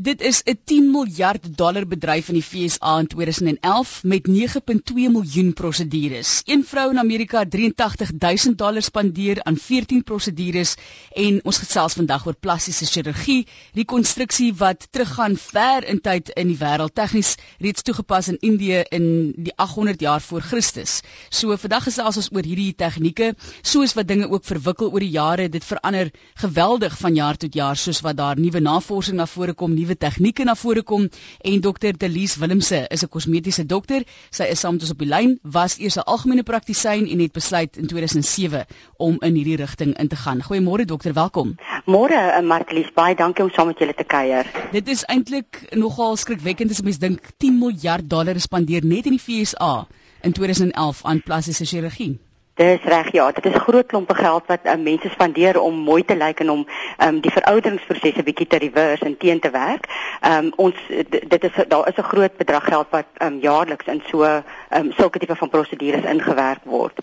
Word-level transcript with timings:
Dit 0.00 0.22
is 0.22 0.42
'n 0.42 0.58
10 0.64 0.90
miljard 0.90 1.56
dollar 1.56 1.86
bedryf 1.86 2.28
in 2.28 2.34
die 2.34 2.42
FSA 2.42 2.98
in 2.98 3.06
2011 3.06 4.02
met 4.02 4.28
9.2 4.28 5.10
miljoen 5.12 5.52
prosedures. 5.52 6.42
Een 6.44 6.64
vrou 6.64 6.90
in 6.90 6.98
Amerika 6.98 7.38
het 7.38 7.50
83 7.50 8.10
000 8.18 8.56
dollar 8.56 8.82
spandeer 8.82 9.42
aan 9.42 9.56
14 9.56 10.02
prosedures 10.02 10.74
en 11.12 11.44
ons 11.44 11.58
gesels 11.58 11.92
vandag 11.92 12.26
oor 12.26 12.34
plastiese 12.34 12.86
chirurgie, 12.86 13.46
rekonstruksie 13.72 14.54
wat 14.54 14.86
teruggaan 14.90 15.36
ver 15.36 15.84
in 15.84 16.00
tyd 16.00 16.28
in 16.28 16.46
die 16.46 16.56
wêreld, 16.56 16.94
tegnies 16.94 17.34
reeds 17.58 17.82
toegepas 17.82 18.28
in 18.28 18.38
Indië 18.40 18.82
in 18.88 19.32
die 19.36 19.52
800 19.56 20.00
jaar 20.00 20.20
voor 20.20 20.40
Christus. 20.40 21.00
So 21.28 21.56
vandag 21.56 21.82
gesels 21.82 22.16
ons 22.16 22.32
oor 22.32 22.44
hierdie 22.44 22.74
tegnieke, 22.74 23.34
soos 23.62 23.92
wat 23.94 24.08
dinge 24.08 24.30
ook 24.30 24.44
verwikkel 24.44 24.90
oor 24.90 25.00
die 25.00 25.12
jare, 25.12 25.48
dit 25.48 25.64
verander 25.64 26.10
geweldig 26.34 26.98
van 26.98 27.14
jaar 27.14 27.36
tot 27.36 27.54
jaar 27.54 27.76
soos 27.76 28.00
wat 28.00 28.16
daar 28.16 28.40
nuwe 28.40 28.60
navorsing 28.60 29.16
na 29.16 29.26
vore 29.26 29.52
kom, 29.52 29.74
nuwe 29.74 29.89
tegnieke 29.96 30.44
na 30.44 30.54
vore 30.54 30.82
kom 30.82 31.08
en 31.40 31.60
dokter 31.60 31.96
Delise 31.98 32.40
Willemse 32.40 32.86
is 32.88 33.02
'n 33.02 33.08
kosmetiese 33.08 33.66
dokter. 33.66 34.02
Sy 34.30 34.44
is 34.44 34.60
saam 34.60 34.72
met 34.74 34.82
ons 34.82 34.90
op 34.90 34.98
die 34.98 35.08
lyn, 35.08 35.38
was 35.42 35.78
eers 35.78 35.96
'n 35.96 36.06
algemene 36.06 36.42
praktisyn 36.42 37.06
en 37.08 37.18
het 37.20 37.32
besluit 37.32 37.76
in 37.76 37.86
2007 37.86 38.66
om 38.96 39.16
in 39.20 39.34
hierdie 39.34 39.56
rigting 39.56 39.98
in 39.98 40.08
te 40.08 40.16
gaan. 40.16 40.42
Goeiemôre 40.42 40.84
dokter, 40.84 41.12
welkom. 41.12 41.54
Môre, 41.86 42.38
uh, 42.38 42.46
Martlies, 42.46 42.92
baie 42.94 43.14
dankie 43.14 43.44
om 43.44 43.50
saam 43.50 43.66
met 43.66 43.78
julle 43.78 43.94
te 43.94 44.04
kuier. 44.04 44.46
Dit 44.72 44.88
is 44.88 45.04
eintlik 45.04 45.66
nogal 45.70 46.16
skrikwekkend 46.16 46.70
as 46.70 46.82
mens 46.82 46.98
dink 46.98 47.20
10 47.36 47.58
miljard 47.58 48.10
dollar 48.10 48.40
spandeer 48.40 48.84
net 48.84 49.06
in 49.06 49.16
die 49.18 49.24
FSA 49.26 49.86
in 50.22 50.32
2011 50.32 51.04
aan 51.04 51.22
plastiese 51.22 51.64
chirurgie. 51.64 52.18
Dis 52.60 52.82
reg 52.84 53.12
ja, 53.12 53.30
dit 53.32 53.46
is 53.46 53.54
groot 53.64 53.86
klompe 53.88 54.14
geld 54.14 54.44
wat 54.46 54.66
uh, 54.68 54.74
mense 54.76 55.08
spandeer 55.08 55.56
om 55.60 55.78
mooi 55.86 56.02
te 56.04 56.16
lyk 56.16 56.42
en 56.44 56.50
om 56.50 56.66
um, 57.06 57.20
die 57.24 57.32
verouderingsprosesse 57.32 58.24
bietjie 58.26 58.46
te 58.52 58.60
reverse 58.60 59.06
en 59.08 59.16
teen 59.16 59.40
te 59.40 59.50
werk. 59.54 59.88
Um, 60.28 60.52
ons 60.60 60.76
dit 61.08 61.48
is 61.48 61.56
daar 61.72 61.88
is 61.88 61.96
'n 61.96 62.10
groot 62.12 62.36
bedrag 62.36 62.64
geld 62.68 62.86
wat 62.90 63.08
um, 63.24 63.38
jaarliks 63.40 63.86
in 63.86 64.02
so 64.10 64.24
um, 64.24 64.92
sulke 64.92 65.18
tipe 65.18 65.36
van 65.36 65.48
prosedures 65.48 66.04
ingewerk 66.04 66.60
word. 66.64 67.00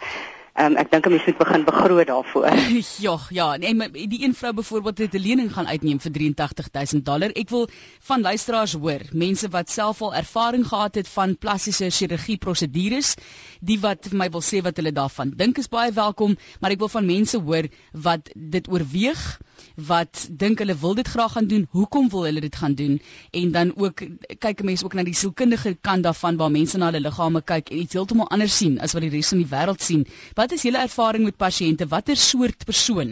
Um, 0.58 0.74
ek 0.82 0.90
dink 0.90 1.06
'n 1.06 1.12
mens 1.14 1.26
moet 1.26 1.38
begin 1.38 1.64
begroot 1.66 2.08
daarvoor. 2.08 2.46
ja, 3.06 3.18
ja, 3.30 3.58
nee, 3.58 3.76
maar 3.76 3.92
die 3.92 4.24
een 4.24 4.34
vrou 4.34 4.54
byvoorbeeld 4.54 4.98
het 4.98 5.14
'n 5.14 5.22
lening 5.22 5.54
gaan 5.54 5.68
uitneem 5.68 6.00
vir 6.00 6.12
83000 6.12 7.06
dollar. 7.06 7.30
Ek 7.30 7.50
wil 7.50 7.70
van 8.00 8.22
luisteraars 8.22 8.74
hoor, 8.74 9.02
mense 9.12 9.50
wat 9.50 9.70
self 9.70 10.02
al 10.02 10.16
ervaring 10.16 10.68
gehad 10.68 10.96
het 10.96 11.08
van 11.08 11.38
plastiese 11.38 11.90
chirurgie 11.90 12.38
prosedures, 12.38 13.16
die 13.62 13.80
wat 13.80 14.08
vir 14.10 14.18
my 14.18 14.30
wil 14.30 14.42
sê 14.42 14.62
wat 14.64 14.76
hulle 14.78 14.92
daarvan 14.92 15.34
dink 15.36 15.58
is 15.58 15.70
baie 15.70 15.92
welkom, 15.92 16.38
maar 16.60 16.72
ek 16.72 16.80
wil 16.80 16.90
van 16.90 17.06
mense 17.06 17.38
hoor 17.38 17.70
wat 17.92 18.30
dit 18.36 18.68
oorweeg, 18.68 19.40
wat 19.76 20.28
dink 20.30 20.60
hulle 20.60 20.76
wil 20.78 20.96
dit 20.96 21.08
graag 21.08 21.32
gaan 21.32 21.48
doen, 21.48 21.68
hoekom 21.72 22.10
wil 22.10 22.26
hulle 22.26 22.42
dit 22.42 22.56
gaan 22.56 22.74
doen 22.74 23.02
en 23.32 23.52
dan 23.52 23.74
ook 23.76 24.02
kyk 24.40 24.62
'n 24.62 24.66
mens 24.66 24.84
ook 24.84 24.94
na 24.94 25.04
die 25.04 25.14
sielkundige 25.14 25.78
kant 25.82 26.04
daarvan 26.04 26.38
waar 26.38 26.52
mense 26.52 26.78
na 26.78 26.86
hulle 26.86 27.06
liggame 27.06 27.42
kyk 27.42 27.70
en 27.70 27.78
iets 27.78 27.94
heeltemal 27.94 28.30
anders 28.30 28.58
sien 28.58 28.80
as 28.80 28.94
wat 28.94 29.02
die 29.02 29.10
res 29.10 29.30
van 29.30 29.38
die 29.38 29.52
wêreld 29.52 29.82
sien. 29.82 30.08
Wat 30.34 30.47
Wat 30.48 30.56
is 30.56 30.64
julle 30.64 30.80
ervaring 30.80 31.26
met 31.28 31.36
pasiënte? 31.36 31.90
Watter 31.92 32.16
soort 32.16 32.62
persoon 32.64 33.09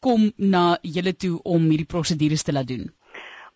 kom 0.00 0.22
na 0.52 0.78
julle 0.80 1.12
toe 1.12 1.34
om 1.44 1.66
hierdie 1.68 1.84
prosedures 1.84 2.40
te 2.40 2.54
laat 2.56 2.70
doen? 2.70 2.86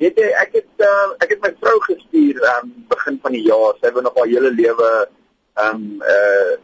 Weet 0.00 0.16
jy, 0.16 0.28
ek 0.40 0.54
het 0.56 0.82
uh, 0.86 1.08
ek 1.20 1.34
het 1.34 1.42
my 1.44 1.50
vrou 1.60 1.74
gestuur 1.84 2.38
aan 2.54 2.70
um, 2.70 2.76
begin 2.88 3.18
van 3.20 3.34
die 3.36 3.42
jaar. 3.44 3.74
Sy 3.82 3.90
wou 3.92 4.00
nog 4.06 4.14
haar 4.16 4.30
hele 4.30 4.52
lewe 4.54 4.88
ehm 5.60 5.74
um, 5.74 5.82
uh 6.12 6.54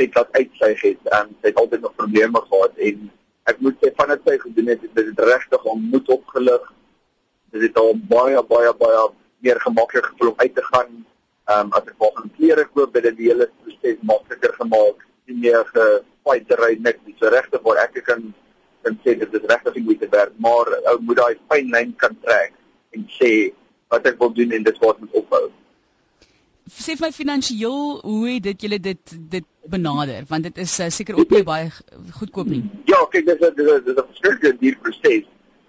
dit 0.00 0.16
uitsyg 0.16 0.80
het. 0.86 1.02
Ehm 1.10 1.26
um, 1.26 1.34
sy 1.42 1.50
het 1.50 1.60
altyd 1.60 1.84
nog 1.84 1.92
probleme 2.00 2.40
gehad 2.46 2.80
en 2.88 3.02
ek 3.52 3.60
moet 3.64 3.76
sê 3.84 3.90
vandat 3.98 4.24
sy 4.24 4.38
gedoen 4.40 4.72
het, 4.72 4.86
het 4.88 4.96
dit 4.96 5.20
regtig 5.28 5.68
om 5.72 5.84
moed 5.92 6.08
opgelig. 6.16 6.64
Dit 7.52 7.66
het 7.66 7.82
al 7.82 7.92
baie 8.14 8.40
baie 8.54 8.72
baie 8.80 9.04
meer 9.44 9.60
gemaklik 9.66 10.08
gevoel 10.08 10.32
om 10.32 10.40
uit 10.40 10.56
te 10.56 10.64
gaan. 10.70 10.90
Ehm 11.52 11.68
um, 11.68 11.76
as 11.76 11.92
ek 11.92 12.00
volgens 12.00 12.34
klere 12.40 12.64
koop, 12.72 12.96
het 12.96 13.08
dit 13.10 13.20
die 13.20 13.30
hele 13.34 13.50
proses 13.60 14.00
makliker 14.14 14.56
gemaak. 14.62 15.04
Nie 15.28 15.38
meer 15.44 15.68
gefight 15.74 16.48
te 16.48 16.56
ry 16.64 16.72
nie. 16.80 17.16
So 17.20 17.28
regtig 17.36 17.68
waar 17.68 17.84
ek 17.84 18.00
kan 18.08 18.30
kan 18.86 18.98
sê 19.04 19.16
dit 19.18 19.36
is 19.38 19.46
regtig 19.50 19.78
nie 19.78 19.84
moeite 19.90 20.08
werd, 20.14 20.34
maar 20.46 20.72
ou 20.92 20.96
moet 21.08 21.20
daai 21.20 21.38
fyn 21.52 21.70
lyn 21.74 21.94
kan 22.02 22.16
trek 22.24 22.54
en 22.96 23.06
sê 23.18 23.30
wat 23.92 24.06
ek 24.10 24.18
wil 24.22 24.34
doen 24.34 24.54
en 24.56 24.66
dit 24.66 24.82
wat 24.82 25.00
moet 25.02 25.16
ophou. 25.20 25.46
Sê 26.66 26.96
vir 26.98 27.06
my 27.06 27.12
finansiëel, 27.14 27.82
hoe 28.02 28.22
het 28.28 28.44
dit 28.46 28.66
julle 28.66 28.78
dit 28.82 29.16
dit 29.34 29.46
benader? 29.70 30.26
Want 30.30 30.48
dit 30.48 30.58
is 30.64 30.74
uh, 30.82 30.88
seker 30.94 31.18
ook 31.18 31.34
nie 31.34 31.46
baie 31.46 31.70
goedkoop 32.18 32.50
nie. 32.50 32.62
Ja, 32.90 33.04
kyk 33.12 33.26
dis 33.30 33.42
dit 33.42 33.62
is 33.62 33.94
'n 33.94 34.06
verskriklike 34.12 34.58
duur 34.62 34.78
proses. 34.82 35.26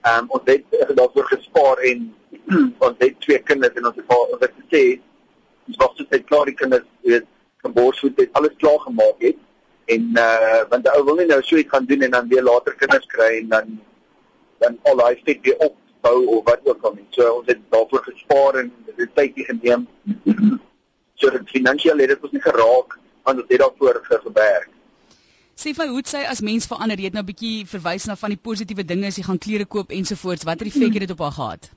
Ehm 0.07 0.23
um, 0.23 0.29
ons 0.37 0.45
het 0.49 0.77
uh, 0.79 0.89
daarvoor 0.99 1.27
gespaar 1.33 1.83
en 1.91 2.13
ons 2.87 2.97
het 3.03 3.19
twee 3.25 3.39
kinders 3.49 3.77
en 3.77 3.89
ons 3.89 3.97
het 4.01 4.15
ons 4.17 4.45
het 4.45 4.53
gesê 4.61 4.83
ons 5.67 5.81
was 5.81 5.97
tot 5.97 6.25
klaar 6.29 6.45
die 6.45 6.59
kinders 6.61 6.87
weet 7.01 7.25
geboorte 7.65 8.13
het 8.15 8.33
alles 8.39 8.55
klaar 8.61 8.79
gemaak 8.79 9.25
het 9.27 9.37
en 9.95 10.07
uh 10.23 10.61
want 10.69 10.83
die 10.83 10.93
ou 10.93 11.03
wil 11.07 11.19
nie 11.19 11.27
nou 11.31 11.41
so 11.43 11.59
iets 11.59 11.73
gaan 11.73 11.85
doen 11.89 12.01
en 12.07 12.15
dan 12.15 12.27
weer 12.31 12.43
later 12.43 12.75
kinders 12.75 13.05
kry 13.13 13.31
en 13.41 13.51
dan 13.55 13.75
dan 14.63 14.79
al 14.89 15.01
daai 15.01 15.21
vet 15.25 15.43
weer 15.45 15.59
opbou 15.67 16.17
of 16.37 16.43
wat 16.45 16.63
ook 16.63 16.81
al 16.81 16.95
nie. 16.95 17.05
So 17.15 17.33
ons 17.39 17.51
het 17.51 17.59
daarvoor 17.73 18.03
gespaar 18.03 18.61
en 18.63 18.71
dit 18.85 19.03
het 19.03 19.15
tyd 19.15 19.43
geneem. 19.49 19.87
so 21.19 21.29
dit 21.33 21.49
finansiëel 21.49 22.03
het 22.03 22.13
dit 22.13 22.25
ons 22.25 22.33
nie 22.35 22.41
geraak 22.41 22.97
want 23.27 23.41
ons 23.41 23.49
het 23.49 23.59
daarvoor 23.59 24.01
gewerk. 24.09 24.69
Sê 25.57 25.73
vir 25.73 25.89
hoe 25.89 26.03
sê 26.05 26.19
as 26.29 26.43
mens 26.45 26.67
verander, 26.69 26.99
jy 26.99 27.09
het 27.09 27.15
nou 27.17 27.23
'n 27.23 27.31
bietjie 27.31 27.65
verwys 27.65 28.05
na 28.05 28.15
van 28.15 28.29
die 28.29 28.43
positiewe 28.47 28.83
dinge 28.85 29.07
as 29.07 29.17
jy 29.17 29.23
gaan 29.23 29.41
klere 29.45 29.65
koop 29.65 29.91
ensovoorts. 29.91 30.45
Watter 30.45 30.67
effek 30.67 30.93
het 30.93 31.07
dit 31.07 31.11
op 31.11 31.23
haar 31.25 31.31
gehad? 31.31 31.69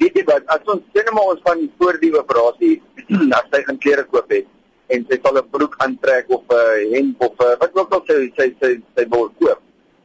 Weet 0.00 0.16
jy 0.16 0.24
wat, 0.24 0.46
as 0.46 0.64
ons 0.64 0.82
sê 0.92 1.04
net 1.04 1.12
maar 1.12 1.30
ons 1.34 1.40
van 1.44 1.70
voor 1.78 1.98
die 2.00 2.12
operasie 2.18 2.82
as 3.38 3.46
sy 3.52 3.62
gaan 3.62 3.78
klere 3.78 4.04
koop 4.04 4.30
het, 4.30 4.46
en 4.94 5.06
sy 5.08 5.18
sal 5.22 5.38
'n 5.38 5.50
broek 5.54 5.74
aantrek 5.84 6.30
of 6.36 6.44
'n 6.50 6.94
hemp 6.94 7.22
of 7.26 7.34
wat 7.60 7.70
ook 7.78 7.92
al 7.96 8.04
sy 8.10 8.18
sy 8.36 8.48
sy 8.60 8.70
sy 8.96 9.04
wil 9.14 9.30
koop. 9.38 9.60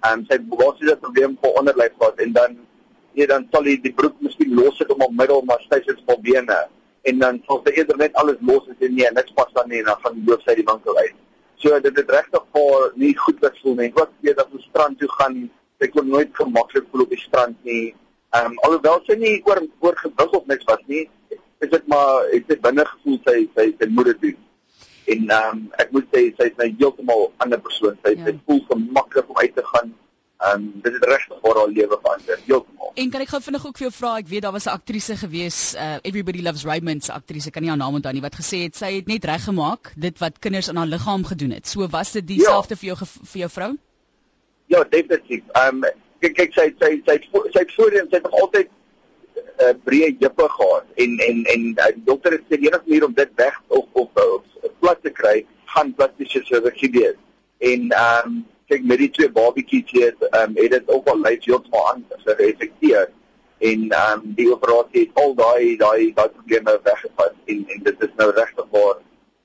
Ehm 0.05 0.25
sy 0.29 0.37
was 0.61 0.79
dit 0.79 0.91
'n 0.91 1.03
probleem 1.05 1.37
vir 1.41 1.57
onderlyf 1.59 1.93
gehad 1.99 2.19
en 2.25 2.31
dan 2.33 2.57
ja 3.13 3.25
dan 3.25 3.47
sal 3.51 3.63
hy 3.63 3.75
die 3.81 3.93
broek 3.99 4.15
miskien 4.19 4.55
los 4.55 4.79
het 4.79 4.89
om 4.91 5.01
op 5.01 5.11
middel 5.11 5.41
maar 5.41 5.61
styf 5.67 5.87
is 5.87 6.03
vir 6.07 6.19
bene 6.21 6.59
en 7.09 7.19
dan 7.19 7.41
sal 7.47 7.61
sy 7.63 7.71
eerder 7.77 7.97
net 7.97 8.13
alles 8.21 8.37
los 8.41 8.67
en 8.67 8.77
sê 8.79 8.89
nee, 8.89 9.09
niks 9.13 9.33
pas 9.37 9.51
dan 9.53 9.69
nie 9.69 9.79
en 9.79 9.89
dan 9.91 10.01
gaan 10.03 10.23
loop 10.27 10.41
sy 10.45 10.55
die 10.55 10.67
winkel 10.71 10.97
uit. 10.97 11.17
So 11.61 11.79
dit 11.79 11.97
het 11.97 12.09
regtig 12.17 12.47
vir 12.55 12.87
nie 13.01 13.13
goed 13.17 13.37
gevoel 13.41 13.75
nie. 13.75 13.91
Ook 13.95 14.11
weet 14.25 14.37
dat 14.37 14.49
ons 14.53 14.65
strand 14.69 14.99
toe 14.99 15.09
gaan, 15.17 15.37
ek 15.85 15.93
kon 15.93 16.09
nooit 16.09 16.33
gemaklik 16.37 16.89
voel 16.91 17.05
op 17.05 17.13
die 17.13 17.21
strand 17.21 17.57
nie. 17.69 17.93
Ehm 18.35 18.51
um, 18.51 18.57
alhoewel 18.67 19.01
sy 19.05 19.17
nie 19.21 19.35
oor 19.45 19.61
oor 19.85 19.97
gewig 20.01 20.33
of 20.39 20.49
niks 20.51 20.67
was 20.69 20.81
nie, 20.91 21.05
is 21.63 21.71
dit 21.71 21.87
maar 21.87 22.27
ek 22.35 22.49
het 22.51 22.61
binne 22.65 22.85
gevoel 22.89 23.21
sy 23.27 23.37
sy 23.55 23.69
sy 23.79 23.89
moet 23.93 24.11
dit 24.13 24.21
doen. 24.27 24.41
En 25.05 25.29
ehm 25.29 25.57
um, 25.57 25.67
ek 25.81 25.91
moet 25.93 26.07
sê 26.13 26.21
sy 26.37 26.49
is 26.49 26.57
nou 26.57 26.67
heeltemal 26.79 27.27
'n 27.27 27.45
ander 27.45 27.61
persoon. 27.61 27.97
Sy 28.03 28.15
ja. 28.15 28.25
sy 28.25 28.33
voel 28.45 28.61
gemaklik 28.69 29.29
om 29.29 29.37
uit 29.37 29.55
te 29.55 29.65
gaan. 29.73 29.93
Ehm 30.45 30.61
um, 30.61 30.81
dit 30.85 30.93
het 30.93 31.05
regtig 31.11 31.41
vir 31.41 31.59
haar 31.59 31.73
lewe 31.73 31.99
verander. 32.01 32.39
Heeltemal. 32.45 32.91
En 32.95 33.09
kan 33.11 33.21
ek 33.21 33.31
gou 33.33 33.41
vinnig 33.41 33.65
ook 33.67 33.77
vir 33.77 33.85
jou 33.87 33.93
vra, 33.97 34.11
ek 34.17 34.31
weet 34.31 34.41
daar 34.45 34.55
was 34.55 34.65
'n 34.65 34.77
aktrise 34.79 35.15
gewees, 35.17 35.59
uh, 35.75 35.97
Everybody 36.01 36.41
Loves 36.41 36.65
Raymond 36.65 37.03
se 37.03 37.13
aktrise, 37.13 37.51
kan 37.51 37.61
nie 37.61 37.69
haar 37.69 37.77
naam 37.77 37.97
onthou 37.99 38.13
nie, 38.13 38.21
wat 38.21 38.35
gesê 38.35 38.63
het 38.63 38.75
sy 38.75 38.93
het 38.95 39.07
net 39.07 39.25
reggemaak 39.25 39.93
dit 39.95 40.19
wat 40.19 40.39
kinders 40.39 40.69
aan 40.69 40.77
haar 40.77 40.93
liggaam 40.93 41.25
gedoen 41.25 41.51
het. 41.51 41.67
So 41.67 41.87
was 41.87 42.11
dit 42.11 42.27
dieselfde 42.27 42.73
ja. 42.73 42.79
vir 42.79 42.87
jou 42.87 42.97
vir 43.05 43.39
jou 43.39 43.49
vrou? 43.49 43.71
Ja, 44.67 44.83
definitief. 44.83 45.43
Ehm 45.53 45.83
um, 45.83 45.91
kyk 46.19 46.35
kyk 46.35 46.53
sy 46.53 46.67
sy 46.79 46.91
sy 47.05 47.19
sy 47.53 47.59
het 47.59 47.75
voorheen 47.75 48.07
sy 48.09 48.17
het 48.17 48.23
nog 48.23 48.41
altyd 48.41 48.69
'n 49.35 49.69
uh, 49.69 49.73
breë 49.87 50.09
jippe 50.19 50.47
gehad 50.57 50.85
en 51.03 51.17
en 51.27 51.43
en 51.53 51.63
uh, 51.67 51.91
die 51.95 52.03
dokter 52.09 52.31
het 52.31 52.43
sê 52.49 52.59
die 52.59 52.67
enigste 52.67 52.89
manier 52.89 53.05
om 53.05 53.13
dit 53.13 53.31
weg 53.35 53.61
of 53.67 53.85
of, 53.91 54.09
of, 54.15 54.71
plat 54.79 55.01
te 55.03 55.11
kry 55.21 55.45
gaan 55.75 55.93
plastiese 55.93 56.41
chirurgie 56.47 56.91
wees. 56.91 57.17
En 57.57 57.89
ehm 57.89 58.27
um, 58.27 58.45
kyk 58.69 58.83
met 58.89 58.97
die 58.97 59.11
twee 59.17 59.31
babatjies 59.31 59.91
hier 59.91 60.15
ehm 60.19 60.49
um, 60.49 60.57
het 60.61 60.71
dit 60.71 60.89
ook 60.89 61.07
al 61.07 61.21
lyk 61.21 61.45
heeltemal 61.45 61.91
aan 61.91 62.05
gerespekteer 62.25 63.09
en 63.57 63.89
ehm 63.89 64.13
um, 64.13 64.33
die 64.39 64.51
operasie 64.53 65.05
het 65.05 65.23
al 65.23 65.35
daai 65.41 65.75
daai 65.77 66.13
daai 66.13 66.29
probleme 66.29 66.79
weggevat 66.83 67.33
en 67.45 67.65
en 67.75 67.83
dit 67.89 68.07
is 68.07 68.15
nou 68.21 68.31
regtig 68.39 68.65
waar 68.71 68.97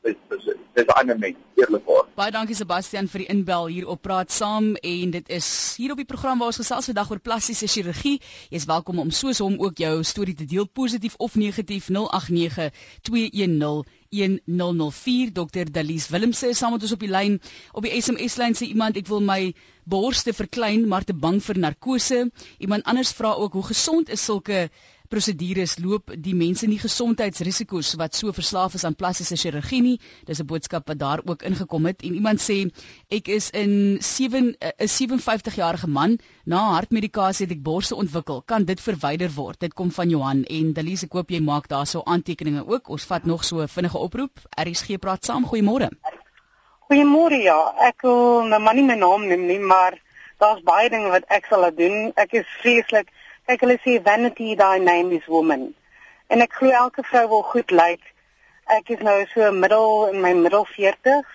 dis 0.02 0.16
dis 0.30 0.44
dis 0.74 0.86
'n 0.86 0.98
ander 1.00 1.18
mens 1.18 1.36
eerlikwaar. 1.54 2.06
Baie 2.14 2.32
dankie 2.32 2.56
Sebastian 2.56 3.08
vir 3.08 3.22
die 3.22 3.28
inbel 3.34 3.66
hier 3.66 3.88
op 3.88 4.02
praat 4.02 4.32
saam 4.32 4.74
en 4.76 5.10
dit 5.10 5.28
is 5.28 5.48
hier 5.76 5.92
op 5.92 6.00
die 6.00 6.08
program 6.12 6.38
waar 6.38 6.52
ons 6.52 6.60
gesels 6.62 6.88
vandag 6.90 7.10
oor 7.10 7.20
plastiese 7.20 7.68
chirurgie. 7.68 8.20
Jy 8.50 8.56
is 8.62 8.68
welkom 8.70 8.98
om 8.98 9.10
soos 9.10 9.38
hom 9.44 9.58
ook 9.60 9.78
jou 9.78 10.02
storie 10.04 10.34
te 10.34 10.44
deel 10.44 10.68
positief 10.68 11.14
of 11.18 11.34
negatief 11.34 11.88
089 11.88 12.70
210 13.02 13.84
1004 14.10 15.32
Dr 15.32 15.70
Dalies 15.70 16.08
Willemse 16.08 16.48
is 16.48 16.58
saam 16.58 16.72
met 16.72 16.82
ons 16.82 16.92
op 16.92 17.04
die 17.04 17.12
lyn. 17.12 17.40
Op 17.72 17.82
die 17.82 18.00
SMS 18.00 18.36
lyn 18.36 18.56
sê 18.56 18.70
iemand 18.72 18.96
ek 18.96 19.06
wil 19.06 19.20
my 19.20 19.52
borste 19.84 20.32
verklein 20.32 20.88
maar 20.88 21.04
te 21.04 21.14
bang 21.14 21.42
vir 21.42 21.58
narkose. 21.58 22.30
Iemand 22.58 22.84
anders 22.84 23.12
vra 23.12 23.34
ook 23.34 23.52
hoe 23.52 23.66
gesond 23.72 24.08
is 24.08 24.24
sulke 24.24 24.70
prosedures 25.10 25.76
loop 25.82 26.12
die 26.14 26.34
mense 26.38 26.68
nie 26.70 26.78
gesondheidsrisiko's 26.78 27.96
wat 27.98 28.14
so 28.14 28.32
verslaaf 28.36 28.76
is 28.78 28.84
aan 28.86 28.94
plastiese 28.94 29.36
chirurgie 29.42 29.80
nie. 29.82 29.96
Dis 30.26 30.40
'n 30.40 30.46
boodskap 30.46 30.86
wat 30.88 30.98
daar 30.98 31.20
ook 31.24 31.42
ingekom 31.42 31.86
het 31.86 32.02
en 32.02 32.14
iemand 32.14 32.40
sê 32.40 32.70
ek 33.10 33.28
is 33.28 33.50
in 33.50 33.98
7 34.00 34.54
'n 34.54 34.88
57 34.88 35.54
jarige 35.56 35.88
man 35.88 36.18
na 36.44 36.60
hartmedikasie 36.76 37.46
het 37.46 37.56
ek 37.56 37.62
borste 37.62 37.94
ontwikkel. 37.94 38.42
Kan 38.42 38.64
dit 38.64 38.80
verwyder 38.80 39.30
word? 39.34 39.60
Dit 39.60 39.74
kom 39.74 39.90
van 39.90 40.08
Johan 40.08 40.44
en 40.44 40.72
Delise 40.72 41.06
ek 41.06 41.12
hoop 41.12 41.30
jy 41.30 41.40
maak 41.40 41.68
daarso 41.68 42.02
aantekeninge 42.04 42.66
ook. 42.66 42.88
Ons 42.88 43.04
vat 43.04 43.24
nog 43.24 43.44
so 43.44 43.60
'n 43.62 43.68
vinnige 43.68 43.98
oproep. 43.98 44.38
RSG 44.56 44.98
praat 44.98 45.24
saam. 45.24 45.44
Goeiemôre. 45.44 45.90
Goeiemôre 46.88 47.42
ja. 47.42 47.74
Ek 47.88 48.02
wil 48.02 48.46
nou 48.50 48.60
maar 48.62 48.74
nie 48.74 48.84
my 48.84 48.94
naam 48.94 49.26
noem 49.26 49.46
nie, 49.46 49.58
maar 49.58 49.98
daar's 50.38 50.62
baie 50.62 50.88
dinge 50.90 51.08
wat 51.08 51.24
ek 51.28 51.46
sal 51.50 51.70
doen. 51.74 52.12
Ek 52.16 52.32
is 52.32 52.46
vreeslik 52.62 53.08
Kyk 53.50 53.64
hulle 53.64 53.74
sê 53.82 53.96
vanity 54.06 54.54
thy 54.54 54.78
name 54.78 55.10
is 55.16 55.24
woman. 55.26 55.62
En 56.30 56.42
ek 56.44 56.52
glo 56.58 56.70
elke 56.80 57.02
vrou 57.02 57.22
wil 57.30 57.40
goed 57.52 57.72
lyk. 57.74 58.04
Ek 58.76 58.92
is 58.94 59.00
nou 59.02 59.14
so 59.32 59.48
middel 59.50 60.04
in 60.12 60.20
my 60.22 60.30
middel 60.38 60.68
40s 60.70 61.32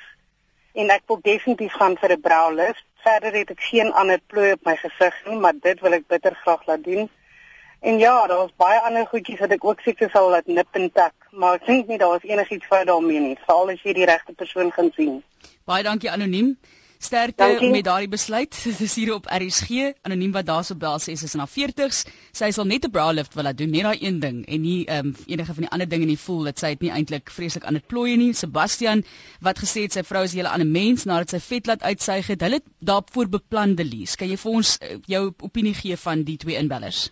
en 0.80 0.94
ek 0.96 1.04
wil 1.12 1.20
definitief 1.26 1.76
gaan 1.82 1.98
vir 2.00 2.14
'n 2.16 2.22
brow 2.28 2.54
lift. 2.60 2.86
Verder 3.04 3.36
het 3.40 3.52
ek 3.52 3.66
geen 3.72 3.92
ander 4.04 4.22
plooi 4.32 4.54
op 4.54 4.64
my 4.64 4.78
gesig 4.84 5.18
nie, 5.26 5.36
maar 5.36 5.60
dit 5.68 5.84
wil 5.84 5.98
ek 6.00 6.08
bitter 6.08 6.40
graag 6.46 6.64
laat 6.70 6.84
doen. 6.84 7.10
En 7.82 8.00
ja, 8.00 8.16
daar's 8.28 8.56
baie 8.56 8.80
ander 8.80 9.06
goedjies 9.12 9.44
wat 9.44 9.52
ek 9.52 9.66
ook 9.66 9.84
seker 9.84 10.10
sal 10.10 10.30
laat 10.30 10.48
nip 10.48 10.72
en 10.72 10.92
tak, 10.92 11.14
maar 11.32 11.60
ek 11.60 11.66
dink 11.66 11.88
nie 11.88 11.98
daar 11.98 12.16
is 12.16 12.30
enigiets 12.32 12.66
fout 12.66 12.88
daarmee 12.88 13.20
nie, 13.20 13.38
veral 13.44 13.76
as 13.76 13.84
jy 13.84 13.94
die 13.94 14.08
regte 14.08 14.34
persoon 14.34 14.72
gaan 14.72 14.92
sien. 14.96 15.24
Baie 15.66 15.84
dankie 15.84 16.12
anoniem. 16.12 16.56
Sterkte 17.00 17.44
Dankie. 17.44 17.69
met 17.69 17.83
daardie 17.83 18.07
besluit. 18.07 18.56
Dit 18.63 18.80
is 18.81 18.95
hier 18.95 19.13
op 19.13 19.25
RSG, 19.25 19.92
anoniem 20.01 20.31
wat 20.31 20.45
daarso 20.45 20.75
bel 20.75 21.00
sê 21.00 21.15
sy 21.15 21.27
is 21.30 21.36
in 21.36 21.44
haar 21.44 21.51
40's. 21.51 22.03
Sy 22.31 22.51
sal 22.56 22.68
net 22.69 22.86
'n 22.88 22.92
brow 22.92 23.12
lift 23.13 23.33
wil 23.36 23.47
laat 23.47 23.57
doen, 23.57 23.71
net 23.71 23.88
daai 23.88 24.03
een 24.03 24.19
ding 24.19 24.45
en 24.45 24.62
nie 24.62 24.86
ehm 24.86 25.12
um, 25.12 25.15
enige 25.27 25.53
van 25.53 25.68
die 25.68 25.71
ander 25.77 25.89
dinge 25.89 26.06
nie 26.06 26.19
voel 26.25 26.44
dat 26.51 26.59
sy 26.59 26.74
dit 26.75 26.88
nie 26.88 26.94
eintlik 26.97 27.30
vreeslik 27.30 27.65
aan 27.65 27.80
dit 27.80 27.88
plooi 27.88 28.15
nie. 28.18 28.33
Sebastian 28.33 29.03
wat 29.42 29.59
gesê 29.59 29.86
het 29.88 29.97
sy 29.97 30.03
vrou 30.03 30.24
is 30.24 30.33
'n 30.33 30.42
hele 30.42 30.53
ander 30.53 30.68
mens 30.68 31.06
nadat 31.06 31.36
sy 31.36 31.39
vet 31.39 31.68
laat 31.68 31.83
uitsuig 31.83 32.27
het. 32.27 32.42
Hulle 32.42 32.62
daarvoor 32.80 33.27
beplande 33.39 33.83
lees. 33.83 34.15
Kan 34.15 34.30
jy 34.30 34.38
vir 34.38 34.51
ons 34.51 34.77
uh, 34.81 34.97
jou 35.06 35.33
opinie 35.39 35.74
gee 35.74 35.97
van 35.97 36.24
die 36.24 36.38
twee 36.38 36.56
inbellers? 36.57 37.09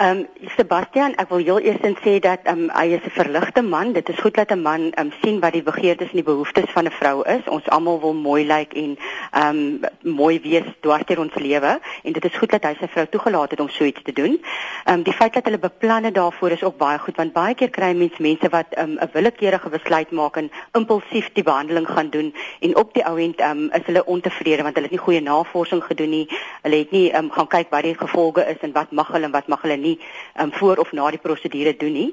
Ehm 0.00 0.18
um, 0.18 0.48
Sebastian, 0.56 1.12
ek 1.20 1.28
wil 1.28 1.42
heel 1.44 1.58
eers 1.60 1.98
sê 2.00 2.14
dat 2.24 2.46
ehm 2.48 2.60
um, 2.60 2.68
hy 2.72 2.96
is 2.96 3.04
'n 3.04 3.12
verligte 3.12 3.62
man. 3.62 3.92
Dit 3.92 4.08
is 4.08 4.20
goed 4.24 4.34
dat 4.34 4.50
'n 4.50 4.62
man 4.62 4.80
ehm 4.92 5.06
um, 5.06 5.12
sien 5.22 5.40
wat 5.40 5.52
die 5.52 5.62
begeertes 5.62 6.08
en 6.08 6.16
die 6.20 6.24
behoeftes 6.24 6.70
van 6.72 6.86
'n 6.86 6.90
vrou 6.90 7.22
is. 7.28 7.44
Ons 7.44 7.68
almal 7.68 8.00
wil 8.00 8.14
mooi 8.14 8.46
lyk 8.46 8.72
en 8.72 8.96
ehm 9.30 9.58
um, 9.58 9.80
mooi 10.00 10.40
wees 10.40 10.64
deur 10.80 11.18
ons 11.20 11.34
lewe 11.34 11.80
en 12.02 12.12
dit 12.12 12.24
is 12.24 12.36
goed 12.36 12.50
dat 12.50 12.64
hy 12.64 12.74
sy 12.80 12.88
vrou 12.88 13.06
toegelaat 13.06 13.50
het 13.50 13.60
om 13.60 13.68
so 13.68 13.84
iets 13.84 14.02
te 14.02 14.12
doen. 14.12 14.40
Ehm 14.84 14.94
um, 14.94 15.02
die 15.02 15.12
feit 15.12 15.34
dat 15.34 15.44
hulle 15.44 15.58
beplan 15.58 16.04
het 16.04 16.14
daarvoor 16.14 16.50
is 16.50 16.62
ook 16.62 16.76
baie 16.76 16.98
goed 16.98 17.16
want 17.16 17.32
baie 17.32 17.54
keer 17.54 17.70
kry 17.70 17.92
mense 17.92 18.22
mense 18.22 18.48
wat 18.48 18.66
ehm, 18.70 18.90
'n 18.90 19.02
um, 19.02 19.08
willekeurige 19.12 19.68
besluit 19.68 20.10
maak 20.10 20.36
en 20.36 20.50
impulsief 20.72 21.28
die 21.32 21.44
behandeling 21.44 21.88
gaan 21.88 22.10
doen 22.10 22.34
en 22.60 22.76
op 22.76 22.94
die 22.94 23.04
ou 23.04 23.18
end 23.20 23.36
ehm 23.40 23.50
um, 23.50 23.70
is 23.72 23.84
hulle 23.84 24.04
ontevrede 24.04 24.62
want 24.62 24.74
hulle 24.74 24.88
het 24.88 24.96
nie 24.96 25.04
goeie 25.06 25.20
navorsing 25.20 25.84
gedoen 25.84 26.10
nie. 26.10 26.28
Hulle 26.62 26.76
het 26.76 26.90
nie 26.90 27.10
ehm 27.10 27.24
um, 27.24 27.30
gaan 27.30 27.46
kyk 27.46 27.70
wat 27.70 27.82
die 27.82 27.94
gevolge 27.94 28.46
is 28.46 28.60
en 28.60 28.72
wat 28.72 28.90
mag 28.90 29.08
hulle 29.12 29.24
en 29.24 29.30
wat 29.30 29.46
mag 29.46 29.62
hulle 29.62 29.76
nie 29.76 29.89
nie 29.90 29.98
um, 30.40 30.52
voor 30.52 30.82
of 30.82 30.92
na 30.92 31.10
die 31.10 31.22
prosedure 31.22 31.76
doen 31.76 31.92
nie. 31.92 32.10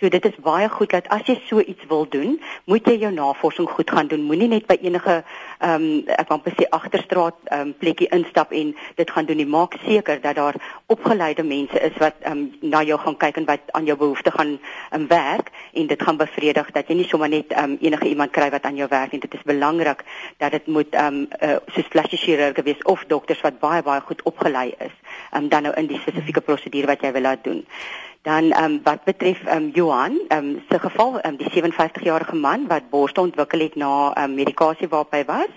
So 0.00 0.08
dit 0.08 0.24
is 0.24 0.36
baie 0.40 0.68
goed 0.72 0.94
dat 0.94 1.08
as 1.12 1.26
jy 1.28 1.34
so 1.44 1.60
iets 1.60 1.84
wil 1.88 2.06
doen, 2.08 2.38
moet 2.64 2.86
jy 2.88 2.94
jou 3.02 3.10
navorsing 3.12 3.68
goed 3.68 3.90
gaan 3.92 4.08
doen. 4.08 4.22
Moenie 4.24 4.48
net 4.48 4.64
by 4.70 4.78
enige 4.80 5.18
ehm 5.60 5.74
um, 5.74 5.88
ek 6.16 6.30
wil 6.32 6.54
sê 6.56 6.64
agterstraat 6.72 7.36
ehm 7.50 7.66
um, 7.68 7.72
plekkie 7.76 8.08
instap 8.16 8.54
en 8.56 8.72
dit 8.96 9.10
gaan 9.10 9.28
doen 9.28 9.36
nie. 9.36 9.46
Maak 9.46 9.76
seker 9.84 10.20
dat 10.22 10.38
daar 10.38 10.56
opgeleide 10.88 11.44
mense 11.44 11.80
is 11.80 11.98
wat 12.00 12.16
ehm 12.24 12.38
um, 12.38 12.70
na 12.72 12.80
jou 12.88 12.96
gaan 13.02 13.16
kyk 13.16 13.42
en 13.42 13.48
wat 13.50 13.74
aan 13.76 13.84
jou 13.84 13.98
behoeftes 14.00 14.32
gaan 14.38 14.56
um, 14.96 15.06
werk 15.10 15.50
en 15.74 15.86
dit 15.86 16.02
gaan 16.02 16.16
bevredig 16.16 16.70
dat 16.72 16.88
jy 16.88 16.96
nie 17.02 17.08
sommer 17.10 17.28
net 17.28 17.52
ehm 17.52 17.76
um, 17.76 17.76
enige 17.80 18.08
iemand 18.08 18.32
kry 18.32 18.48
wat 18.56 18.64
aan 18.64 18.80
jou 18.80 18.88
werk 18.88 19.12
nie. 19.12 19.20
Dit 19.20 19.34
is 19.34 19.44
belangrik 19.44 20.04
dat 20.38 20.56
dit 20.56 20.66
moet 20.66 20.94
ehm 20.94 21.20
um, 21.20 21.28
uh, 21.42 21.60
soos 21.76 21.92
plasties 21.92 22.24
chirurge 22.24 22.62
wees 22.62 22.82
of 22.88 23.04
dokters 23.12 23.44
wat 23.44 23.60
baie 23.60 23.82
baie 23.82 24.00
goed 24.00 24.24
opgelei 24.24 24.68
is. 24.78 24.96
Ehm 25.32 25.42
um, 25.44 25.48
dan 25.52 25.68
nou 25.68 25.74
in 25.76 25.92
die 25.92 26.00
spesifieke 26.00 26.40
prosedure 26.40 26.86
wat 26.86 27.04
jy 27.04 27.12
wil 27.12 27.19
laat 27.20 27.44
doen. 27.44 27.66
Dan 28.22 28.50
ehm 28.50 28.64
um, 28.64 28.80
wat 28.82 29.04
betref 29.04 29.44
ehm 29.44 29.56
um, 29.56 29.70
Johan, 29.72 30.20
ehm 30.28 30.44
um, 30.44 30.62
se 30.68 30.78
geval, 30.78 31.20
ehm 31.20 31.32
um, 31.32 31.36
die 31.36 31.50
57-jarige 31.72 32.36
man 32.36 32.66
wat 32.66 32.90
borste 32.90 33.20
ontwikkel 33.20 33.60
het 33.60 33.74
na 33.74 34.12
ehm 34.12 34.24
um, 34.24 34.34
medikasie 34.34 34.88
waarop 34.88 35.12
hy 35.12 35.24
was, 35.24 35.48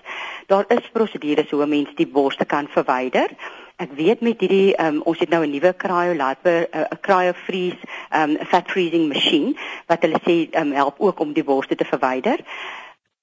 daar 0.46 0.64
is 0.68 0.90
prosedures 0.92 1.50
hoe 1.50 1.62
'n 1.62 1.68
mens 1.68 1.94
die 1.94 2.06
borste 2.06 2.44
kan 2.44 2.66
verwyder. 2.68 3.28
Ek 3.76 3.92
weet 3.92 4.20
met 4.20 4.40
hierdie 4.40 4.74
ehm 4.74 4.94
um, 4.94 5.02
ons 5.02 5.18
het 5.18 5.28
nou 5.28 5.44
'n 5.44 5.50
nuwe 5.50 5.74
cryolator 5.76 6.68
eh, 6.70 6.80
'n 6.80 6.86
uh, 6.92 7.00
cryofreeze 7.00 7.84
ehm 8.10 8.30
um, 8.30 8.46
fat 8.46 8.70
freezing 8.70 9.08
masjien 9.08 9.56
wat 9.86 10.00
hulle 10.00 10.20
sê 10.24 10.48
ehm 10.50 10.66
um, 10.66 10.72
help 10.72 10.94
ook 10.98 11.20
om 11.20 11.32
die 11.32 11.44
borste 11.44 11.74
te 11.74 11.84
verwyder 11.84 12.38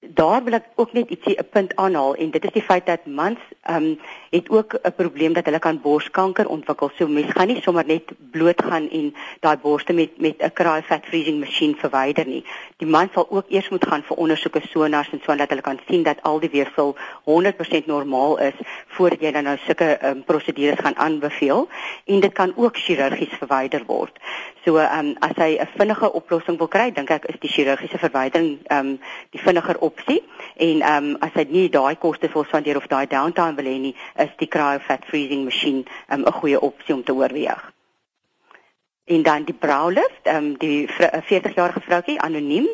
daar 0.02 0.42
wil 0.44 0.56
ek 0.58 0.64
ook 0.74 0.92
net 0.92 1.10
ietsie 1.10 1.38
'n 1.38 1.48
punt 1.50 1.76
aanhaal 1.76 2.14
en 2.14 2.30
dit 2.30 2.44
is 2.44 2.52
die 2.52 2.62
feit 2.62 2.86
dat 2.86 3.06
mans 3.06 3.38
ehm 3.62 3.84
um, 3.84 3.98
het 4.30 4.50
ook 4.50 4.74
'n 4.82 4.94
probleem 4.96 5.32
dat 5.32 5.44
hulle 5.44 5.58
kan 5.58 5.80
borskanker 5.80 6.48
ontwikkel. 6.48 6.90
So 6.96 7.06
mens 7.06 7.32
gaan 7.32 7.46
nie 7.46 7.62
sommer 7.62 7.86
net 7.86 8.02
bloot 8.30 8.62
gaan 8.62 8.90
en 8.90 9.14
daai 9.40 9.56
borste 9.56 9.92
met 9.92 10.20
met 10.20 10.42
'n 10.42 10.52
cry 10.52 10.82
fat 10.82 11.04
freezing 11.04 11.38
masjien 11.38 11.76
verwyder 11.76 12.26
nie. 12.26 12.44
Die 12.76 12.88
man 12.88 13.08
sal 13.12 13.30
ook 13.30 13.44
eers 13.48 13.68
moet 13.68 13.86
gaan 13.86 14.02
vir 14.02 14.16
ondersoeke 14.16 14.60
sonars 14.68 15.10
en 15.12 15.20
so 15.24 15.36
dat 15.36 15.48
hulle 15.48 15.60
kan 15.60 15.78
sien 15.88 16.02
dat 16.02 16.22
al 16.22 16.40
die 16.40 16.50
weefsel 16.50 16.96
100% 17.24 17.86
normaal 17.86 18.38
is 18.38 18.54
voordat 18.86 19.20
jy 19.20 19.32
dan 19.32 19.44
nou 19.44 19.56
sulke 19.56 19.98
um, 20.06 20.24
prosedures 20.24 20.78
gaan 20.78 20.96
aanbeveel 20.96 21.68
en 22.04 22.20
dit 22.20 22.32
kan 22.32 22.52
ook 22.56 22.76
chirurgies 22.76 23.38
verwyder 23.38 23.82
word. 23.86 24.18
So 24.64 24.76
ehm 24.76 25.06
um, 25.06 25.16
as 25.20 25.36
hy 25.36 25.58
'n 25.60 25.68
vinnige 25.76 26.12
oplossing 26.12 26.58
wil 26.58 26.68
kry, 26.68 26.90
dink 26.92 27.10
ek 27.10 27.24
is 27.24 27.40
die 27.40 27.50
chirurgiese 27.50 27.98
verwydering 27.98 28.58
ehm 28.66 28.78
um, 28.78 29.00
die 29.30 29.40
vinniger 29.40 29.78
opsie 29.92 30.22
en 30.56 30.80
ehm 30.80 31.10
um, 31.10 31.16
as 31.20 31.36
hy 31.36 31.46
nie 31.50 31.68
daai 31.76 31.94
koste 32.06 32.32
wil 32.32 32.48
spandeer 32.48 32.80
of 32.80 32.88
daai 32.92 33.06
downtime 33.06 33.56
wil 33.60 33.70
hê 33.70 33.78
nie, 33.78 33.94
is 34.24 34.32
die 34.40 34.50
cryofat 34.56 35.06
freezing 35.10 35.44
masjien 35.44 35.84
ehm, 35.84 36.20
'n 36.20 36.26
um, 36.26 36.40
goeie 36.40 36.60
opsie 36.60 36.94
om 36.94 37.04
te 37.04 37.14
oorweeg. 37.14 37.62
En 39.04 39.22
dan 39.22 39.44
die 39.44 39.54
brow 39.54 39.90
lift, 39.90 40.22
ehm 40.22 40.36
um, 40.36 40.58
die 40.58 40.88
40-jarige 41.30 41.80
vroutjie 41.80 42.20
anoniem. 42.20 42.68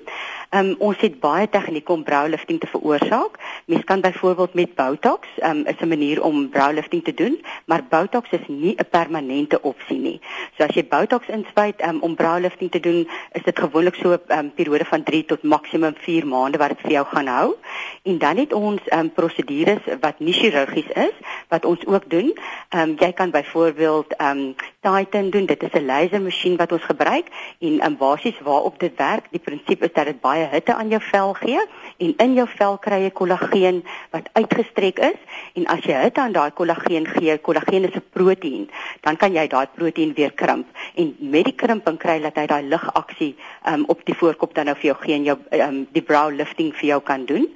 Um, 0.51 0.71
ons 0.81 0.97
het 1.05 1.19
baie 1.21 1.45
tegnieke 1.53 1.93
om 1.93 2.03
browlifting 2.05 2.57
te 2.61 2.67
veroorsaak. 2.73 3.35
Mens 3.69 3.85
kan 3.85 4.01
byvoorbeeld 4.01 4.55
met 4.55 4.75
Botox, 4.75 5.29
um, 5.45 5.67
is 5.67 5.81
'n 5.81 5.89
manier 5.89 6.23
om 6.23 6.49
browlifting 6.49 7.05
te 7.05 7.15
doen, 7.15 7.45
maar 7.67 7.85
Botox 7.89 8.31
is 8.31 8.47
nie 8.47 8.75
'n 8.75 8.89
permanente 8.91 9.63
opsie 9.63 9.99
nie. 9.99 10.21
So 10.57 10.65
as 10.65 10.75
jy 10.75 10.85
Botox 10.89 11.29
inspuit 11.29 11.83
um, 11.83 12.01
om 12.01 12.15
browlifting 12.15 12.71
te 12.71 12.81
doen, 12.81 13.09
is 13.33 13.43
dit 13.43 13.59
gewoonlik 13.59 13.95
so 13.95 14.13
'n 14.13 14.39
um, 14.39 14.53
periode 14.55 14.85
van 14.85 15.03
3 15.03 15.25
tot 15.25 15.43
maksimum 15.43 15.95
4 15.99 16.27
maande 16.27 16.59
wat 16.59 16.69
dit 16.69 16.81
vir 16.81 16.91
jou 16.91 17.07
gaan 17.07 17.27
hou. 17.27 17.55
En 18.03 18.19
dan 18.19 18.37
het 18.37 18.53
ons 18.53 18.81
um, 18.93 19.13
prosedures 19.13 19.83
wat 20.01 20.19
nie 20.19 20.33
chirurgies 20.33 20.91
is 20.95 21.15
wat 21.49 21.65
ons 21.65 21.87
ook 21.87 22.11
doen. 22.11 22.39
Ehm 22.69 22.81
um, 22.81 22.97
jy 22.99 23.13
kan 23.13 23.31
byvoorbeeld 23.31 24.17
ehm 24.17 24.39
um, 24.39 24.55
Titan 24.81 25.31
doen. 25.31 25.47
Dit 25.47 25.63
is 25.63 25.73
'n 25.73 25.85
lasermasjien 25.85 26.57
wat 26.57 26.73
ons 26.73 26.83
gebruik 26.83 27.27
en 27.59 27.85
um, 27.85 27.97
basies 27.97 28.41
waarop 28.41 28.79
dit 28.79 28.93
werk, 28.97 29.27
die 29.31 29.41
prinsip 29.41 29.83
is 29.83 29.93
dat 29.93 30.05
dit 30.05 30.21
baie 30.21 30.38
hitte 30.53 30.75
aan 30.75 30.89
jou 30.89 31.01
vel 31.11 31.35
gee 31.35 31.61
en 31.99 32.15
in 32.25 32.35
jou 32.35 32.47
vel 32.59 32.79
kry 32.79 33.01
jy 33.03 33.11
kollageen 33.21 33.83
wat 34.15 34.29
uitgestrek 34.33 34.99
is 34.99 35.19
en 35.55 35.67
as 35.75 35.85
jy 35.87 35.97
hitte 36.03 36.21
aan 36.21 36.37
daai 36.37 36.51
kollageen 36.51 37.07
gee, 37.07 37.39
kollageen 37.39 37.85
is 37.89 37.95
'n 37.95 38.05
proteïen, 38.13 38.69
dan 39.01 39.17
kan 39.17 39.33
jy 39.33 39.47
daai 39.49 39.67
proteïen 39.75 40.15
weer 40.15 40.33
krimp 40.33 40.67
en 40.95 41.17
met 41.19 41.45
die 41.45 41.55
krimping 41.55 41.99
kry 41.99 42.21
dat 42.21 42.37
hy 42.37 42.47
daai 42.47 42.63
ligaksie 42.63 43.35
um, 43.67 43.85
op 43.89 44.05
die 44.05 44.15
voorkop 44.15 44.55
dan 44.55 44.67
nou 44.67 44.77
vir 44.77 44.93
jou 44.93 44.97
gee 45.01 45.15
en 45.15 45.25
jou 45.25 45.39
um, 45.51 45.87
die 45.93 46.03
brow 46.03 46.31
lifting 46.31 46.75
vir 46.75 46.89
jou 46.89 47.01
kan 47.01 47.25
doen. 47.25 47.49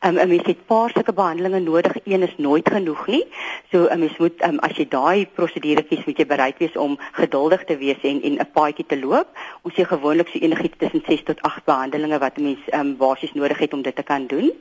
Um, 0.00 0.14
'n 0.14 0.28
mens 0.28 0.46
het 0.46 0.66
paar 0.66 0.90
sulke 0.90 1.12
behandelings 1.12 1.64
nodig. 1.64 1.92
Een 2.04 2.22
is 2.22 2.34
nooit 2.36 2.70
genoeg 2.70 3.06
nie. 3.06 3.24
So 3.70 3.86
'n 3.90 3.98
mens 3.98 4.16
moet 4.16 4.42
um, 4.44 4.58
as 4.58 4.76
jy 4.76 4.88
daai 4.88 5.26
prosedure 5.26 5.82
kies, 5.82 6.04
moet 6.04 6.18
jy 6.18 6.26
bereid 6.26 6.58
wees 6.58 6.76
om 6.76 6.98
geduldig 7.12 7.64
te 7.64 7.76
wees 7.76 8.00
en 8.02 8.22
en 8.22 8.38
'n 8.38 8.50
paadjie 8.52 8.86
te 8.86 8.98
loop. 8.98 9.26
Ons 9.62 9.74
sê 9.74 9.82
gewoonlik 9.84 10.28
so 10.28 10.38
enigiets 10.38 10.78
tussen 10.78 11.02
6 11.06 11.22
tot 11.22 11.42
8 11.42 11.64
behandelings 11.64 12.18
wat 12.18 12.38
'n 12.38 12.42
mens 12.42 12.58
um, 12.72 12.96
basies 12.96 13.32
nodig 13.32 13.58
het 13.58 13.72
om 13.72 13.82
dit 13.82 13.96
te 13.96 14.02
kan 14.02 14.26
doen. 14.26 14.52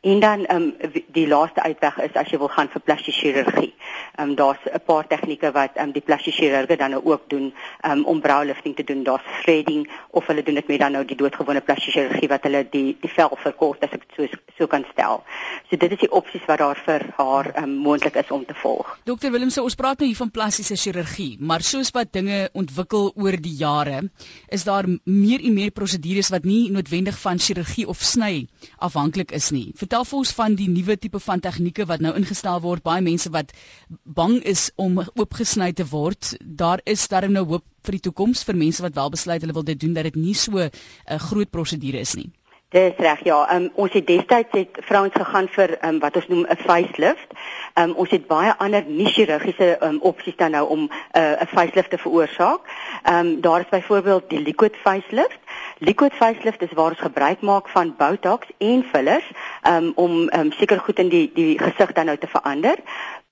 En 0.00 0.20
dan 0.20 0.46
um, 0.54 0.74
die 1.06 1.28
laaste 1.28 1.62
uitweg 1.62 1.98
is 1.98 2.14
as 2.14 2.30
jy 2.30 2.38
wil 2.38 2.48
gaan 2.48 2.68
vir 2.68 2.80
plasties 2.80 3.18
chirurgie. 3.18 3.74
Um, 4.20 4.34
Daar's 4.34 4.58
'n 4.64 4.80
paar 4.84 5.06
tegnieke 5.06 5.52
wat 5.52 5.70
um, 5.76 5.92
die 5.92 6.02
plasties 6.02 6.36
chirurge 6.36 6.76
dan 6.76 6.90
nou 6.90 7.04
ook 7.04 7.22
doen 7.26 7.54
um, 7.86 8.04
om 8.04 8.20
brow 8.20 8.44
lifting 8.44 8.76
te 8.76 8.84
doen. 8.84 9.02
Daar's 9.02 9.22
threading 9.42 9.88
of 10.10 10.26
hulle 10.26 10.42
doen 10.42 10.54
dit 10.54 10.68
met 10.68 10.78
dan 10.78 10.92
nou 10.92 11.04
die 11.04 11.16
doodgewone 11.16 11.60
plasties 11.60 11.94
chirurgie 11.94 12.28
wat 12.28 12.42
hulle 12.42 12.66
die 12.70 12.96
die 13.00 13.10
vel 13.10 13.36
verkort 13.36 13.82
as 13.82 13.92
ek 13.92 14.02
so 14.16 14.26
so 14.58 14.66
kan 14.66 14.77
stel. 14.92 15.22
So 15.70 15.76
dit 15.76 15.92
is 15.92 16.00
die 16.00 16.10
opsies 16.10 16.44
wat 16.48 16.58
daar 16.62 16.78
vir 16.86 17.04
haar 17.16 17.50
um, 17.62 17.74
moontlik 17.84 18.14
is 18.20 18.30
om 18.34 18.44
te 18.46 18.54
volg. 18.62 18.90
Dokter 19.04 19.32
Willem, 19.32 19.50
so 19.50 19.64
ons 19.68 19.76
praat 19.78 20.00
nou 20.00 20.08
hier 20.08 20.18
van 20.18 20.30
plastiese 20.30 20.76
chirurgie, 20.76 21.36
maar 21.40 21.64
soos 21.66 21.90
wat 21.96 22.12
dinge 22.12 22.48
ontwikkel 22.52 23.12
oor 23.16 23.36
die 23.40 23.54
jare, 23.58 24.02
is 24.48 24.64
daar 24.68 24.88
meer 25.04 25.44
en 25.44 25.54
meer 25.54 25.74
prosedures 25.76 26.32
wat 26.34 26.44
nie 26.48 26.70
noodwendig 26.74 27.18
van 27.20 27.38
chirurgie 27.38 27.86
of 27.88 28.02
sny 28.04 28.46
afhanklik 28.78 29.32
is 29.36 29.50
nie. 29.54 29.72
Vertel 29.76 30.04
vir 30.08 30.18
ons 30.18 30.34
van 30.40 30.56
die 30.58 30.68
nuwe 30.72 30.96
tipe 30.96 31.20
van 31.20 31.40
tegnieke 31.44 31.86
wat 31.88 32.04
nou 32.04 32.14
ingestel 32.18 32.60
word. 32.64 32.84
Baie 32.86 33.04
mense 33.04 33.30
wat 33.34 33.52
bang 34.04 34.38
is 34.44 34.68
om 34.76 35.00
oopgesny 35.02 35.72
te 35.72 35.86
word, 35.88 36.34
daar 36.40 36.80
is 36.84 37.08
daar 37.08 37.28
nou 37.30 37.44
hoop 37.54 37.66
vir 37.86 37.98
die 37.98 38.04
toekoms 38.08 38.44
vir 38.48 38.58
mense 38.58 38.82
wat 38.84 38.96
wel 38.98 39.12
besluit 39.14 39.44
hulle 39.44 39.56
wil 39.56 39.66
dit 39.68 39.80
doen 39.80 39.94
dat 39.96 40.08
dit 40.10 40.18
nie 40.20 40.34
so 40.34 40.58
'n 40.58 40.68
uh, 40.68 41.18
groot 41.28 41.50
prosedure 41.50 42.00
is 42.00 42.14
nie. 42.14 42.30
Dis 42.68 42.98
reg 43.00 43.22
ja. 43.24 43.36
Um, 43.54 43.70
ons 43.80 43.94
het 43.96 44.04
destyds 44.06 44.52
het 44.52 44.78
vrouens 44.84 45.14
gegaan 45.16 45.46
vir 45.48 45.70
um, 45.88 45.98
wat 46.02 46.16
ons 46.20 46.26
noem 46.28 46.42
'n 46.44 46.56
facelift. 46.56 47.30
Um, 47.80 47.94
ons 47.96 48.10
het 48.10 48.26
baie 48.26 48.52
ander 48.58 48.84
nie 48.84 49.06
chirurgiese 49.06 49.78
um, 49.80 49.96
opsies 50.00 50.36
dan 50.36 50.50
nou 50.50 50.68
om 50.68 50.82
'n 50.82 50.90
uh, 51.18 51.48
facelift 51.48 51.90
te 51.90 51.98
veroorsaak. 51.98 52.60
Um, 53.12 53.40
daar 53.40 53.60
is 53.60 53.68
byvoorbeeld 53.68 54.28
die 54.28 54.42
liquid 54.42 54.76
facelift. 54.76 55.38
Liquid 55.78 56.12
facelift 56.12 56.62
is 56.62 56.72
waar 56.72 56.90
ons 56.90 57.00
gebruik 57.00 57.40
maak 57.40 57.68
van 57.68 57.94
Botox 57.96 58.46
en 58.58 58.84
fillers 58.92 59.30
um, 59.62 59.92
om 59.94 60.28
um, 60.32 60.52
seker 60.52 60.80
goed 60.80 60.98
in 60.98 61.08
die 61.08 61.30
die 61.34 61.58
gesig 61.58 61.92
dan 61.92 62.04
nou 62.04 62.18
te 62.18 62.26
verander. 62.26 62.76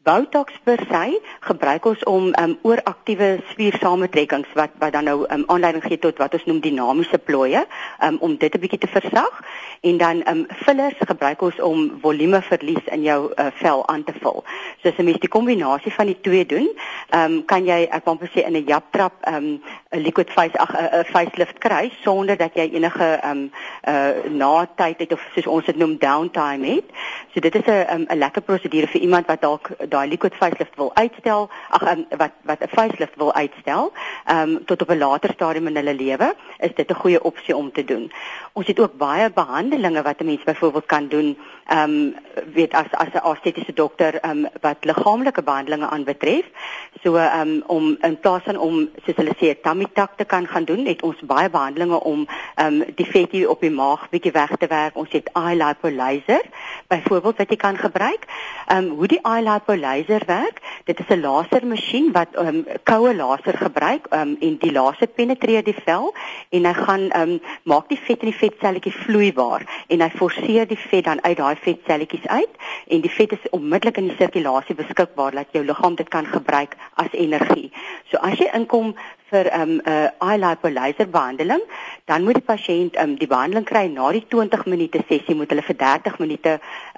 Botox 0.06 0.54
per 0.62 0.78
se 0.86 1.20
gebruik 1.40 1.86
ons 1.90 2.02
om 2.06 2.28
um, 2.38 2.52
ooraktiewe 2.62 3.40
spiersamentrekkings 3.50 4.52
wat 4.54 4.70
wat 4.78 4.92
dan 4.94 5.08
nou 5.10 5.24
um, 5.34 5.42
aanleiding 5.50 5.82
gee 5.82 5.98
tot 5.98 6.20
wat 6.22 6.36
ons 6.38 6.44
noem 6.46 6.60
dinamiese 6.62 7.18
plooie 7.18 7.64
um, 8.06 8.18
om 8.22 8.36
dit 8.38 8.54
'n 8.54 8.62
bietjie 8.62 8.78
te 8.78 8.90
versag 8.92 9.40
en 9.80 9.98
dan 9.98 10.22
um, 10.30 10.44
fillers 10.62 10.94
gebruik 11.10 11.42
ons 11.42 11.58
om 11.60 11.98
volumeverlies 12.02 12.86
in 12.94 13.02
jou 13.02 13.32
uh, 13.34 13.46
vel 13.54 13.82
aan 13.88 14.04
te 14.04 14.14
vul. 14.22 14.44
So 14.82 14.88
as 14.88 14.98
'n 14.98 15.04
mens 15.04 15.18
die 15.18 15.28
kombinasie 15.28 15.92
van 15.92 16.06
die 16.06 16.20
twee 16.20 16.46
doen, 16.46 16.70
um, 17.10 17.44
kan 17.44 17.66
jy 17.66 17.88
ek 17.90 18.04
wil 18.04 18.18
sê 18.30 18.46
in 18.46 18.56
'n 18.56 18.64
japtrap 18.66 19.12
'n 19.26 19.34
um, 19.34 19.62
liquid 19.90 20.30
face 20.30 20.58
ag 20.58 20.70
'n 20.70 21.04
facelift 21.04 21.58
kry 21.58 21.90
sonder 22.02 22.36
dat 22.36 22.54
jy 22.54 22.70
enige 22.72 23.20
um, 23.24 23.50
uh, 23.88 24.10
na 24.30 24.68
tyd 24.76 24.98
het 24.98 25.12
of 25.12 25.20
soos 25.34 25.46
ons 25.46 25.64
dit 25.64 25.76
noem 25.76 25.98
downtime 25.98 26.66
het. 26.66 26.84
So 27.34 27.40
dit 27.40 27.54
is 27.54 27.66
'n 27.66 27.86
um, 27.90 28.06
'n 28.08 28.18
lekker 28.18 28.42
prosedure 28.42 28.86
vir 28.86 29.00
iemand 29.00 29.26
wat 29.26 29.40
dalk 29.40 29.70
daai 29.96 30.08
liquid 30.08 30.34
facelift 30.34 30.76
wil 30.80 30.90
uitstel, 30.94 31.48
ag 31.78 31.86
um, 31.92 32.04
wat 32.22 32.32
wat 32.50 32.60
'n 32.60 32.74
facelift 32.78 33.16
wil 33.16 33.32
uitstel, 33.32 33.92
ehm 34.24 34.56
um, 34.56 34.64
tot 34.64 34.82
op 34.82 34.90
'n 34.90 34.98
later 34.98 35.30
stadium 35.34 35.66
in 35.66 35.76
hulle 35.76 35.94
lewe, 35.94 36.34
is 36.58 36.74
dit 36.74 36.90
'n 36.90 37.00
goeie 37.02 37.22
opsie 37.22 37.56
om 37.56 37.72
te 37.72 37.84
doen. 37.84 38.12
Ons 38.52 38.66
het 38.66 38.80
ook 38.80 38.96
baie 38.96 39.30
behandelings 39.30 40.02
wat 40.02 40.20
'n 40.20 40.24
mens 40.24 40.44
byvoorbeeld 40.44 40.86
kan 40.86 41.08
doen, 41.08 41.36
ehm 41.66 41.90
um, 41.90 42.14
weet 42.54 42.72
as 42.74 42.90
as 42.90 43.08
'n 43.12 43.26
estetiese 43.32 43.72
dokter 43.72 44.14
ehm 44.20 44.44
um, 44.44 44.48
wat 44.60 44.76
liggaamlike 44.80 45.42
behandelings 45.42 45.88
aanbetref. 45.88 46.44
So 47.02 47.16
ehm 47.16 47.40
um, 47.40 47.62
om 47.66 47.96
in 48.00 48.20
plaas 48.20 48.42
van 48.42 48.56
om 48.56 48.88
soos 49.04 49.16
hulle 49.16 49.34
sê 49.40 49.46
'n 49.50 49.60
tummy 49.62 49.86
tuck 49.92 50.10
te 50.16 50.24
kan 50.24 50.46
gaan 50.46 50.64
doen, 50.64 50.86
het 50.86 51.02
ons 51.02 51.20
baie 51.20 51.50
behandelings 51.50 51.98
om 51.98 52.26
ehm 52.54 52.80
um, 52.80 52.84
die 52.94 53.06
vetjie 53.06 53.50
op 53.50 53.60
die 53.60 53.70
maag 53.70 54.08
bietjie 54.10 54.32
weg 54.32 54.56
te 54.58 54.66
werk. 54.66 54.96
Ons 54.96 55.12
het 55.12 55.30
eye 55.32 55.56
lipo 55.56 55.90
laser 55.90 56.42
byvoorbeeld 56.88 57.36
wat 57.36 57.50
jy 57.50 57.56
kan 57.56 57.76
gebruik. 57.76 58.24
Ehm 58.66 58.84
um, 58.84 58.90
hoe 58.98 59.06
die 59.06 59.22
eye 59.22 59.42
lipo 59.42 59.74
laser 59.86 60.22
werk. 60.26 60.60
Dit 60.84 61.00
is 61.00 61.08
'n 61.08 61.20
lasermasjien 61.20 62.12
wat 62.12 62.28
um, 62.38 62.64
koue 62.82 63.14
laser 63.14 63.56
gebruik 63.56 64.06
um, 64.10 64.36
en 64.40 64.56
die 64.58 64.72
laser 64.72 65.06
penetreer 65.06 65.64
die 65.64 65.76
vel 65.86 66.14
en 66.50 66.64
hy 66.64 66.72
gaan 66.72 67.04
um, 67.20 67.40
maak 67.62 67.88
die 67.88 68.00
vet 68.06 68.22
in 68.22 68.30
die 68.30 68.40
vetselletjie 68.42 68.92
vloeibaar 68.92 69.66
en 69.88 70.00
hy 70.00 70.10
forceer 70.10 70.66
die 70.66 70.80
vet 70.90 71.04
dan 71.04 71.22
uit 71.22 71.36
daai 71.36 71.56
vetselletjies 71.66 72.26
uit 72.26 72.54
en 72.86 73.00
die 73.00 73.14
vet 73.18 73.32
is 73.32 73.50
onmiddellik 73.50 73.96
in 73.96 74.08
die 74.10 74.16
sirkulasie 74.18 74.78
beskikbaar 74.78 75.32
dat 75.38 75.52
jou 75.52 75.64
liggaam 75.64 75.94
dit 75.94 76.08
kan 76.08 76.26
gebruik 76.26 76.76
as 76.94 77.12
energie. 77.12 77.70
So 78.10 78.16
as 78.16 78.38
jy 78.38 78.50
inkom 78.54 78.94
vir 79.30 79.46
'n 79.50 79.60
um, 79.60 79.80
uh, 79.84 80.08
eye 80.28 80.38
lipo 80.38 80.70
laser 80.70 81.08
behandeling, 81.10 81.62
dan 82.04 82.22
moet 82.24 82.38
die 82.38 82.48
pasiënt 82.52 82.98
um, 83.02 83.16
die 83.18 83.26
behandeling 83.26 83.66
kry 83.66 83.86
na 83.90 84.12
die 84.12 84.24
20 84.34 84.66
minute 84.66 85.02
sessie 85.08 85.34
moet 85.34 85.50
hulle 85.50 85.64
vir 85.68 85.76
30 85.80 86.18
minute 86.22 86.52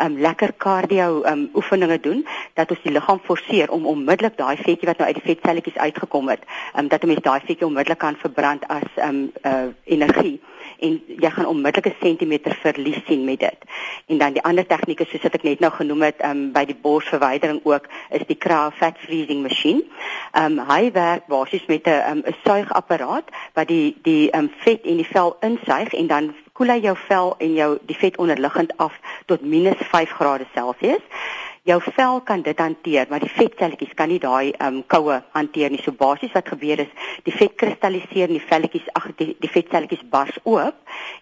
um, 0.05 0.19
lekker 0.27 0.53
cardio 0.57 1.23
um, 1.25 1.49
oefeninge 1.55 1.99
doen 2.01 2.27
dat 2.55 2.71
ons 2.71 2.85
die 2.85 2.93
liggaam 2.93 3.21
forceer 3.31 3.71
om 3.71 3.87
onmiddellik 3.87 4.37
daai 4.37 4.57
vetjie 4.57 4.91
wat 4.91 4.99
nou 4.99 5.09
uit 5.09 5.21
die 5.21 5.29
vetselletjies 5.31 5.81
uitgekom 5.87 6.29
het, 6.29 6.45
um, 6.77 6.89
dat 6.89 7.03
'n 7.03 7.09
mens 7.15 7.25
daai 7.25 7.41
vetjie 7.41 7.67
onmiddellik 7.67 7.99
kan 7.99 8.17
verbrand 8.17 8.69
as 8.69 8.89
um, 9.09 9.33
uh, 9.45 9.69
energie 9.85 10.41
en 10.79 11.01
jy 11.07 11.31
gaan 11.31 11.47
onmiddellik 11.47 11.87
'n 11.87 11.97
sentimeter 12.01 12.55
verlies 12.55 13.01
sien 13.07 13.25
met 13.25 13.41
dit. 13.41 13.59
En 14.07 14.19
dan 14.19 14.33
die 14.33 14.43
ander 14.43 14.67
tegnieke 14.67 15.05
soos 15.05 15.23
wat 15.23 15.35
ek 15.35 15.43
net 15.43 15.61
nou 15.61 15.73
genoem 15.73 16.03
het, 16.03 16.25
um, 16.25 16.53
by 16.53 16.65
die 16.65 16.77
borsverwydering 16.83 17.61
ook, 17.65 17.89
is 18.11 18.27
die 18.27 18.39
Cryo 18.39 18.71
Fat 18.71 18.99
Freezing 18.99 19.43
masjien. 19.43 19.83
Um 20.33 20.59
hy 20.59 20.93
werk 20.93 21.27
basies 21.27 21.67
met 21.67 21.87
'n 21.87 22.18
um, 22.19 22.33
'n 22.33 22.37
suigapparaat 22.45 23.31
wat 23.55 23.69
die 23.69 23.97
die 24.03 24.31
um, 24.37 24.51
vet 24.65 24.85
en 24.85 24.97
die 24.97 25.11
vel 25.13 25.37
insuig 25.41 25.93
en 25.93 26.07
dan 26.07 26.35
koel 26.53 26.75
hy 26.75 26.81
jou 26.83 26.97
vel 27.09 27.35
en 27.39 27.55
jou 27.55 27.71
die 27.87 27.97
vet 27.97 28.19
onderliggend 28.19 28.77
af 28.77 28.95
tot 29.27 29.41
-5 29.43 30.17
grade 30.19 30.47
Celsius 30.55 31.05
jou 31.69 31.79
vel 31.85 32.21
kan 32.25 32.43
dit 32.43 32.59
hanteer, 32.59 33.07
maar 33.11 33.21
die 33.21 33.33
vetselletjies 33.33 33.95
kan 33.99 34.09
nie 34.09 34.21
daai 34.23 34.53
um 34.65 34.81
koue 34.87 35.19
hanteer 35.37 35.73
nie. 35.73 35.81
So 35.85 35.93
basies 35.93 36.33
wat 36.37 36.49
gebeur 36.49 36.81
is, 36.85 36.93
die 37.27 37.35
vet 37.35 37.57
kristalliseer 37.61 38.31
in 38.31 38.39
die 38.39 38.47
velletjies, 38.49 38.89
ag 38.99 39.11
die, 39.21 39.35
die 39.43 39.53
vetselletjies 39.53 40.07
bars 40.13 40.39
oop 40.45 40.79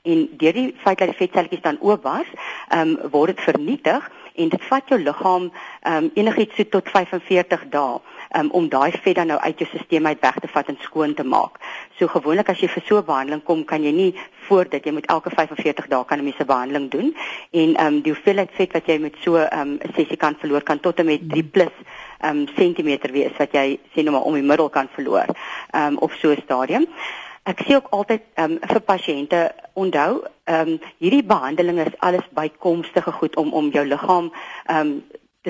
en 0.06 0.26
deur 0.38 0.54
die 0.56 0.68
feit 0.84 1.02
dat 1.02 1.10
die 1.12 1.18
vetselletjies 1.18 1.64
dan 1.66 1.80
oop 1.82 2.04
bars, 2.06 2.30
um 2.74 2.96
word 3.10 3.34
dit 3.34 3.44
vernietig 3.48 4.06
en 4.36 4.48
dit 4.48 4.62
vat 4.68 4.88
jou 4.88 4.98
liggaam 5.00 5.50
um 5.92 6.10
enigiets 6.14 6.56
so 6.56 6.64
tot 6.64 6.88
45 6.88 7.68
dae 7.70 8.00
um, 8.38 8.50
om 8.50 8.68
daai 8.68 8.92
vet 8.92 9.14
dan 9.16 9.26
nou 9.32 9.38
uit 9.40 9.58
jou 9.58 9.68
stelsel 9.68 10.06
uit 10.06 10.20
weg 10.20 10.38
te 10.40 10.48
vat 10.48 10.68
en 10.68 10.78
skoon 10.80 11.14
te 11.14 11.24
maak. 11.24 11.60
So 11.98 12.08
gewoonlik 12.08 12.48
as 12.52 12.60
jy 12.60 12.68
vir 12.68 12.82
so 12.86 12.98
'n 12.98 13.04
behandeling 13.04 13.44
kom, 13.44 13.64
kan 13.64 13.82
jy 13.82 13.92
nie 13.92 14.14
voordat 14.48 14.84
jy 14.84 14.92
moet 14.92 15.06
elke 15.06 15.30
45 15.30 15.88
dae 15.88 16.04
kan 16.04 16.18
'n 16.18 16.24
mens 16.24 16.38
'n 16.38 16.46
behandeling 16.46 16.90
doen 16.90 17.14
en 17.50 17.74
ehm 17.74 17.86
um, 17.86 18.00
die 18.00 18.12
hoeveelheid 18.12 18.50
vet 18.52 18.72
wat 18.72 18.86
jy 18.86 18.98
met 18.98 19.14
so 19.22 19.36
ehm, 19.36 19.68
'n 19.68 19.80
um, 19.84 19.94
sessie 19.94 20.16
kan 20.16 20.36
verloor 20.38 20.62
kan 20.62 20.80
tot 20.80 20.98
en 20.98 21.06
met 21.06 21.20
3 21.28 21.44
plus 21.44 21.76
ehm 22.20 22.36
um, 22.36 22.46
sentimeter 22.56 23.12
wees 23.12 23.36
wat 23.38 23.52
jy 23.52 23.78
sê 23.94 24.02
nou 24.02 24.10
maar 24.10 24.26
om 24.28 24.34
die 24.34 24.42
middel 24.42 24.68
kan 24.68 24.88
verloor 24.94 25.26
ehm 25.72 25.86
um, 25.86 25.96
op 25.98 26.12
so 26.12 26.30
'n 26.30 26.42
stadium. 26.44 26.86
Ek 27.46 27.62
sê 27.62 27.76
ook 27.78 27.92
altyd 27.94 28.22
ehm 28.34 28.56
um, 28.56 28.58
vir 28.70 28.82
pasiënte 28.90 29.40
onthou 29.82 30.24
ehm 30.50 30.72
um, 30.72 30.80
hierdie 31.02 31.22
behandeling 31.22 31.78
is 31.84 32.00
alles 32.08 32.26
bykomstige 32.34 33.12
goed 33.20 33.36
om 33.36 33.52
om 33.52 33.70
jou 33.70 33.86
liggaam 33.86 34.32
ehm 34.66 34.80
um, 34.80 34.90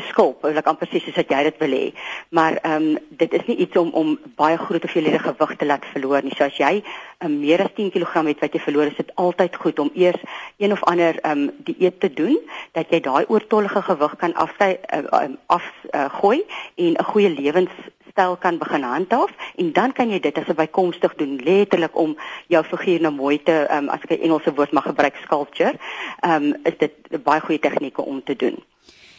skulp, 0.02 0.42
wil 0.42 0.56
ek 0.56 0.66
amper 0.66 0.88
sê 0.88 1.00
soos 1.00 1.14
dat 1.14 1.30
jy 1.30 1.42
dit 1.48 1.58
wil 1.58 1.74
hê. 1.78 1.86
Maar 2.30 2.58
ehm 2.62 2.88
um, 2.88 2.98
dit 3.08 3.32
is 3.32 3.46
nie 3.46 3.56
iets 3.56 3.76
om 3.76 3.90
om 3.90 4.18
baie 4.36 4.56
groot 4.58 4.82
hoeveelhede 4.82 5.18
gewig 5.18 5.56
te 5.56 5.66
laat 5.66 5.84
verloor 5.92 6.22
nie. 6.22 6.34
So 6.36 6.44
as 6.44 6.56
jy 6.56 6.82
um, 7.24 7.38
meer 7.40 7.62
as 7.64 7.72
10 7.76 7.90
kg 7.94 8.26
het 8.26 8.40
wat 8.40 8.54
jy 8.54 8.60
verloor, 8.60 8.90
is 8.90 9.00
dit 9.00 9.12
altyd 9.14 9.56
goed 9.56 9.78
om 9.78 9.90
eers 9.94 10.20
een 10.58 10.72
of 10.72 10.84
ander 10.84 11.18
ehm 11.22 11.48
um, 11.48 11.50
dieet 11.64 12.00
te 12.00 12.12
doen 12.12 12.38
dat 12.72 12.90
jy 12.90 13.00
daai 13.00 13.24
oortollige 13.28 13.82
gewig 13.82 14.16
kan 14.16 14.34
uh, 14.36 14.78
um, 15.22 15.36
af 15.46 15.64
uh, 15.90 16.04
gooi 16.20 16.44
en 16.76 16.92
'n 16.92 17.04
goeie 17.04 17.30
lewenstyl 17.30 18.36
kan 18.38 18.58
begin 18.58 18.82
handhaaf 18.82 19.30
en 19.56 19.72
dan 19.72 19.92
kan 19.92 20.10
jy 20.10 20.20
dit 20.20 20.38
as 20.38 20.48
'n 20.48 20.54
bykomstig 20.54 21.14
doen 21.14 21.40
letterlik 21.44 21.96
om 21.96 22.16
jou 22.46 22.64
figuur 22.64 23.00
nou 23.00 23.12
mooi 23.14 23.42
te 23.42 23.66
um, 23.70 23.88
as 23.88 24.00
ek 24.02 24.10
'n 24.10 24.22
Engelse 24.22 24.54
woord 24.54 24.72
mag 24.72 24.84
gebruik 24.84 25.16
sculpture 25.22 25.74
ehm 26.20 26.44
um, 26.44 26.54
is 26.64 26.78
dit 26.78 26.92
baie 27.22 27.40
goeie 27.40 27.58
tegnieke 27.58 28.02
om 28.02 28.22
te 28.24 28.36
doen. 28.36 28.56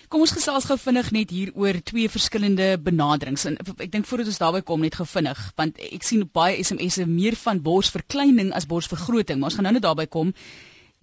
Kom 0.08 0.22
ons 0.24 0.32
gesels 0.32 0.64
gou 0.70 0.78
vinnig 0.80 1.08
net 1.12 1.32
hier 1.36 1.50
oor 1.60 1.78
twee 1.84 2.08
verskillende 2.08 2.68
benaderings 2.80 3.44
en 3.50 3.58
ek 3.76 3.90
dink 3.92 4.06
voordat 4.08 4.30
ons 4.32 4.40
daarby 4.40 4.62
kom 4.70 4.86
net 4.86 4.96
gou 4.96 5.06
vinnig 5.14 5.42
want 5.60 5.82
ek 5.84 6.06
sien 6.08 6.22
baie 6.40 6.62
SMS'e 6.64 7.04
meer 7.12 7.36
van 7.42 7.60
borsverkleining 7.66 8.54
as 8.56 8.70
borsvergroting 8.72 9.42
maar 9.42 9.52
ons 9.52 9.58
gaan 9.60 9.68
nou 9.68 9.74
net 9.76 9.84
daarby 9.84 10.06
kom. 10.14 10.32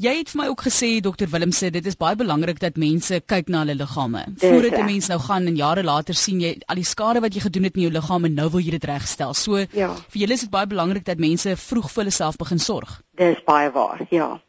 Jy 0.00 0.14
het 0.16 0.32
vir 0.32 0.40
my 0.40 0.46
ook 0.50 0.64
gesê 0.66 0.88
dokter 1.04 1.28
Willem 1.34 1.52
sê 1.52 1.68
dit 1.74 1.84
is 1.86 2.00
baie 2.00 2.16
belangrik 2.16 2.62
dat 2.62 2.80
mense 2.80 3.20
kyk 3.34 3.52
na 3.52 3.60
hulle 3.66 3.76
liggame. 3.82 4.24
Voordat 4.40 4.78
'n 4.80 4.88
mens 4.88 5.10
nou 5.12 5.20
gaan 5.26 5.52
en 5.52 5.60
jare 5.60 5.84
later 5.84 6.14
sien 6.14 6.40
jy 6.40 6.54
al 6.66 6.80
die 6.80 6.88
skade 6.94 7.20
wat 7.20 7.34
jy 7.34 7.44
gedoen 7.44 7.68
het 7.68 7.76
in 7.76 7.82
jou 7.82 7.92
liggaam 7.92 8.24
en 8.24 8.34
nou 8.34 8.48
wil 8.56 8.64
jy 8.64 8.70
dit 8.78 8.88
regstel. 8.88 9.34
So 9.34 9.58
ja. 9.58 9.92
vir 9.94 10.20
julle 10.24 10.32
is 10.32 10.48
dit 10.48 10.50
baie 10.50 10.66
belangrik 10.66 11.04
dat 11.04 11.18
mense 11.18 11.56
vroeg 11.56 11.92
vir 11.92 12.04
hulle 12.04 12.16
self 12.22 12.36
begin 12.40 12.58
sorg. 12.58 13.02
Dis 13.16 13.44
baie 13.44 13.70
waar. 13.70 14.06
Ja 14.10 14.40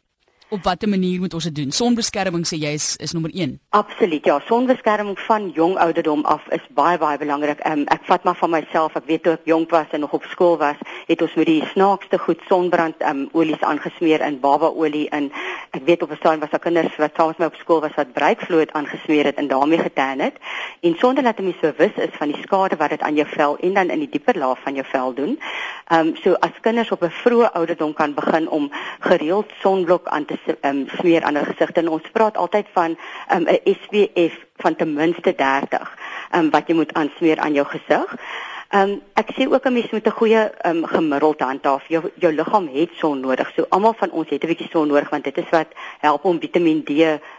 op 0.48 0.62
watter 0.62 0.88
manier 0.88 1.20
moet 1.20 1.34
ons 1.34 1.44
dit 1.48 1.54
doen? 1.54 1.72
Sonbeskerming 1.74 2.44
sê 2.46 2.58
jy 2.60 2.72
is 2.78 2.96
is 3.02 3.12
nommer 3.12 3.30
1. 3.34 3.56
Absoluut. 3.70 4.24
Ja, 4.24 4.38
sonbeskerming 4.46 5.18
van 5.26 5.50
jong 5.54 5.76
ouderdom 5.82 6.24
af 6.24 6.46
is 6.54 6.62
baie 6.74 6.98
baie 6.98 7.18
belangrik. 7.18 7.62
Um, 7.66 7.84
ek 7.90 8.04
vat 8.06 8.24
maar 8.24 8.38
van 8.38 8.50
myself. 8.50 8.94
Ek 8.96 9.08
weet 9.10 9.22
toe 9.22 9.32
ek 9.32 9.48
jonk 9.50 9.70
was 9.74 9.90
en 9.90 10.00
nog 10.00 10.14
op 10.14 10.24
skool 10.30 10.56
was, 10.60 10.78
het 11.06 11.22
ons 11.22 11.34
met 11.34 11.50
die 11.50 11.62
snaakste 11.72 12.18
goed 12.18 12.42
sonbrand 12.48 13.02
um, 13.02 13.26
olies 13.32 13.60
aangesmeer 13.60 14.22
in 14.26 14.38
babaolie 14.40 15.08
in. 15.18 15.32
Ek 15.74 15.82
weet 15.84 16.02
op 16.02 16.10
'n 16.10 16.20
stadium 16.20 16.40
was 16.40 16.50
daar 16.50 16.60
kinders 16.60 16.96
wat 16.96 17.16
saam 17.16 17.28
met 17.28 17.38
my 17.38 17.46
op 17.46 17.58
skool 17.60 17.80
was 17.80 17.94
wat 17.96 18.12
breikvloed 18.12 18.72
aangesmeer 18.72 19.24
het 19.24 19.36
en 19.36 19.48
daarmee 19.48 19.78
getan 19.78 20.18
het. 20.18 20.38
En 20.80 20.94
sonder 20.98 21.22
dat 21.22 21.36
hulle 21.36 21.54
bewus 21.60 21.96
is 21.96 22.14
van 22.18 22.32
die 22.32 22.42
skade 22.42 22.76
wat 22.76 22.90
dit 22.90 23.00
aan 23.02 23.14
jou 23.14 23.28
vel 23.28 23.58
en 23.58 23.74
dan 23.74 23.90
in 23.90 23.98
die 23.98 24.10
dieper 24.10 24.38
laag 24.38 24.62
van 24.62 24.74
jou 24.74 24.86
vel 24.86 25.14
doen. 25.14 25.38
Ehm 25.86 26.06
um, 26.06 26.16
so 26.22 26.32
as 26.32 26.60
kinders 26.60 26.90
op 26.90 27.02
'n 27.02 27.10
vroeë 27.10 27.52
ouderdom 27.52 27.92
kan 27.92 28.14
begin 28.14 28.48
om 28.48 28.70
gereeld 29.00 29.50
sonblok 29.60 30.06
aan 30.06 30.24
te 30.24 30.35
um, 30.62 30.88
smeer 30.98 31.22
aan 31.22 31.34
hulle 31.34 31.52
gesigte 31.52 31.80
en 31.80 31.88
ons 31.88 32.10
praat 32.12 32.36
altyd 32.36 32.66
van 32.72 32.98
um, 33.34 33.46
'n 33.48 33.76
SPF 33.80 34.34
van 34.56 34.76
ten 34.76 34.92
minste 34.92 35.34
30 35.34 35.96
um, 36.34 36.50
wat 36.50 36.68
jy 36.68 36.74
moet 36.74 36.92
aansmeer 36.92 37.38
aan 37.38 37.52
jou 37.52 37.66
gesig. 37.66 38.18
Ehm 38.66 38.90
um, 38.90 39.02
ek 39.14 39.28
sê 39.36 39.46
ook 39.46 39.64
'n 39.66 39.72
mens 39.72 39.90
moet 39.90 40.06
'n 40.06 40.18
goeie 40.20 40.42
ehm 40.50 40.76
um, 40.76 40.86
gemiddeld 40.86 41.40
handhaaf. 41.40 41.88
Jou 41.88 42.10
jou 42.14 42.32
liggaam 42.32 42.68
het 42.72 42.90
son 42.98 43.20
nodig. 43.20 43.52
So 43.54 43.66
almal 43.68 43.94
van 43.94 44.10
ons 44.10 44.28
het 44.28 44.42
'n 44.42 44.46
bietjie 44.46 44.68
son 44.70 44.88
nodig 44.88 45.10
want 45.10 45.24
dit 45.24 45.38
is 45.38 45.50
wat 45.50 45.68
help 46.00 46.24
om 46.24 46.40
Vitamiin 46.40 46.82
D 46.84 46.90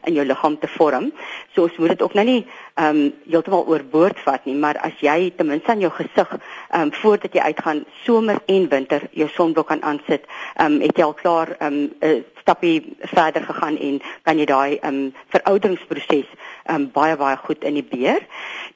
in 0.04 0.14
jou 0.14 0.26
liggaam 0.26 0.60
te 0.60 0.68
vorm. 0.68 1.12
So 1.54 1.64
ons 1.64 1.78
moet 1.78 1.90
dit 1.90 2.02
ook 2.02 2.14
nou 2.14 2.26
nie 2.26 2.46
ehm 2.74 2.96
um, 2.96 3.14
heeltemal 3.30 3.66
oorboord 3.68 4.20
vat 4.20 4.46
nie, 4.46 4.56
maar 4.56 4.78
as 4.78 5.00
jy 5.00 5.34
ten 5.36 5.48
minste 5.48 5.72
aan 5.72 5.80
jou 5.80 5.92
gesig 5.92 6.30
ehm 6.70 6.82
um, 6.82 6.94
voordat 6.94 7.34
jy 7.34 7.40
uitgaan 7.42 7.86
somer 8.04 8.40
en 8.46 8.68
winter 8.70 9.02
jou 9.12 9.30
sonblok 9.30 9.68
kan 9.68 9.84
aansit, 9.84 10.24
ehm 10.56 10.72
um, 10.72 10.82
het 10.82 10.98
jy 10.98 11.04
al 11.04 11.14
klaar 11.14 11.56
ehm 11.60 11.74
um, 11.74 11.92
'n 12.02 12.26
stappie 12.48 12.96
verder 13.12 13.44
gegaan 13.44 13.78
en 13.78 14.00
kan 14.24 14.40
jy 14.40 14.46
daai 14.48 14.80
um, 14.88 15.12
verouderingsproses 15.36 16.30
um, 16.72 16.88
baie 16.96 17.18
baie 17.20 17.36
goed 17.44 17.66
in 17.68 17.76
die 17.76 17.84
beer. 17.84 18.24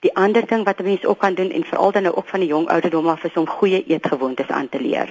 Die 0.03 0.11
ander 0.19 0.43
ding 0.47 0.65
wat 0.67 0.79
'n 0.79 0.89
mens 0.89 1.05
ook 1.05 1.19
kan 1.19 1.33
doen 1.39 1.51
en 1.51 1.63
veral 1.63 1.91
dan 1.91 2.03
nou 2.03 2.15
ook 2.15 2.27
van 2.27 2.39
die 2.39 2.49
jong 2.49 2.67
ouderdom 2.67 3.07
af 3.07 3.23
is 3.23 3.37
om 3.37 3.47
goeie 3.47 3.83
eetgewoontes 3.87 4.47
aan 4.47 4.69
te 4.69 4.81
leer. 4.81 5.09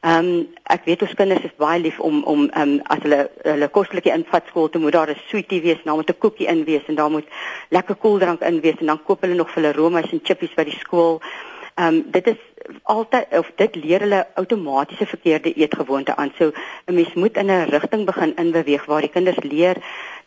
Ehm 0.00 0.24
um, 0.24 0.48
ek 0.62 0.84
weet 0.84 1.02
ons 1.02 1.14
kinders 1.14 1.44
is 1.44 1.56
baie 1.56 1.80
lief 1.80 2.00
om 2.00 2.22
om 2.22 2.48
ehm 2.48 2.62
um, 2.62 2.80
as 2.82 2.98
hulle 3.02 3.30
hulle 3.42 3.68
kostelike 3.68 4.10
invat 4.12 4.46
skool 4.46 4.68
toe 4.70 4.80
moet 4.80 4.92
daar 4.92 5.10
'n 5.10 5.22
sweetie 5.28 5.62
wees, 5.62 5.84
nou 5.84 5.96
moet 5.96 6.10
'n 6.10 6.18
koekie 6.18 6.46
in 6.46 6.64
wees 6.64 6.86
en 6.86 6.94
daar 6.94 7.10
moet 7.10 7.28
lekker 7.68 7.94
koeldrank 7.94 8.40
in 8.40 8.60
wees 8.60 8.80
en 8.80 8.86
dan 8.86 9.02
koop 9.02 9.20
hulle 9.20 9.34
nog 9.34 9.50
vir 9.50 9.62
hulle 9.62 9.76
roomys 9.76 10.12
en 10.12 10.20
chippies 10.22 10.54
by 10.54 10.64
die 10.64 10.78
skool. 10.80 11.20
Ehm 11.20 11.49
um, 11.86 12.10
dit 12.10 12.26
is 12.26 12.40
altyd 12.82 13.26
of 13.38 13.50
dit 13.56 13.74
leer 13.74 14.00
hulle 14.00 14.26
outomatiese 14.34 15.06
verkeerde 15.06 15.52
eetgewoonte 15.52 16.16
aan. 16.16 16.32
So 16.38 16.52
'n 16.86 16.94
mens 16.94 17.14
moet 17.14 17.36
in 17.36 17.50
'n 17.50 17.70
rigting 17.70 18.04
begin 18.04 18.36
inbeweeg 18.36 18.84
waar 18.84 19.00
die 19.00 19.10
kinders 19.10 19.42
leer 19.42 19.76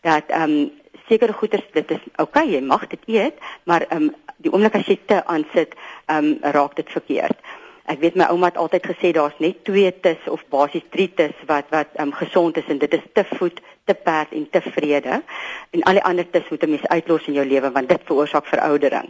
dat 0.02 0.24
ehm 0.28 0.52
um, 0.52 0.72
sekere 1.08 1.34
goeders 1.34 1.66
dit 1.72 1.92
is 1.92 2.04
okay 2.16 2.48
jy 2.48 2.62
mag 2.62 2.88
dit 2.88 3.00
eet 3.06 3.34
maar 3.64 3.86
ehm 3.90 4.02
um, 4.04 4.16
die 4.38 4.52
oomblik 4.52 4.76
as 4.76 4.88
jy 4.88 5.00
te 5.06 5.26
aansit 5.26 5.76
ehm 6.06 6.18
um, 6.18 6.38
raak 6.42 6.76
dit 6.76 6.90
verkeerd. 6.90 7.38
Ek 7.84 8.00
weet 8.00 8.16
my 8.16 8.30
ouma 8.32 8.48
het 8.48 8.58
altyd 8.58 8.86
gesê 8.88 9.12
daar's 9.12 9.40
net 9.44 9.64
twee 9.68 9.92
tis 10.06 10.28
of 10.32 10.44
basies 10.50 10.86
drie 10.90 11.10
tis 11.14 11.36
wat 11.48 11.72
wat 11.76 11.90
ehm 11.96 12.08
um, 12.08 12.14
gesond 12.14 12.58
is 12.58 12.68
en 12.68 12.78
dit 12.78 12.94
is 12.94 13.08
te 13.14 13.26
voed, 13.36 13.62
te 13.84 13.94
perd 13.94 14.32
en 14.32 14.50
te 14.50 14.62
vrede 14.62 15.22
en 15.72 15.84
al 15.84 16.00
die 16.00 16.04
ander 16.04 16.30
tis 16.30 16.50
moet 16.50 16.64
'n 16.64 16.70
mens 16.70 16.88
uitlos 16.88 17.28
in 17.28 17.34
jou 17.40 17.46
lewe 17.46 17.72
want 17.72 17.90
dit 17.90 18.02
veroorsaak 18.06 18.46
veroudering. 18.46 19.10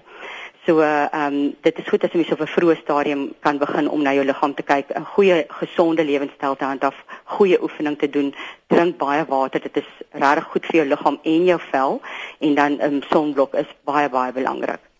So 0.66 0.80
ehm 0.80 1.34
um, 1.34 1.56
dit 1.62 1.80
is 1.80 1.88
goed 1.92 2.04
as 2.04 2.14
jy 2.16 2.24
op 2.32 2.42
'n 2.42 2.54
vroeë 2.56 2.76
stadium 2.82 3.24
kan 3.40 3.58
begin 3.58 3.90
om 3.90 4.02
na 4.02 4.14
jou 4.14 4.24
liggaam 4.26 4.54
te 4.56 4.64
kyk, 4.64 4.94
'n 4.96 5.06
goeie 5.16 5.44
gesonde 5.48 6.06
lewenstyl 6.06 6.56
te 6.56 6.64
handhaaf, 6.64 6.96
goeie 7.36 7.62
oefening 7.62 7.98
te 8.00 8.10
doen, 8.10 8.34
drink 8.68 8.98
baie 8.98 9.26
water, 9.26 9.60
dit 9.60 9.78
is 9.78 9.90
regtig 10.12 10.48
goed 10.52 10.66
vir 10.66 10.76
jou 10.76 10.88
liggaam 10.88 11.20
en 11.24 11.46
jou 11.46 11.60
vel 11.72 12.02
en 12.40 12.56
dan 12.56 12.72
'n 12.72 12.82
um, 12.82 13.02
ehm, 13.02 13.02
sonblok 13.12 13.54
is 13.54 13.68
baie 13.84 14.10
baie 14.10 14.32
belangrik. 14.32 14.93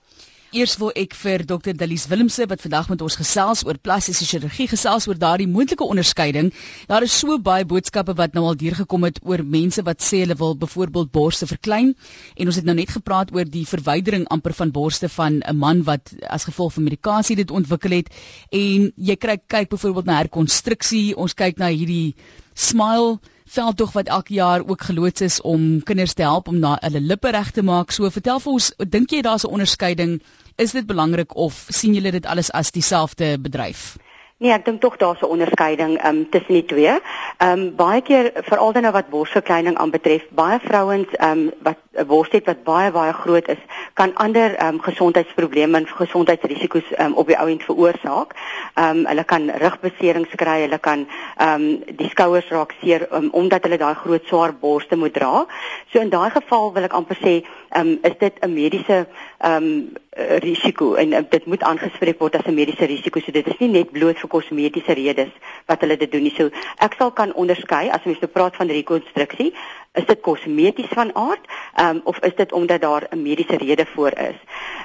Eers 0.54 0.76
wil 0.78 0.92
ek 0.94 1.16
vir 1.18 1.42
Dr. 1.50 1.74
Dalies 1.74 2.04
Willemse 2.12 2.46
wat 2.46 2.62
vandag 2.62 2.86
met 2.92 3.02
ons 3.02 3.16
gesels 3.18 3.64
oor 3.66 3.80
plastiese 3.82 4.28
chirurgie 4.30 4.68
gesels 4.70 5.08
oor 5.10 5.18
daardie 5.18 5.48
moontlike 5.50 5.82
onderskeiding. 5.82 6.52
Daar 6.92 7.02
is 7.08 7.16
so 7.24 7.40
baie 7.42 7.66
boodskappe 7.66 8.14
wat 8.20 8.38
nou 8.38 8.44
al 8.52 8.60
deurgekom 8.62 9.08
het 9.08 9.18
oor 9.26 9.42
mense 9.56 9.82
wat 9.88 10.06
sê 10.06 10.20
hulle 10.22 10.38
wil 10.38 10.54
byvoorbeeld 10.62 11.10
borste 11.18 11.50
verklein 11.50 11.96
en 12.38 12.54
ons 12.54 12.60
het 12.62 12.70
nou 12.70 12.76
net 12.78 12.94
gepraat 12.94 13.34
oor 13.34 13.50
die 13.50 13.66
verwydering 13.66 14.28
amper 14.36 14.54
van 14.60 14.76
borste 14.76 15.10
van 15.16 15.42
'n 15.42 15.58
man 15.58 15.82
wat 15.90 16.14
as 16.30 16.46
gevolg 16.46 16.78
van 16.78 16.86
medikasie 16.92 17.40
dit 17.42 17.52
ontwikkel 17.52 17.98
het 17.98 18.14
en 18.52 18.92
jy 18.96 19.16
kry 19.18 19.40
kyk 19.48 19.74
byvoorbeeld 19.74 20.06
na 20.06 20.22
herkonstruksie, 20.22 21.18
ons 21.18 21.34
kyk 21.34 21.58
na 21.58 21.74
hierdie 21.74 22.14
smile 22.54 23.18
veldtog 23.50 23.92
wat 23.94 24.08
elke 24.08 24.34
jaar 24.34 24.62
ook 24.62 24.82
geloods 24.82 25.22
is 25.22 25.42
om 25.42 25.84
kinders 25.84 26.14
te 26.14 26.22
help 26.22 26.48
om 26.48 26.60
na 26.60 26.78
hulle 26.82 27.02
lippe 27.02 27.30
reg 27.32 27.52
te 27.52 27.62
maak. 27.62 27.92
So 27.92 28.10
vertel 28.10 28.40
vir 28.40 28.54
ons, 28.54 28.72
dink 28.78 29.12
jy 29.12 29.22
daar's 29.22 29.46
'n 29.46 29.52
onderskeiding 29.52 30.22
Is 30.56 30.72
dit 30.72 30.86
belangrik 30.86 31.36
of 31.36 31.66
sien 31.70 31.94
julle 31.98 32.12
dit 32.12 32.26
alles 32.26 32.52
as 32.52 32.72
dieselfde 32.72 33.40
bedryf? 33.42 33.96
Nee, 34.44 34.52
ek 34.52 34.66
dink 34.68 34.82
tog 34.84 34.98
daar's 35.00 35.22
'n 35.22 35.32
onderskeiding 35.36 36.06
um, 36.06 36.30
tussen 36.30 36.54
die 36.54 36.66
twee. 36.66 36.94
Ehm 37.38 37.60
um, 37.60 37.76
baie 37.76 38.02
keer 38.02 38.32
veral 38.36 38.72
dan 38.74 38.82
nou 38.82 38.94
wat 38.94 39.10
borsverkleining 39.10 39.78
aanbetref, 39.78 40.24
baie 40.30 40.60
vrouens 40.60 41.08
ehm 41.12 41.32
um, 41.32 41.52
wat 41.64 41.78
'n 41.96 42.06
bors 42.06 42.32
het 42.32 42.46
wat 42.46 42.64
baie 42.64 42.92
baie 42.92 43.14
groot 43.14 43.48
is, 43.48 43.62
kan 43.94 44.16
ander 44.16 44.56
ehm 44.56 44.68
um, 44.74 44.82
gesondheidsprobleme 44.82 45.78
en 45.78 45.88
gesondheidsrisiko's 45.88 46.84
um, 47.00 47.14
op 47.14 47.28
die 47.28 47.40
ou 47.40 47.50
end 47.50 47.64
veroorsaak. 47.64 48.36
Ehm 48.74 48.98
um, 48.98 49.06
hulle 49.06 49.24
kan 49.24 49.50
rugbeserings 49.50 50.36
kry, 50.36 50.60
hulle 50.62 50.80
kan 50.80 51.08
ehm 51.38 51.62
um, 51.62 51.84
die 51.96 52.10
skouers 52.10 52.50
raak 52.50 52.74
seer 52.82 53.08
um, 53.12 53.30
omdat 53.32 53.64
hulle 53.64 53.78
daai 53.78 53.96
groot 53.96 54.26
swaar 54.26 54.54
borste 54.54 54.96
moet 54.96 55.14
dra. 55.14 55.46
So 55.92 56.00
in 56.00 56.10
daai 56.10 56.30
geval 56.30 56.74
wil 56.74 56.84
ek 56.84 56.94
amper 56.94 57.18
sê, 57.22 57.44
ehm 57.70 57.88
um, 57.88 58.00
is 58.02 58.18
dit 58.20 58.34
'n 58.42 58.54
mediese 58.54 59.08
ehm 59.40 59.64
um, 59.64 59.94
risiko 60.16 60.94
en 60.94 61.14
uh, 61.14 61.20
dit 61.30 61.46
moet 61.46 61.64
aangespreek 61.64 62.20
word 62.20 62.36
as 62.36 62.46
'n 62.46 62.54
mediese 62.54 62.86
risiko. 62.86 63.20
So 63.20 63.32
dit 63.32 63.48
is 63.48 63.58
nie 63.60 63.70
net 63.70 63.92
bloot 63.92 64.20
vir 64.20 64.30
kosmetiese 64.34 64.98
redes 65.00 65.32
wat 65.70 65.86
hulle 65.86 65.98
dit 66.02 66.12
doen 66.12 66.26
nie. 66.28 66.34
So 66.36 66.50
ek 66.84 66.98
sal 67.00 67.14
kan 67.16 67.36
onderskei 67.40 67.86
as 67.94 68.06
ons 68.10 68.22
nou 68.24 68.32
praat 68.34 68.58
van 68.60 68.74
rekonstruksie, 68.74 69.54
is 69.94 70.06
dit 70.06 70.22
kosmeties 70.22 70.90
van 70.90 71.16
aard 71.16 71.46
um, 71.80 72.02
of 72.04 72.20
is 72.26 72.36
dit 72.36 72.52
omdat 72.52 72.82
daar 72.82 73.04
'n 73.10 73.22
mediese 73.22 73.58
rede 73.58 73.86
voor 73.86 74.14
is? 74.18 74.40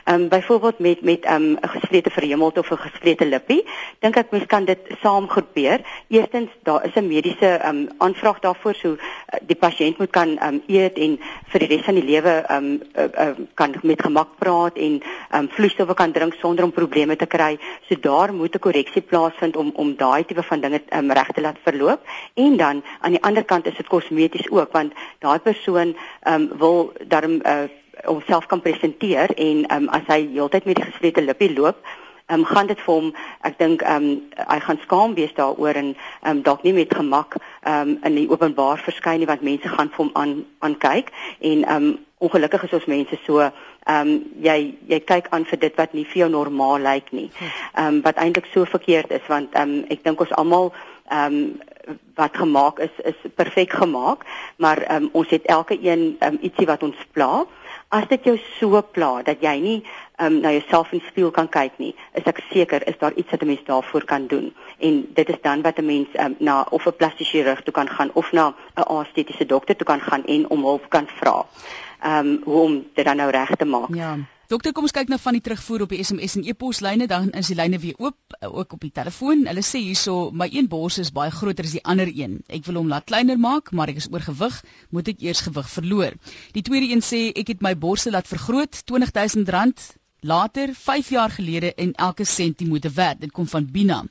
Ehm 0.04 0.20
um, 0.20 0.28
byvoorbeeld 0.28 0.78
met 0.78 1.00
met 1.02 1.20
ehm, 1.20 1.42
'n 1.42 1.58
um, 1.62 1.70
gesplete 1.70 2.10
verhemelte 2.10 2.60
of 2.60 2.70
'n 2.70 2.76
gesplete 2.76 3.26
lippie, 3.26 3.64
dink 3.98 4.16
ek 4.16 4.30
mens 4.30 4.46
kan 4.46 4.64
dit 4.64 4.78
saamgroepeer. 5.00 5.80
Eerstens, 6.08 6.50
daar 6.62 6.84
is 6.84 6.94
'n 6.94 7.06
mediese 7.06 7.60
um, 7.66 7.88
aanvraag 7.98 8.38
daarvoor 8.38 8.74
so 8.74 8.88
uh, 8.88 8.98
die 9.42 9.56
pasiënt 9.56 9.98
moet 9.98 10.10
kan 10.10 10.28
um, 10.42 10.62
eet 10.66 10.98
en 10.98 11.18
vir 11.48 11.58
die 11.58 11.68
res 11.68 11.84
van 11.84 11.94
die 11.94 12.04
lewe 12.04 12.44
um, 12.50 12.82
uh, 12.96 13.04
uh, 13.04 13.34
kan 13.54 13.74
met 13.82 14.02
gemak 14.02 14.28
praat 14.38 14.76
en 14.76 15.02
um, 15.34 15.48
vloeistowwe 15.48 15.94
kan 15.94 16.12
drink 16.12 16.34
sonder 16.34 16.64
om 16.64 16.72
probleme 16.72 17.16
te 17.16 17.26
kry. 17.26 17.58
So 17.88 17.94
daar 18.00 18.32
moet 18.32 18.54
'n 18.54 18.58
korreksie 18.58 19.02
plaasvind 19.02 19.56
om 19.56 19.70
om 19.74 19.96
daai 19.96 20.24
tipe 20.24 20.42
van 20.42 20.60
dinge 20.60 20.82
um, 20.92 21.12
reg 21.12 21.32
te 21.32 21.40
laat 21.40 21.56
verloop. 21.62 22.00
En 22.34 22.56
dan 22.56 22.82
aan 23.00 23.10
die 23.10 23.22
ander 23.22 23.44
kant 23.44 23.66
is 23.66 23.76
dit 23.76 23.86
kosmeties 23.86 24.50
ook 24.50 24.72
want 24.72 24.92
daai 25.24 25.38
persoon 25.38 25.94
um, 26.26 26.48
wil 26.58 26.92
daarom 27.06 27.40
uh, 27.44 27.68
homself 28.04 28.46
kan 28.46 28.60
presenteer 28.60 29.34
en 29.36 29.64
um, 29.74 29.88
as 29.88 30.06
hy 30.06 30.20
heeltyd 30.34 30.64
met 30.64 30.76
die 30.76 30.90
gesplete 30.90 31.24
lippie 31.24 31.54
loop 31.54 31.82
Ehm 32.28 32.40
um, 32.40 32.44
gaan 32.44 32.66
dit 32.66 32.80
vir 32.84 32.94
hom 32.94 33.06
ek 33.48 33.54
dink 33.58 33.82
ehm 33.82 34.04
um, 34.04 34.16
hy 34.50 34.58
gaan 34.60 34.78
skaam 34.82 35.14
wees 35.16 35.30
daaroor 35.36 35.78
en 35.80 35.86
ehm 35.94 36.30
um, 36.30 36.42
dalk 36.44 36.62
nie 36.62 36.74
met 36.76 36.92
gemak 36.94 37.38
ehm 37.38 37.88
um, 37.88 37.94
in 38.04 38.18
die 38.20 38.28
openbaar 38.28 38.82
verskyn 38.84 39.22
nie 39.22 39.28
want 39.30 39.46
mense 39.46 39.68
gaan 39.68 39.88
vir 39.94 40.02
hom 40.02 40.10
aan 40.12 40.34
aan 40.58 40.76
kyk 40.76 41.08
en 41.40 41.64
ehm 41.64 41.86
um, 41.86 41.96
ongelukkig 42.18 42.66
is 42.68 42.74
ons 42.76 42.90
mense 42.92 43.18
so 43.24 43.48
ehm 43.86 44.08
um, 44.08 44.24
jy 44.42 44.74
jy 44.88 45.00
kyk 45.00 45.28
aan 45.30 45.44
vir 45.44 45.58
dit 45.58 45.76
wat 45.76 45.92
nie 45.92 46.04
vir 46.04 46.18
jou 46.24 46.28
normaal 46.30 46.78
lyk 46.78 47.12
nie. 47.12 47.30
Ehm 47.74 47.86
um, 47.86 48.02
wat 48.02 48.16
eintlik 48.16 48.46
so 48.52 48.64
verkeerd 48.64 49.10
is 49.10 49.26
want 49.28 49.54
ehm 49.54 49.78
um, 49.78 49.84
ek 49.88 50.04
dink 50.04 50.20
ons 50.20 50.32
almal 50.32 50.72
ehm 51.08 51.34
um, 51.34 51.60
wat 52.14 52.36
gemaak 52.36 52.78
is 52.78 52.94
is 53.04 53.30
perfek 53.34 53.72
gemaak, 53.72 54.24
maar 54.56 54.82
ehm 54.82 55.02
um, 55.02 55.08
ons 55.12 55.30
het 55.30 55.46
elke 55.46 55.78
een 55.82 56.16
um, 56.20 56.38
ietsie 56.40 56.66
wat 56.66 56.82
ons 56.82 57.06
pla. 57.12 57.46
As 57.88 58.04
dit 58.08 58.24
jou 58.24 58.36
so 58.58 58.82
pla 58.82 59.22
dat 59.22 59.40
jy 59.40 59.54
nie 59.60 59.78
um, 60.20 60.40
na 60.40 60.50
jouself 60.52 60.92
in 60.92 61.00
spieël 61.06 61.30
kan 61.30 61.48
kyk 61.48 61.78
nie, 61.78 61.94
is 62.12 62.26
ek 62.28 62.42
seker 62.50 62.84
is 62.88 62.98
daar 63.00 63.16
iets 63.16 63.30
wat 63.30 63.42
'n 63.42 63.46
mens 63.46 63.64
daarvoor 63.64 64.04
kan 64.04 64.26
doen. 64.26 64.54
En 64.78 65.08
dit 65.14 65.28
is 65.28 65.40
dan 65.42 65.62
wat 65.62 65.78
'n 65.78 65.86
mens 65.86 66.08
um, 66.20 66.36
na 66.38 66.66
of 66.70 66.86
'n 66.86 66.96
plastiese 66.96 67.30
chirurg 67.30 67.62
toe 67.62 67.72
kan 67.72 67.88
gaan 67.88 68.10
of 68.12 68.32
na 68.32 68.54
'n 68.76 69.00
estetiese 69.00 69.46
dokter 69.46 69.76
toe 69.76 69.86
kan 69.86 70.00
gaan 70.00 70.24
en 70.24 70.50
om 70.50 70.64
hulp 70.64 70.88
kan 70.88 71.06
vra. 71.06 71.46
Ehm 72.00 72.26
um, 72.26 72.40
hoe 72.44 72.62
om 72.62 72.82
dit 72.94 73.04
dan 73.04 73.16
nou 73.16 73.30
reg 73.30 73.56
te 73.56 73.64
maak. 73.64 73.94
Ja. 73.94 74.16
Dokter, 74.48 74.72
kom 74.72 74.86
ons 74.86 74.94
kyk 74.96 75.10
nou 75.12 75.18
van 75.20 75.36
die 75.36 75.42
terugvoer 75.44 75.82
op 75.84 75.90
die 75.92 75.98
SMS 76.00 76.38
en 76.38 76.46
e-poslyne, 76.48 77.04
dan 77.10 77.26
is 77.36 77.50
die 77.50 77.56
lyne 77.58 77.76
weer 77.82 77.98
oop, 78.00 78.36
eh, 78.38 78.48
ook 78.48 78.72
op 78.78 78.80
die 78.80 78.92
telefoon. 78.96 79.42
Hulle 79.44 79.64
sê 79.66 79.82
hierso, 79.82 80.30
my 80.32 80.48
een 80.48 80.70
bors 80.72 80.96
is 81.02 81.10
baie 81.12 81.30
groter 81.30 81.68
as 81.68 81.74
die 81.76 81.84
ander 81.84 82.08
een. 82.08 82.38
Ek 82.48 82.64
wil 82.64 82.80
hom 82.80 82.88
laat 82.88 83.04
kleiner 83.10 83.36
maak, 83.36 83.68
maar 83.76 83.92
ek 83.92 84.00
is 84.00 84.08
oorgewig, 84.08 84.56
moet 84.88 85.12
ek 85.12 85.20
eers 85.20 85.44
gewig 85.44 85.68
verloor. 85.68 86.16
Die 86.56 86.64
tweede 86.64 86.88
een 86.88 87.04
sê 87.04 87.20
ek 87.36 87.52
het 87.52 87.60
my 87.60 87.74
borse 87.76 88.10
laat 88.10 88.30
vergroot, 88.30 88.80
R20000 88.88 89.98
later 90.20 90.72
5 90.74 91.10
jaar 91.10 91.30
gelede 91.30 91.74
en 91.74 91.92
elke 91.92 92.24
sent 92.24 92.60
moeite 92.60 92.90
werd. 92.90 93.20
Dit 93.20 93.32
kom 93.32 93.46
van 93.46 93.68
Bina. 93.70 94.04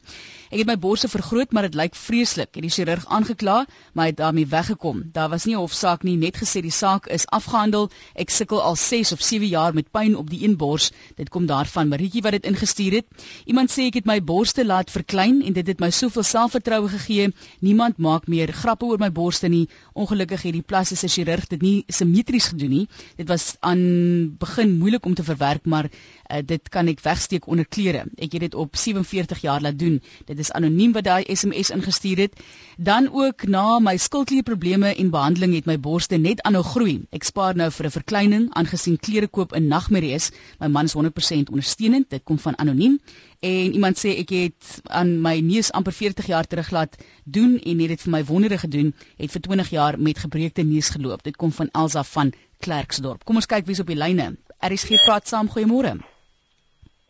Ek 0.47 0.61
het 0.61 0.67
my 0.69 0.77
borse 0.79 1.09
vergroot, 1.11 1.51
maar 1.51 1.67
dit 1.67 1.75
lyk 1.75 1.95
vreeslik. 1.95 2.53
Het 2.55 2.63
die 2.63 2.71
chirurg 2.71 3.05
aangekla, 3.11 3.65
maar 3.93 4.07
hy 4.07 4.11
het 4.13 4.19
daarmee 4.21 4.47
weggekom. 4.47 5.01
Daar 5.13 5.29
was 5.29 5.45
nie 5.45 5.55
'n 5.55 5.59
hofsaak 5.59 6.03
nie, 6.03 6.15
net 6.17 6.37
gesê 6.37 6.61
die 6.61 6.71
saak 6.71 7.07
is 7.07 7.27
afgehandel. 7.27 7.89
Ek 8.15 8.29
sukkel 8.29 8.61
al 8.61 8.75
6 8.75 9.11
of 9.11 9.21
7 9.21 9.47
jaar 9.47 9.73
met 9.73 9.91
pyn 9.91 10.15
op 10.15 10.29
die 10.29 10.43
een 10.43 10.55
bors. 10.57 10.91
Dit 11.15 11.29
kom 11.29 11.45
daarvan 11.45 11.87
Maritjie 11.87 12.21
wat 12.21 12.31
dit 12.31 12.45
ingestuur 12.45 12.91
het. 12.91 13.05
Iemand 13.45 13.71
sê 13.71 13.87
ek 13.87 13.93
het 13.93 14.05
my 14.05 14.23
borste 14.23 14.65
laat 14.65 14.91
verklein 14.91 15.43
en 15.43 15.53
dit 15.53 15.67
het 15.67 15.79
my 15.79 15.89
soveel 15.89 16.23
selfvertroue 16.23 16.89
gegee. 16.89 17.33
Niemand 17.59 17.97
maak 17.97 18.27
meer 18.27 18.53
grappe 18.53 18.85
oor 18.85 18.97
my 18.97 19.11
borste 19.11 19.47
nie. 19.47 19.67
Ongelukkig 19.93 20.41
het 20.41 20.53
die 20.53 20.61
plastiese 20.61 21.07
chirurg 21.07 21.47
dit 21.47 21.61
nie 21.61 21.83
simmetries 21.87 22.47
gedoen 22.47 22.69
nie. 22.69 22.87
Dit 23.17 23.27
was 23.27 23.55
aan 23.59 24.37
begin 24.39 24.77
moeilik 24.77 25.05
om 25.05 25.13
te 25.13 25.23
verwerk, 25.23 25.65
maar 25.65 25.89
uh, 26.31 26.41
dit 26.45 26.69
kan 26.69 26.87
ek 26.87 27.01
wegsteek 27.03 27.47
onder 27.47 27.67
klere. 27.67 28.05
Ek 28.15 28.31
het 28.35 28.41
dit 28.47 28.55
op 28.55 28.75
47 28.75 29.41
jaar 29.41 29.61
laat 29.61 29.79
doen. 29.79 30.01
Dit 30.25 30.39
is 30.39 30.51
anoniem 30.51 30.93
wat 30.95 31.07
daai 31.07 31.35
SMS 31.35 31.71
ingestuur 31.75 32.17
het. 32.17 32.39
Dan 32.77 33.09
ook 33.13 33.47
na 33.47 33.79
my 33.79 33.97
skildklierprobleme 33.97 34.93
en 34.95 35.09
behandeling 35.13 35.55
het 35.55 35.65
my 35.65 35.77
borste 35.79 36.17
net 36.17 36.41
aanhou 36.41 36.63
groei. 36.63 36.95
Ek 37.11 37.23
spaar 37.23 37.55
nou 37.55 37.69
vir 37.71 37.85
'n 37.85 37.95
verkleining 37.97 38.49
aangesien 38.53 38.97
klere 38.97 39.27
koop 39.27 39.55
'n 39.55 39.67
nagmerrie 39.67 40.13
is. 40.13 40.31
My 40.59 40.67
man 40.67 40.85
is 40.85 40.93
100% 40.93 41.49
ondersteunend. 41.49 42.09
Dit 42.09 42.23
kom 42.23 42.39
van 42.39 42.57
anoniem. 42.57 42.99
En 43.39 43.73
iemand 43.73 43.97
sê 43.97 44.17
ek 44.17 44.29
het 44.29 44.81
aan 44.83 45.21
my 45.21 45.39
neus 45.39 45.71
amper 45.71 45.93
40 45.93 46.25
jaar 46.25 46.47
terug 46.47 46.71
laat 46.71 46.97
doen 47.23 47.59
en 47.59 47.79
het 47.79 47.87
dit 47.87 48.01
vir 48.01 48.11
my 48.11 48.23
wondere 48.25 48.57
gedoen. 48.57 48.93
Het 49.17 49.31
vir 49.31 49.41
20 49.41 49.69
jaar 49.69 49.99
met 49.99 50.17
gebreekte 50.17 50.63
neus 50.63 50.89
geloop. 50.89 51.23
Dit 51.23 51.35
kom 51.35 51.51
van 51.51 51.69
Elsa 51.71 52.03
van 52.03 52.33
Klerksdorp. 52.59 53.23
Kom 53.23 53.35
ons 53.35 53.45
kyk 53.45 53.65
wie's 53.65 53.79
op 53.79 53.87
die 53.87 53.95
lyne. 53.95 54.37
RSG 54.59 55.05
praat 55.05 55.27
saam. 55.27 55.49
Goeiemôre. 55.49 56.16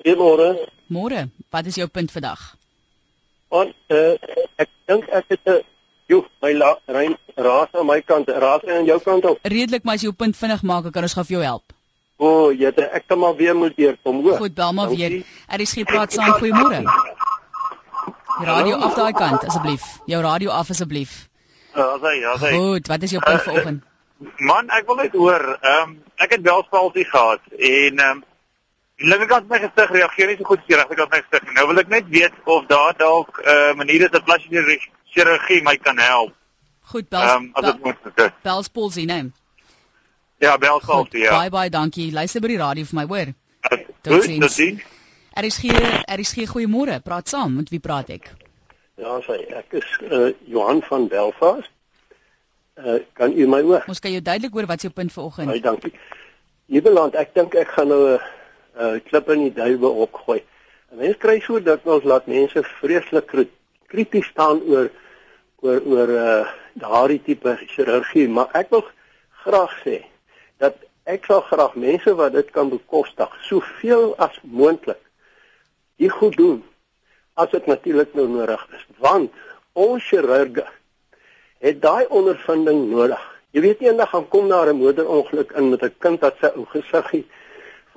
Goeiemôre. 0.04 0.70
Môre. 0.88 1.30
Wat 1.50 1.66
is 1.66 1.76
jou 1.76 1.88
punt 1.88 2.12
vandag? 2.12 2.42
Want 3.50 3.74
uh, 3.90 4.14
ek 4.62 4.70
dink 4.86 5.08
ek 5.10 5.26
het 5.34 5.48
'n 5.48 5.64
joh, 6.08 6.26
my 6.42 6.54
rein 6.86 7.18
raas 7.36 7.70
aan 7.74 7.86
my 7.86 8.02
kant, 8.02 8.30
raas 8.30 8.64
aan 8.66 8.86
jou 8.86 9.00
kant 9.02 9.26
ook. 9.26 9.40
Redelik, 9.42 9.84
maar 9.84 9.96
as 9.96 10.02
jy 10.02 10.10
jou 10.10 10.16
punt 10.16 10.38
vinnig 10.38 10.62
maak, 10.62 10.92
kan 10.92 11.04
ons 11.04 11.14
gou 11.14 11.24
vir 11.24 11.38
jou 11.38 11.44
help. 11.44 11.74
O, 12.18 12.28
oh, 12.28 12.54
jette, 12.54 12.82
ek 12.82 13.08
kan 13.08 13.20
maar 13.20 13.36
weer 13.36 13.56
moet 13.56 13.76
hier 13.76 13.98
kom 14.04 14.22
hoor. 14.22 14.38
Goed, 14.38 14.54
bel 14.54 14.74
maar 14.74 14.90
weer. 14.90 15.24
RSG 15.48 15.84
praat 15.84 16.14
saam. 16.14 16.34
Goeiemôre. 16.40 16.82
Die 18.38 18.46
radio 18.46 18.78
af 18.78 18.96
daai 18.96 19.14
kant 19.14 19.46
asseblief. 19.46 19.84
Jou 20.06 20.22
radio 20.22 20.50
af 20.50 20.70
asseblief. 20.70 21.28
Ja, 21.76 21.98
sê, 22.02 22.14
ja, 22.22 22.38
sê. 22.38 22.54
Goed, 22.54 22.88
wat 22.88 23.04
is 23.04 23.12
jou 23.12 23.22
punt 23.22 23.40
uh, 23.40 23.46
vanoggend? 23.46 23.84
Man, 24.38 24.70
ek 24.74 24.88
wil 24.88 24.96
net 24.96 25.14
hoor, 25.14 25.44
ehm 25.62 25.90
um, 25.90 25.98
ek 26.18 26.32
het 26.38 26.42
belspalsie 26.42 27.06
gehad 27.06 27.42
en 27.58 28.02
ehm 28.02 28.18
um, 28.18 28.24
Die 28.98 29.06
linkerkant 29.06 29.46
van 29.46 29.54
my 29.54 29.60
gesig 29.62 29.92
reageer 29.94 30.32
nie 30.32 30.38
so 30.40 30.50
goed 30.50 30.64
as 30.64 30.70
die 30.70 30.78
regterkant 30.80 31.12
van 31.12 31.20
my 31.20 31.24
gesig 31.26 31.44
nie. 31.46 31.56
Nou 31.58 31.68
wil 31.70 31.82
ek 31.84 31.90
net 31.94 32.08
weet 32.14 32.38
of 32.46 32.66
daar 32.72 32.96
dalk 32.98 33.42
'n 33.44 33.50
uh, 33.54 33.74
manier 33.78 34.08
is 34.08 34.12
dat 34.12 34.26
plasties 34.26 34.88
chirurgie 35.14 35.62
my 35.64 35.78
kan 35.78 35.98
help. 35.98 36.34
Goed, 36.82 37.10
bel. 37.10 37.22
Ehm 37.22 37.44
um, 37.44 37.50
as 37.54 37.66
dit 37.66 37.84
moet 37.84 37.98
gebeur. 38.04 38.34
Belspool 38.42 38.90
sien 38.90 39.10
hè. 39.10 39.22
Ja, 40.40 40.58
belspool 40.58 41.08
ja. 41.12 41.40
Bye 41.40 41.50
bye, 41.50 41.70
dankie. 41.70 42.12
Luister 42.12 42.42
by 42.42 42.48
die 42.48 42.58
radio 42.58 42.86
vir 42.86 42.96
my, 43.00 43.06
hoor. 43.06 43.34
Tot 44.02 44.24
sins. 44.24 44.60
Er 45.38 45.44
is 45.44 45.58
hier, 45.62 46.04
er 46.06 46.20
is 46.20 46.34
hier 46.34 46.50
goeiemôre. 46.50 47.00
Praat 47.04 47.30
saam, 47.30 47.56
met 47.56 47.70
wie 47.70 47.80
praat 47.80 48.10
ek? 48.10 48.32
Ja, 48.98 49.20
sê 49.22 49.44
ek 49.54 49.76
is 49.78 49.90
uh, 50.10 50.32
Johan 50.50 50.82
van 50.82 51.08
Belfast. 51.12 51.70
Uh, 52.78 53.00
kan 53.14 53.34
u 53.34 53.46
my 53.50 53.62
hoor? 53.62 53.84
Ons 53.90 54.02
kan 54.02 54.12
jou 54.14 54.22
duidelik 54.22 54.54
hoor 54.54 54.66
wat 54.66 54.82
is 54.82 54.88
jou 54.90 54.94
punt 54.94 55.14
vanoggend. 55.14 55.52
Baie 55.52 55.62
dankie. 55.62 55.94
Niebeland, 56.74 57.16
ek 57.16 57.36
dink 57.38 57.54
ek 57.58 57.70
gaan 57.76 57.94
nou 57.94 58.02
'n 58.08 58.18
uh, 58.18 58.26
uh 58.80 59.00
klippe 59.04 59.34
in 59.34 59.48
die 59.48 59.54
duiwe 59.54 59.90
opgooi. 60.06 60.42
En 60.92 61.02
mense 61.02 61.20
kry 61.20 61.40
so 61.44 61.60
dat 61.60 61.86
ons 61.86 62.04
laat 62.04 62.28
mense 62.28 62.64
vreeslik 62.80 63.34
krities 63.88 64.30
staan 64.32 64.62
oor 64.62 64.90
oor 65.66 65.82
oor 65.86 66.14
uh 66.14 66.46
daardie 66.78 67.22
tipe 67.26 67.58
chirurgie, 67.74 68.28
maar 68.30 68.52
ek 68.54 68.70
wil 68.70 68.86
graag 69.44 69.74
sê 69.82 70.04
dat 70.62 70.78
ek 71.10 71.26
sal 71.26 71.42
graag 71.48 71.76
mense 71.80 72.14
wat 72.20 72.36
dit 72.36 72.50
kan 72.54 72.70
bekostig, 72.70 73.32
soveel 73.48 74.12
as 74.22 74.36
moontlik 74.44 75.02
hier 75.98 76.14
goed 76.14 76.38
doen 76.38 76.60
as 77.34 77.50
dit 77.54 77.66
natuurlik 77.66 78.14
nou 78.18 78.28
nodig 78.30 78.62
is, 78.78 78.86
want 79.02 79.34
ons 79.74 80.04
chirurge 80.04 80.66
het 81.62 81.82
daai 81.82 82.06
ondervinding 82.14 82.88
nodig. 82.92 83.22
Jy 83.54 83.64
weet 83.66 83.82
eendag 83.86 84.12
gaan 84.14 84.28
kom 84.30 84.50
daar 84.50 84.70
'n 84.70 84.78
motorongeluk 84.78 85.52
in 85.58 85.70
met 85.70 85.84
'n 85.84 85.96
kind 86.00 86.22
wat 86.22 86.36
sy 86.42 86.50
ou 86.56 86.66
gesiggie 86.66 87.26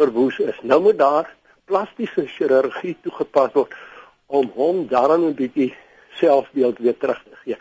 verwoes 0.01 0.39
is. 0.39 0.59
Nou 0.63 0.81
moet 0.83 0.99
daar 0.99 1.29
plastiese 1.71 2.27
chirurgie 2.27 2.97
toegepas 3.05 3.55
word 3.55 3.75
om 4.39 4.51
hom 4.57 4.87
daarin 4.93 5.27
'n 5.29 5.39
bietjie 5.41 5.73
selfbeeld 6.21 6.79
weer 6.79 6.97
terug 6.97 7.21
te 7.25 7.37
gee. 7.43 7.59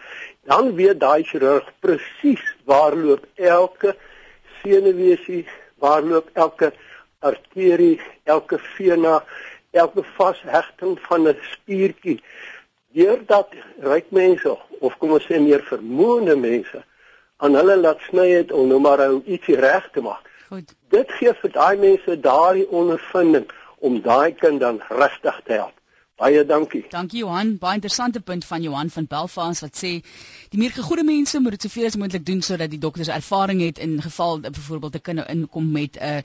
Dan 0.50 0.76
weet 0.80 1.00
daai 1.00 1.24
chirurg 1.24 1.68
presies 1.80 2.44
waar 2.66 2.96
loop 2.96 3.26
elke 3.36 3.96
senuweesie, 4.62 5.46
waar 5.84 6.04
loop 6.04 6.30
elke 6.34 6.74
arterie, 7.20 8.02
elke 8.24 8.58
vena, 8.76 9.24
elke 9.72 10.04
vashegting 10.18 11.00
van 11.08 11.28
'n 11.28 11.38
spiertjie. 11.54 12.20
Deurdat 12.94 13.50
ryk 13.92 14.08
mense 14.10 14.58
of 14.80 14.98
kom 14.98 15.12
ons 15.12 15.28
sê 15.30 15.40
meer 15.40 15.64
vermoënde 15.72 16.36
mense 16.36 16.84
aan 17.38 17.54
hulle 17.56 17.76
laat 17.78 18.02
sny 18.10 18.30
het 18.30 18.52
om 18.52 18.68
nou 18.68 18.80
maar 18.80 19.02
ietsie 19.26 19.56
reg 19.56 19.90
te 19.94 20.02
maak 20.02 20.29
Goed. 20.50 20.72
Dit 20.90 21.12
gee 21.18 21.34
vir 21.42 21.52
daai 21.54 21.78
mense 21.78 22.20
daardie 22.20 22.70
ondervinding 22.74 23.52
om 23.86 24.00
daai 24.02 24.34
kind 24.34 24.60
dan 24.64 24.80
rustig 24.90 25.36
te 25.46 25.54
help. 25.54 25.76
Baie 26.20 26.42
dankie. 26.46 26.82
Dankie 26.92 27.22
Johan, 27.22 27.52
baie 27.62 27.78
interessante 27.78 28.20
punt 28.20 28.46
van 28.46 28.66
Johan 28.66 28.90
van 28.90 29.06
Belfast 29.12 29.62
wat 29.62 29.78
sê 29.78 29.92
die 30.50 30.60
meer 30.60 30.74
gegoede 30.76 31.06
mense 31.08 31.40
moet 31.40 31.56
dit 31.56 31.68
soveel 31.68 31.86
as 31.92 32.00
moontlik 32.02 32.26
doen 32.26 32.42
sodat 32.42 32.74
die 32.74 32.82
dokters 32.82 33.12
ervaring 33.14 33.62
het 33.62 33.78
in 33.86 34.02
geval 34.02 34.42
byvoorbeeld 34.48 34.96
'n 34.96 35.06
kind 35.10 35.22
nou 35.22 35.28
inkom 35.36 35.72
met 35.72 36.02
'n 36.02 36.04
uh, 36.10 36.18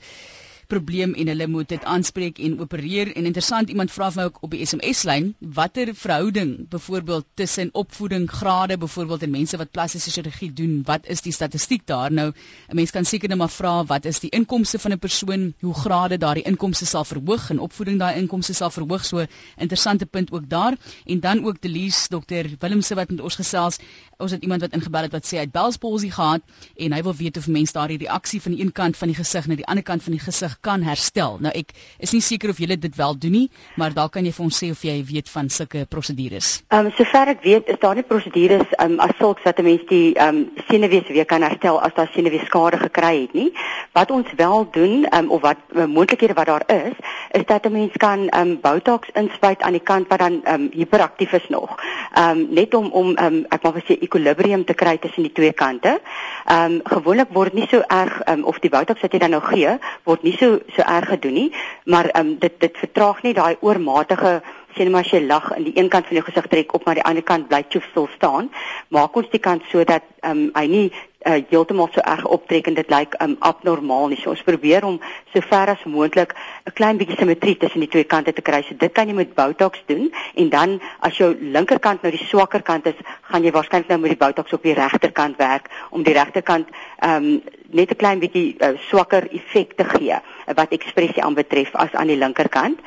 probleem 0.67 1.13
en 1.13 1.27
hulle 1.27 1.47
moet 1.47 1.69
dit 1.69 1.83
aanspreek 1.83 2.39
en 2.39 2.59
opereer. 2.59 3.11
En 3.15 3.25
interessant 3.25 3.69
iemand 3.69 3.91
vra 3.91 4.09
vir 4.11 4.21
my 4.21 4.25
ook 4.29 4.37
op 4.45 4.51
die 4.51 4.65
SMS 4.65 5.03
lyn 5.07 5.33
watter 5.39 5.91
verhouding 5.95 6.53
byvoorbeeld 6.69 7.25
tussen 7.33 7.69
opvoeding 7.73 8.29
grade 8.31 8.77
byvoorbeeld 8.77 9.23
en 9.23 9.31
mense 9.31 9.57
wat 9.57 9.71
plastiese 9.71 10.11
chirurgie 10.11 10.51
doen 10.53 10.81
wat 10.85 11.07
is 11.07 11.21
die 11.21 11.33
statistiek 11.33 11.85
daar 11.85 12.11
nou? 12.11 12.31
'n 12.69 12.75
mens 12.75 12.91
kan 12.91 13.05
seker 13.05 13.29
net 13.29 13.37
maar 13.37 13.49
vra 13.49 13.83
wat 13.85 14.05
is 14.05 14.19
die 14.19 14.29
inkomste 14.29 14.79
van 14.79 14.91
'n 14.91 14.99
persoon? 14.99 15.53
Hoe 15.59 15.73
grade 15.73 16.17
daardie 16.17 16.43
inkomste 16.43 16.85
sal 16.85 17.05
verhoog 17.05 17.49
en 17.49 17.59
opvoeding 17.59 17.99
daai 17.99 18.15
inkomste 18.15 18.53
sal 18.53 18.69
verhoog? 18.71 19.05
So 19.05 19.25
interessante 19.57 20.05
punt 20.05 20.31
ook 20.31 20.49
daar. 20.49 20.77
En 21.05 21.19
dan 21.19 21.45
ook 21.45 21.61
Delise 21.61 22.09
dokter 22.09 22.49
Willemse 22.59 22.95
wat 22.95 23.09
met 23.09 23.21
ons 23.21 23.35
gesels. 23.35 23.77
Ons 24.17 24.31
het 24.31 24.41
iemand 24.41 24.61
wat 24.61 24.73
ingebel 24.73 25.01
het 25.01 25.11
wat 25.11 25.25
sê 25.25 25.37
hy 25.37 25.43
het 25.45 25.51
belspolsie 25.51 26.11
gehad 26.11 26.41
en 26.75 26.91
hy 26.91 27.01
wil 27.03 27.15
weet 27.15 27.37
of 27.37 27.47
mense 27.47 27.73
daardie 27.73 27.97
reaksie 27.97 28.41
van 28.41 28.51
die 28.51 28.61
een 28.61 28.71
kant 28.71 28.97
van 28.97 29.07
die 29.07 29.17
gesig 29.17 29.47
na 29.47 29.55
die 29.55 29.65
ander 29.65 29.83
kant 29.83 30.03
van 30.03 30.11
die 30.11 30.21
gesig 30.21 30.54
kan 30.61 30.83
herstel. 30.83 31.37
Nou 31.39 31.51
ek 31.55 31.73
is 31.99 32.13
nie 32.13 32.21
seker 32.21 32.49
of 32.49 32.59
julle 32.59 32.77
dit 32.77 32.95
wel 32.95 33.17
doen 33.17 33.31
nie, 33.31 33.49
maar 33.75 33.93
daar 33.93 34.09
kan 34.09 34.25
jy 34.25 34.31
vir 34.31 34.45
ons 34.45 34.59
sê 34.63 34.71
of 34.71 34.81
jy 34.83 34.95
weet 35.07 35.29
van 35.29 35.49
sulke 35.49 35.85
prosedures. 35.89 36.63
Ehm 36.69 36.89
um, 36.89 36.91
sover 36.97 37.33
ek 37.33 37.43
weet, 37.43 37.69
is 37.73 37.79
daar 37.79 37.95
nie 37.95 38.03
prosedures 38.03 38.67
ehm 38.77 38.95
um, 38.95 38.99
as 38.99 39.15
sulks 39.19 39.43
wat 39.43 39.59
'n 39.59 39.63
mens 39.63 39.85
die 39.89 40.13
ehm 40.13 40.35
um, 40.35 40.63
senuwees 40.69 41.07
weer 41.07 41.25
kan 41.25 41.41
herstel 41.41 41.81
as 41.81 41.93
daar 41.95 42.09
senuwees 42.13 42.45
skade 42.45 42.77
gekry 42.77 43.21
het 43.21 43.33
nie. 43.33 43.51
Wat 43.93 44.11
ons 44.11 44.27
wel 44.35 44.67
doen 44.71 45.05
ehm 45.05 45.23
um, 45.23 45.31
of 45.31 45.41
wat 45.41 45.57
uh, 45.75 45.85
moontlikhede 45.85 46.33
wat 46.33 46.45
daar 46.45 46.65
is, 46.67 46.95
is 47.31 47.45
dat 47.45 47.65
'n 47.65 47.71
mens 47.71 47.93
kan 47.97 48.29
ehm 48.29 48.41
um, 48.41 48.59
Botox 48.61 49.09
inspuit 49.13 49.61
aan 49.61 49.77
die 49.77 49.83
kant 49.83 50.07
wat 50.07 50.19
dan 50.19 50.43
ehm 50.43 50.61
um, 50.61 50.69
hiperaktief 50.71 51.33
is 51.33 51.47
nog. 51.49 51.79
Ehm 52.13 52.29
um, 52.29 52.47
net 52.49 52.73
om 52.73 52.91
om 52.91 53.15
ehm 53.15 53.33
um, 53.33 53.45
ek 53.49 53.63
maar 53.63 53.83
sê 53.87 53.97
ekwilibrium 53.99 54.65
te 54.65 54.73
kry 54.73 54.97
tussen 54.97 55.23
die 55.23 55.31
twee 55.31 55.53
kante. 55.53 55.99
Ehm 56.45 56.73
um, 56.73 56.79
gewoonlik 56.83 57.29
word 57.33 57.53
nie 57.53 57.67
so 57.69 57.81
erg 57.87 58.21
ehm 58.21 58.39
um, 58.39 58.43
of 58.43 58.59
die 58.59 58.69
Botox 58.69 59.01
wat 59.01 59.11
jy 59.11 59.19
dan 59.19 59.29
nou 59.29 59.41
gee, 59.41 59.77
word 60.03 60.23
nie 60.23 60.35
so 60.37 60.44
so 60.75 60.85
erg 60.85 61.09
gedoen 61.13 61.33
nie, 61.39 61.49
maar 61.85 62.09
ehm 62.11 62.27
um, 62.27 62.37
dit 62.39 62.59
dit 62.59 62.77
vertraag 62.83 63.23
nie 63.23 63.33
daai 63.33 63.55
oormatige 63.61 64.41
sien 64.75 64.91
maar 64.91 65.05
as 65.07 65.11
jy 65.11 65.21
lag 65.25 65.51
in 65.55 65.67
die 65.69 65.75
een 65.79 65.89
kant 65.89 66.07
van 66.09 66.17
jou 66.17 66.25
gesig 66.27 66.47
trek 66.51 66.73
op 66.73 66.85
maar 66.85 66.99
die 66.99 67.07
ander 67.09 67.23
kant 67.23 67.47
bly 67.47 67.63
jy 67.69 67.81
stil 67.89 68.07
staan 68.15 68.49
maak 68.89 69.15
ons 69.15 69.29
die 69.31 69.43
kant 69.49 69.63
sodat 69.71 70.03
ehm 70.21 70.45
um, 70.45 70.49
hy 70.55 70.65
nie 70.77 70.87
uh, 71.25 71.39
heeltemal 71.49 71.89
so 71.93 72.03
erg 72.05 72.25
optrek 72.37 72.67
en 72.69 72.77
dit 72.77 72.91
lyk 72.93 73.15
um, 73.23 73.35
abnormaal 73.49 74.11
nie. 74.11 74.19
So 74.21 74.31
ons 74.33 74.43
probeer 74.45 74.85
om 74.87 74.99
so 75.33 75.41
ver 75.49 75.73
as 75.73 75.83
moontlik 75.89 76.35
'n 76.65 76.73
klein 76.73 76.97
bietjie 76.97 77.17
simmetrie 77.17 77.57
tussen 77.57 77.79
die 77.79 77.89
twee 77.89 78.03
kante 78.03 78.33
te 78.33 78.41
kry. 78.41 78.61
So 78.63 78.75
dit 78.77 78.93
kan 78.93 79.07
jy 79.07 79.13
met 79.13 79.35
Botox 79.35 79.81
doen 79.87 80.11
en 80.35 80.49
dan 80.49 80.79
as 80.99 81.17
jou 81.17 81.35
linkerkant 81.39 82.01
nou 82.01 82.11
die 82.11 82.25
swakker 82.25 82.61
kant 82.61 82.85
is, 82.85 82.95
gaan 83.21 83.43
jy 83.43 83.51
waarskynlik 83.51 83.87
nou 83.89 83.99
met 83.99 84.11
die 84.11 84.23
Botox 84.25 84.53
op 84.53 84.63
die 84.63 84.73
regterkant 84.73 85.37
werk 85.37 85.69
om 85.89 86.03
die 86.03 86.13
regterkant 86.13 86.67
ehm 86.99 87.23
um, 87.23 87.41
net 87.75 87.91
'n 87.91 88.01
klein 88.01 88.19
bietjie 88.19 88.55
uh, 88.59 88.73
swakker 88.89 89.27
effek 89.31 89.75
te 89.75 89.83
gee 89.83 90.17
wat 90.53 90.73
ekspressie 90.75 91.23
aanbetref 91.23 91.73
as 91.73 91.93
aan 91.93 92.07
die 92.07 92.17
linkerkant. 92.17 92.79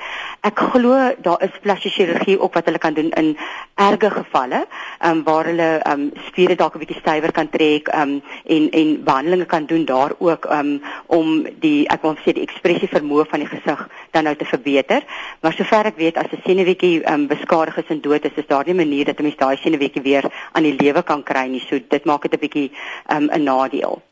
Ek 0.46 0.60
glo 0.72 0.94
daar 1.22 1.42
is 1.42 1.56
plasties 1.62 1.96
chirurgie 1.98 2.38
ook 2.38 2.54
wat 2.54 2.68
hulle 2.70 2.78
kan 2.78 2.94
doen 2.94 3.10
in 3.10 3.36
erge 3.74 4.10
gevalle, 4.10 4.64
ehm 5.00 5.18
um, 5.18 5.22
waar 5.26 5.50
hulle 5.50 5.68
ehm 5.78 6.00
um, 6.00 6.10
spiere 6.28 6.54
dalk 6.54 6.74
'n 6.76 6.84
bietjie 6.84 7.00
stywer 7.00 7.32
kan 7.32 7.50
trek, 7.50 7.88
ehm 7.88 8.02
um, 8.02 8.22
en 8.46 8.70
en 8.70 9.04
behandelinge 9.04 9.46
kan 9.46 9.66
doen 9.66 9.84
daar 9.84 10.12
ook 10.18 10.46
um, 10.58 10.82
om 11.06 11.46
die 11.60 11.88
ek 11.88 12.02
wil 12.02 12.16
sê 12.24 12.32
die 12.32 12.46
ekspressie 12.46 12.88
vermoë 12.88 13.28
van 13.30 13.40
die 13.40 13.48
gesig 13.48 13.88
dan 14.10 14.24
nou 14.24 14.36
te 14.36 14.44
verbeter. 14.44 15.02
Maar 15.40 15.52
sover 15.52 15.86
ek 15.86 15.96
weet 15.96 16.16
as 16.16 16.32
'n 16.32 16.42
senuweetjie 16.46 17.04
um, 17.12 17.26
beskadig 17.26 17.76
is 17.76 17.88
en 17.88 18.00
dood 18.00 18.24
is, 18.24 18.36
is 18.36 18.46
daar 18.46 18.64
nie 18.64 18.74
'n 18.74 18.76
manier 18.76 19.04
dat 19.04 19.18
'n 19.18 19.22
mens 19.22 19.36
daai 19.36 19.56
senuweetjie 19.56 20.02
weer 20.02 20.24
aan 20.52 20.62
die 20.62 20.76
lewe 20.78 21.02
kan 21.02 21.22
kry 21.22 21.46
nie. 21.48 21.60
So 21.60 21.78
dit 21.88 22.04
maak 22.04 22.22
dit 22.22 22.34
'n 22.34 22.38
bietjie 22.38 22.70
um, 23.10 23.28
'n 23.30 23.42
nadeel. 23.42 24.07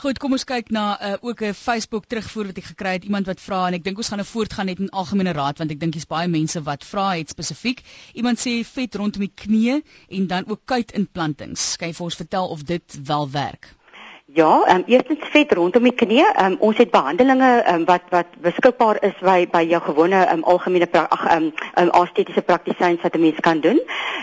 Goed, 0.00 0.16
kom 0.16 0.32
ons 0.32 0.46
kyk 0.48 0.70
na 0.72 0.82
uh, 0.96 1.16
ook 1.28 1.42
'n 1.44 1.52
Facebook 1.52 2.06
terugvoer 2.08 2.46
wat 2.50 2.58
ek 2.60 2.68
gekry 2.70 2.92
het. 2.96 3.04
Iemand 3.04 3.26
wat 3.28 3.40
vra 3.46 3.58
en 3.68 3.74
ek 3.76 3.82
dink 3.84 3.98
ons 4.00 4.08
gaan 4.08 4.22
nou 4.22 4.26
voortgaan 4.28 4.70
net 4.72 4.78
in 4.80 4.88
algemene 5.02 5.34
raad 5.36 5.60
want 5.60 5.74
ek 5.74 5.80
dink 5.82 5.92
dis 5.92 6.08
baie 6.08 6.30
mense 6.36 6.62
wat 6.68 6.86
vra 6.88 7.04
het 7.18 7.28
spesifiek. 7.34 7.82
Iemand 8.16 8.40
sê 8.40 8.54
vet 8.64 8.96
rondom 8.96 9.26
die 9.26 9.34
knie 9.42 9.82
en 10.08 10.26
dan 10.32 10.48
ook 10.48 10.64
kuitimplantings. 10.64 11.76
Kan 11.76 11.92
jy 11.92 11.98
vir 12.00 12.08
ons 12.08 12.16
vertel 12.22 12.48
of 12.56 12.64
dit 12.64 12.96
wel 13.12 13.30
werk? 13.36 13.74
Ja, 14.34 14.62
ehm 14.66 14.76
um, 14.76 14.82
eerstens 14.86 15.18
vet 15.30 15.52
rondom 15.52 15.82
die 15.82 15.92
knie. 15.92 16.24
Ehm 16.24 16.52
um, 16.52 16.56
ons 16.58 16.76
het 16.76 16.90
behandelinge 16.90 17.48
ehm 17.60 17.74
um, 17.74 17.84
wat 17.84 18.02
wat 18.10 18.26
beskikbaar 18.40 19.02
is 19.02 19.14
by 19.20 19.46
by 19.50 19.62
jou 19.66 19.80
gewone 19.82 20.24
ehm 20.24 20.38
um, 20.38 20.44
algemene 20.44 20.86
ag 20.92 21.24
ehm 21.26 21.48
um, 21.74 21.90
estetiese 22.02 22.42
praktisyns 22.42 23.02
wat 23.02 23.14
'n 23.14 23.20
mens 23.20 23.40
kan 23.40 23.60
doen. 23.60 23.80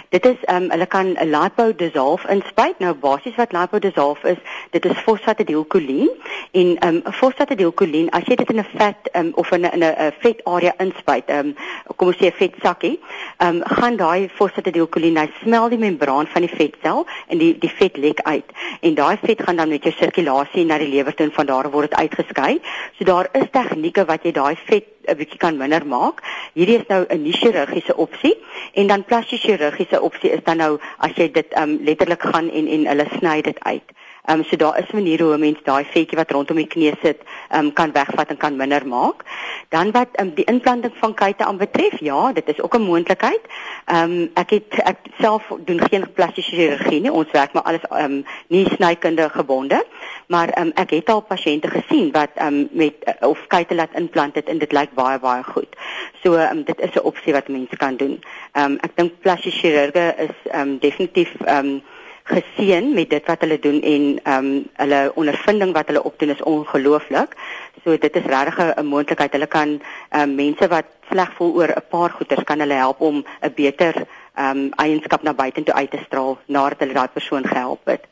Dit 0.09 0.25
is 0.25 0.35
ehm 0.43 0.63
um, 0.63 0.69
hulle 0.71 0.85
kan 0.85 1.07
'n 1.07 1.29
lipo 1.31 1.75
dissolve 1.75 2.29
inspuit. 2.29 2.79
Nou 2.79 2.93
basies 2.93 3.35
wat 3.35 3.51
lipo 3.51 3.79
dissolve 3.79 4.29
is, 4.29 4.37
dit 4.69 4.85
is 4.85 4.97
fosfatidilkolien 4.97 6.09
en 6.51 6.77
ehm 6.77 6.95
um, 6.95 7.13
fosfatidilkolien 7.13 8.09
as 8.09 8.23
jy 8.25 8.35
dit 8.35 8.49
in 8.49 8.59
'n 8.59 8.67
vet 8.77 9.09
ehm 9.11 9.25
um, 9.25 9.31
of 9.35 9.51
in 9.51 9.61
'n 9.61 9.73
in 9.73 9.83
'n 9.83 10.13
vet 10.19 10.41
area 10.43 10.73
inspuit, 10.77 11.25
ehm 11.25 11.47
um, 11.47 11.55
kom 11.95 12.07
ons 12.07 12.17
sê 12.17 12.25
'n 12.25 12.37
vet 12.37 12.53
sakkie, 12.61 12.99
ehm 13.37 13.55
um, 13.55 13.61
gaan 13.65 13.95
daai 13.95 14.29
fosfatidilkolien 14.29 15.17
hy 15.17 15.29
smel 15.41 15.69
die 15.69 15.79
membraan 15.79 16.27
van 16.27 16.41
die 16.41 16.55
vetsel 16.55 17.05
en 17.27 17.37
die 17.37 17.57
die 17.57 17.73
vet 17.75 17.97
lek 17.97 18.19
uit. 18.21 18.45
En 18.81 18.93
daai 18.93 19.17
vet 19.21 19.43
gaan 19.43 19.55
dan 19.55 19.69
met 19.69 19.83
jou 19.83 19.95
sirkulasie 19.99 20.65
na 20.65 20.77
die 20.77 20.89
lewer 20.91 21.15
toe 21.15 21.25
en 21.25 21.33
van 21.35 21.45
daar 21.45 21.69
word 21.71 21.89
dit 21.89 21.99
uitgeskei. 21.99 22.59
So 22.97 23.05
daar 23.05 23.29
is 23.33 23.49
tegnieke 23.51 24.05
wat 24.05 24.23
jy 24.23 24.31
daai 24.31 24.55
vet 24.69 24.85
'n 25.07 25.17
bietjie 25.17 25.39
kan 25.39 25.57
minder 25.57 25.85
maak. 25.85 26.21
Hierdie 26.53 26.79
is 26.79 26.87
nou 26.87 27.05
'n 27.09 27.21
nie 27.23 27.33
chirurgiese 27.33 27.95
opsie 27.95 28.35
en 28.73 28.87
dan 28.87 29.03
plasties 29.03 29.41
chirurgiese 29.41 30.01
opsie 30.01 30.31
is 30.31 30.43
dan 30.43 30.57
nou 30.57 30.79
as 30.97 31.11
jy 31.15 31.31
dit 31.31 31.57
um 31.57 31.79
letterlik 31.81 32.21
gaan 32.21 32.49
en 32.49 32.67
en 32.67 32.87
hulle 32.87 33.07
sny 33.17 33.41
dit 33.41 33.59
uit. 33.59 33.87
Ehm 34.27 34.39
um, 34.39 34.43
so 34.43 34.55
daar 34.55 34.79
is 34.79 34.91
maniere 34.91 35.23
hoe 35.23 35.35
'n 35.35 35.39
mens 35.39 35.59
daai 35.63 35.85
vetjie 35.85 36.17
wat 36.17 36.31
rondom 36.31 36.57
die 36.57 36.67
knie 36.67 36.93
sit, 37.01 37.19
ehm 37.49 37.65
um, 37.65 37.73
kan 37.73 37.91
wegvat 37.91 38.29
en 38.29 38.37
kan 38.37 38.55
minder 38.55 38.87
maak. 38.87 39.23
Dan 39.69 39.91
wat 39.91 40.07
um, 40.19 40.33
die 40.35 40.43
implanting 40.45 40.93
van 40.99 41.13
kuite 41.13 41.45
aanbetref, 41.45 41.99
ja, 41.99 42.33
dit 42.33 42.47
is 42.47 42.61
ook 42.61 42.75
'n 42.75 42.81
moontlikheid. 42.81 43.41
Ehm 43.85 44.11
um, 44.11 44.29
ek 44.33 44.49
het 44.49 44.79
ek 44.83 44.97
self 45.19 45.43
doen 45.65 45.79
geen 45.79 46.11
plastiese 46.13 46.55
chirurgie 46.55 47.01
nie. 47.01 47.11
Ons 47.11 47.31
werk 47.31 47.53
maar 47.53 47.63
alles 47.63 47.87
ehm 47.89 48.03
um, 48.03 48.25
nie 48.47 48.65
snykunde 48.69 49.29
gebonde, 49.29 49.85
maar 50.27 50.49
ehm 50.49 50.65
um, 50.67 50.71
ek 50.75 50.89
het 50.89 51.09
al 51.09 51.21
pasiënte 51.21 51.67
gesien 51.67 52.11
wat 52.11 52.31
ehm 52.35 52.47
um, 52.47 52.67
met 52.71 52.93
uh, 53.05 53.29
of 53.29 53.47
kuite 53.47 53.75
laat 53.75 53.93
implant 53.93 54.35
het 54.35 54.49
en 54.49 54.57
dit 54.57 54.71
lyk 54.71 54.93
baie 54.93 55.19
baie 55.19 55.43
goed. 55.43 55.75
So 56.23 56.33
ehm 56.33 56.57
um, 56.57 56.63
dit 56.63 56.79
is 56.79 56.95
'n 56.95 56.99
opsie 56.99 57.33
wat 57.33 57.47
mense 57.47 57.77
kan 57.77 57.95
doen. 57.95 58.19
Ehm 58.51 58.71
um, 58.71 58.77
ek 58.81 58.91
dink 58.95 59.11
plastiese 59.19 59.57
chirurge 59.57 60.15
is 60.17 60.51
ehm 60.51 60.61
um, 60.61 60.77
definitief 60.79 61.31
ehm 61.45 61.65
um, 61.65 61.81
geseën 62.27 62.93
met 62.93 63.09
dit 63.09 63.29
wat 63.29 63.43
hulle 63.45 63.59
doen 63.59 63.79
en 63.81 64.03
ehm 64.23 64.45
um, 64.45 64.65
hulle 64.81 64.99
ondervinding 65.15 65.73
wat 65.73 65.87
hulle 65.87 66.03
opdoen 66.03 66.33
is 66.35 66.43
ongelooflik. 66.43 67.35
So 67.83 67.97
dit 67.97 68.15
is 68.15 68.29
regtig 68.33 68.57
'n 68.75 68.85
moontlikheid. 68.85 69.31
Hulle 69.31 69.47
kan 69.47 69.69
ehm 70.09 70.21
um, 70.21 70.35
mense 70.35 70.67
wat 70.67 70.85
sleg 71.09 71.31
voel 71.37 71.53
oor 71.55 71.71
'n 71.75 71.87
paar 71.89 72.09
goeters 72.09 72.43
kan 72.43 72.59
hulle 72.59 72.73
help 72.83 73.01
om 73.01 73.23
'n 73.41 73.53
beter 73.55 73.95
ehm 74.35 74.57
um, 74.57 74.69
eienskap 74.75 75.23
na 75.23 75.33
buite 75.33 75.63
toe 75.63 75.73
uit 75.73 75.91
te 75.91 76.03
straal 76.05 76.37
nadat 76.45 76.79
hulle 76.79 76.93
daai 76.93 77.07
persoon 77.13 77.47
gehelp 77.47 77.85
het. 77.85 78.03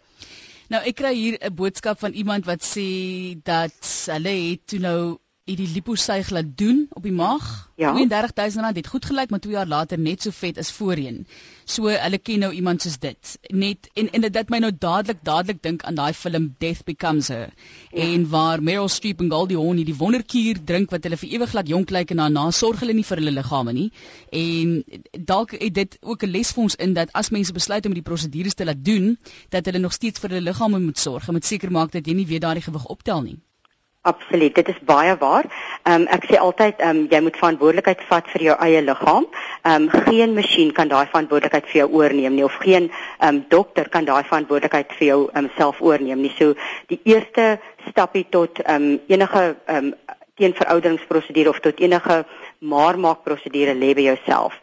Nou 0.70 0.82
ek 0.82 0.96
kry 0.96 1.14
hier 1.14 1.38
'n 1.42 1.56
boodskap 1.56 2.00
van 2.00 2.12
iemand 2.12 2.46
wat 2.46 2.64
sê 2.64 2.88
dat 3.44 4.06
hulle 4.12 4.36
het 4.50 4.68
toe 4.68 4.80
nou 4.80 5.18
het 5.46 5.60
die 5.60 5.70
liposuig 5.70 6.30
laat 6.34 6.48
doen 6.58 6.88
op 6.98 7.04
die 7.06 7.14
maag. 7.14 7.46
Ja. 7.78 7.92
32000 7.94 8.64
rand 8.64 8.78
het 8.80 8.88
goed 8.88 9.06
gelyk, 9.06 9.30
maar 9.30 9.40
2 9.40 9.54
jaar 9.54 9.68
later 9.68 10.00
net 10.00 10.22
so 10.26 10.32
vet 10.34 10.58
as 10.58 10.72
voorheen. 10.74 11.28
So 11.70 11.92
hulle 11.92 12.18
ken 12.18 12.42
nou 12.42 12.50
iemand 12.54 12.82
soos 12.82 12.98
dit. 13.00 13.34
Net 13.54 13.90
en 13.94 14.10
en 14.10 14.26
dit 14.26 14.50
my 14.50 14.60
nou 14.64 14.72
dadelik 14.74 15.22
dadelik 15.30 15.62
dink 15.62 15.86
aan 15.86 16.02
daai 16.02 16.14
film 16.18 16.50
Death 16.58 16.84
Becomes 16.90 17.28
Her. 17.28 17.54
Ja. 17.92 18.02
En 18.08 18.26
waar 18.30 18.64
Meryl 18.64 18.90
Streep 18.90 19.22
en 19.22 19.30
Goldie 19.30 19.58
Hawn 19.58 19.86
die 19.86 19.98
wonderkuur 20.02 20.64
drink 20.66 20.90
wat 20.90 21.06
hulle 21.06 21.22
vir 21.22 21.38
ewig 21.38 21.54
laat 21.54 21.70
jonk 21.70 21.94
lyk 21.94 22.10
en 22.10 22.26
daarna 22.26 22.50
sorg 22.52 22.82
hulle 22.82 22.98
nie 22.98 23.06
vir 23.06 23.22
hulle 23.22 23.38
liggame 23.38 23.74
nie. 23.74 23.90
En 24.32 24.84
dalk 25.14 25.58
het 25.60 25.74
dit 25.74 25.98
ook 26.02 26.24
'n 26.26 26.32
les 26.32 26.52
vir 26.54 26.64
ons 26.64 26.76
in 26.76 26.94
dat 26.94 27.14
as 27.14 27.30
mense 27.30 27.54
besluit 27.54 27.86
om 27.86 27.94
die 27.94 28.08
prosedures 28.10 28.54
te 28.54 28.66
laat 28.66 28.86
doen, 28.86 29.18
dat 29.50 29.66
hulle 29.66 29.80
nog 29.80 29.94
steeds 29.94 30.20
vir 30.20 30.30
hulle 30.30 30.50
liggame 30.50 30.80
moet 30.80 30.98
sorg 30.98 31.28
en 31.28 31.34
moet 31.34 31.46
seker 31.46 31.72
maak 31.72 31.92
dat 31.92 32.08
jy 32.08 32.14
nie 32.14 32.26
weer 32.26 32.40
daardie 32.40 32.64
gewig 32.64 32.86
optel 32.86 33.22
nie. 33.22 33.38
Absoluut, 34.06 34.56
dit 34.56 34.68
is 34.68 34.80
baie 34.86 35.16
waar. 35.18 35.46
Ehm 35.84 36.02
um, 36.02 36.04
ek 36.14 36.28
sê 36.30 36.38
altyd 36.38 36.78
ehm 36.78 36.98
um, 36.98 37.06
jy 37.10 37.22
moet 37.26 37.38
verantwoordelikheid 37.42 38.04
vat 38.10 38.28
vir 38.34 38.44
jou 38.48 38.58
eie 38.68 38.84
liggaam. 38.86 39.26
Ehm 39.64 39.88
um, 39.88 40.04
geen 40.06 40.36
masjien 40.38 40.74
kan 40.78 40.92
daai 40.92 41.08
verantwoordelikheid 41.10 41.66
vir 41.72 41.80
jou 41.80 41.88
oorneem 42.02 42.38
nie 42.38 42.46
of 42.46 42.60
geen 42.62 42.92
ehm 42.92 43.30
um, 43.32 43.40
dokter 43.50 43.90
kan 43.90 44.06
daai 44.06 44.22
verantwoordelikheid 44.30 44.94
vir 45.00 45.08
jou 45.08 45.18
ehm 45.32 45.48
um, 45.48 45.50
self 45.58 45.82
oorneem 45.82 46.22
nie. 46.22 46.34
So 46.38 46.54
die 46.94 47.00
eerste 47.04 47.48
stapie 47.90 48.28
tot 48.30 48.62
ehm 48.62 48.92
um, 48.92 49.02
enige 49.08 49.44
ehm 49.66 49.90
um, 49.90 49.94
teenverouderingsprosedure 50.36 51.50
of 51.50 51.60
tot 51.64 51.80
enige 51.80 52.26
maarmaakprosedure 52.60 53.74
lê 53.74 53.94
by 53.96 54.06
jouself. 54.12 54.54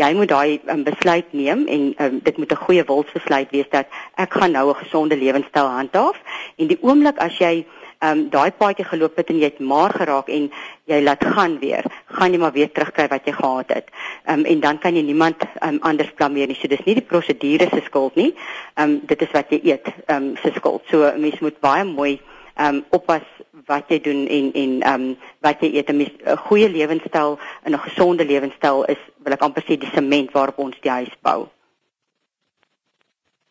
Jy 0.00 0.12
moet 0.16 0.30
daai 0.32 0.60
um, 0.72 0.84
besluit 0.86 1.32
neem 1.36 1.66
en 1.66 1.88
um, 2.04 2.20
dit 2.24 2.36
moet 2.38 2.52
'n 2.52 2.64
goeie 2.64 2.84
wilsbesluit 2.84 3.50
wees 3.50 3.68
dat 3.70 3.86
ek 4.16 4.32
gaan 4.40 4.56
nou 4.56 4.70
'n 4.70 4.82
gesonde 4.84 5.16
lewenstyl 5.16 5.68
handhaaf 5.68 6.16
en 6.56 6.66
die 6.66 6.78
oomblik 6.80 7.18
as 7.18 7.36
jy 7.38 7.66
ehm 8.06 8.18
um, 8.18 8.28
daai 8.30 8.50
paadjie 8.60 8.84
geloop 8.86 9.16
het 9.18 9.30
en 9.32 9.38
jy 9.40 9.48
het 9.50 9.58
maar 9.70 9.94
geraak 10.00 10.28
en 10.28 10.50
jy 10.90 10.98
laat 11.02 11.24
gaan 11.34 11.58
weer, 11.58 11.86
gaan 12.18 12.32
jy 12.34 12.38
maar 12.38 12.52
weer 12.54 12.70
terugkry 12.72 13.06
wat 13.10 13.26
jy 13.26 13.32
gehad 13.32 13.72
het. 13.74 13.90
Ehm 14.24 14.38
um, 14.38 14.44
en 14.52 14.60
dan 14.60 14.78
kan 14.78 14.94
jy 14.94 15.02
niemand 15.02 15.42
um, 15.66 15.78
anders 15.80 16.12
blameer 16.14 16.46
nie. 16.46 16.58
So 16.60 16.68
dis 16.68 16.84
nie 16.86 16.94
die 17.00 17.08
prosedure 17.12 17.68
se 17.72 17.82
skuld 17.86 18.14
nie. 18.14 18.34
Ehm 18.74 18.90
um, 18.90 19.00
dit 19.06 19.22
is 19.22 19.32
wat 19.34 19.50
jy 19.50 19.60
eet 19.72 19.90
ehm 20.06 20.16
um, 20.22 20.36
se 20.42 20.52
skuld. 20.54 20.82
So 20.90 21.12
mens 21.18 21.40
moet 21.40 21.60
baie 21.60 21.84
mooi 21.84 22.20
ehm 22.54 22.74
um, 22.74 22.84
oppas 22.90 23.26
wat 23.66 23.90
jy 23.90 24.00
doen 24.00 24.26
en 24.26 24.52
en 24.52 24.76
ehm 24.82 25.08
um, 25.08 25.16
wat 25.40 25.60
jy 25.60 25.72
eet. 25.74 25.90
'n 25.90 26.36
goeie 26.46 26.68
lewenstyl 26.70 27.38
en 27.64 27.72
'n 27.72 27.84
gesonde 27.88 28.24
lewenstyl 28.24 28.84
is 28.84 29.02
wil 29.24 29.32
ek 29.32 29.42
amper 29.42 29.62
sê 29.62 29.78
die 29.78 29.90
sement 29.94 30.32
waarop 30.32 30.58
ons 30.58 30.76
die 30.80 30.90
huis 30.90 31.14
bou. 31.22 31.48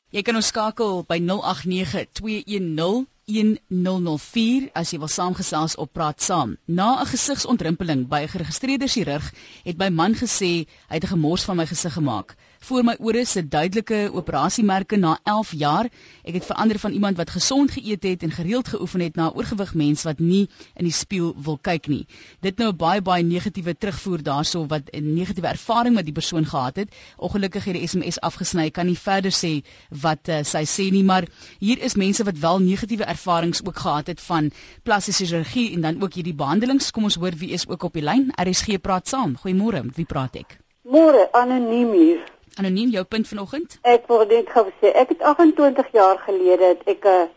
Jy 0.10 0.22
kan 0.22 0.36
ons 0.36 0.48
skakel 0.48 1.04
by 1.04 1.20
089 1.20 2.08
210 2.14 3.15
1004 3.26 4.70
as 4.78 4.92
jy 4.94 4.98
wil 5.02 5.10
saamgesels 5.10 5.76
op 5.82 5.90
praat 5.98 6.22
saam. 6.22 6.52
Na 6.80 6.90
'n 7.02 7.10
gesigsontrimpeling 7.10 8.04
by 8.12 8.20
'n 8.24 8.34
geregistreerde 8.34 8.88
chirurg 8.88 9.32
het 9.64 9.78
my 9.78 9.90
man 9.90 10.14
gesê 10.14 10.52
hy 10.90 10.96
het 10.98 11.06
'n 11.06 11.14
gemors 11.16 11.44
van 11.44 11.58
my 11.58 11.66
gesig 11.66 11.94
gemaak. 11.94 12.36
Voor 12.66 12.82
my 12.82 12.96
ore 12.98 13.22
sit 13.30 13.52
duidelike 13.54 13.98
operasiemerke 14.18 14.98
na 14.98 15.12
11 15.24 15.52
jaar. 15.54 15.86
Ek 16.26 16.34
het 16.34 16.46
verander 16.48 16.80
van 16.82 16.96
iemand 16.98 17.20
wat 17.22 17.30
gesond 17.30 17.72
geëet 17.76 18.04
het 18.10 18.24
en 18.26 18.32
gereeld 18.34 18.72
geoefen 18.74 19.04
het 19.06 19.16
na 19.16 19.28
'n 19.28 19.36
oorgewig 19.38 19.74
mens 19.74 20.04
wat 20.04 20.20
nie 20.20 20.50
in 20.74 20.88
die 20.90 20.94
spieël 21.00 21.36
wil 21.38 21.60
kyk 21.62 21.88
nie. 21.88 22.08
Dit 22.42 22.58
nou 22.58 22.72
baie 22.74 23.02
baie 23.02 23.24
negatiewe 23.24 23.78
terugvoer 23.78 24.24
daarso 24.24 24.66
wat 24.66 24.90
'n 24.90 25.14
negatiewe 25.14 25.48
ervaring 25.48 25.96
met 25.96 26.06
die 26.06 26.14
persoon 26.14 26.46
gehad 26.46 26.76
het. 26.76 26.96
Ongelukkig 27.18 27.64
het 27.66 27.74
die 27.74 27.88
SMS 27.88 28.20
afgesny. 28.20 28.72
Kan 28.72 28.86
nie 28.86 28.98
verder 28.98 29.32
sê 29.32 29.62
wat 29.90 30.28
uh, 30.28 30.44
sy 30.44 30.66
sê 30.66 30.92
nie, 30.92 31.04
maar 31.04 31.28
hier 31.60 31.80
is 31.80 31.96
mense 31.96 32.24
wat 32.24 32.38
wel 32.38 32.60
negatiewe 32.60 33.04
ervarings 33.04 33.62
ook 33.66 33.78
gehad 33.78 34.08
het 34.08 34.22
van 34.22 34.52
plastiese 34.84 35.26
chirurgie 35.26 35.74
en 35.74 35.82
dan 35.82 36.04
ook 36.04 36.14
hierdie 36.14 36.36
behandelings. 36.36 36.92
Kom 36.92 37.04
ons 37.04 37.16
hoor 37.16 37.38
wie 37.38 37.50
is 37.50 37.68
ook 37.68 37.84
op 37.84 37.94
die 37.94 38.04
lyn. 38.04 38.32
RSG 38.36 38.82
praat 38.82 39.08
saam. 39.08 39.38
Goeiemôre. 39.38 39.86
Wie 39.96 40.06
praat 40.06 40.36
ek? 40.36 40.58
Môre, 40.82 41.30
anoniem 41.32 41.94
hier. 41.94 42.35
Anoniem, 42.56 42.90
jou 42.90 43.04
punt 43.04 43.28
vanoggend? 43.28 43.80
Ek 43.82 44.06
wou 44.08 44.22
net 44.26 44.50
gou 44.50 44.70
sê, 44.80 44.92
ek 44.96 45.10
het 45.16 45.22
28 45.22 45.92
jaar 45.92 46.22
gelede 46.24 46.72
het 46.72 46.86
ek 46.88 47.04
'n 47.04 47.28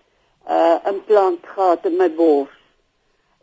uh, 0.50 0.76
implant 0.86 1.46
gehad 1.54 1.84
in 1.90 1.96
my 1.96 2.06
bors. 2.14 2.54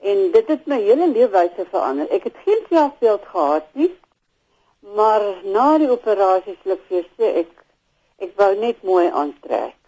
En 0.02 0.32
dit 0.32 0.48
het 0.48 0.66
my 0.66 0.80
hele 0.82 1.10
leefwyse 1.12 1.66
verander. 1.70 2.10
Ek 2.10 2.24
het 2.24 2.38
geen 2.46 2.62
selfbeeld 2.70 3.24
gehad 3.32 3.68
nie. 3.74 3.92
Maar 4.96 5.22
na 5.44 5.78
die 5.78 5.92
operasie 5.92 6.58
sluk 6.62 6.82
vir 6.88 7.06
sê 7.18 7.32
ek 7.44 7.52
ek 8.18 8.32
wou 8.40 8.52
net 8.60 8.84
mooi 8.84 9.10
aantrek. 9.10 9.80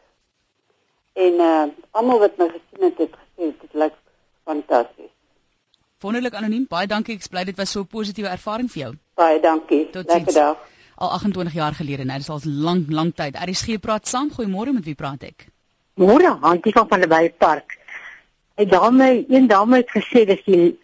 En 1.14 1.34
uh 1.50 1.66
almal 1.92 2.20
wat 2.20 2.38
my 2.38 2.48
gesien 2.50 2.84
het, 2.90 2.98
het 2.98 3.14
gesê 3.16 3.52
dit 3.62 3.74
lyk 3.74 3.94
fantasties. 4.44 5.14
Wonderlik 6.00 6.34
anoniem. 6.34 6.66
Baie 6.70 6.88
dankie. 6.88 7.16
Ek 7.16 7.30
bly 7.30 7.44
dit 7.44 7.58
was 7.58 7.72
so 7.72 7.80
'n 7.82 7.88
positiewe 7.88 8.30
ervaring 8.30 8.72
vir 8.72 8.82
jou. 8.82 8.94
Baie 9.14 9.40
dankie. 9.40 9.90
Tot 9.90 10.06
Lekker 10.06 10.34
dag. 10.34 10.58
Al 10.98 11.12
28 11.12 11.54
jaar 11.54 11.76
gelede, 11.78 12.06
nou 12.10 12.18
dis 12.18 12.30
al 12.34 12.42
lank 12.44 12.88
lank 12.90 13.16
tyd. 13.16 13.36
RSG 13.38 13.78
praat 13.82 14.08
saam. 14.10 14.32
Goeiemôre, 14.34 14.74
met 14.74 14.86
wie 14.90 14.96
praat 14.98 15.28
ek? 15.28 15.46
Môre, 16.02 16.32
Hantie 16.42 16.74
van 16.74 16.88
van 16.90 17.04
die 17.06 17.30
Park. 17.30 17.78
Ek 18.58 18.72
dame, 18.72 19.26
een 19.30 19.46
dame 19.48 19.84
het 19.84 19.92
gesê 19.94 20.26
dis 20.26 20.42
die 20.46 20.78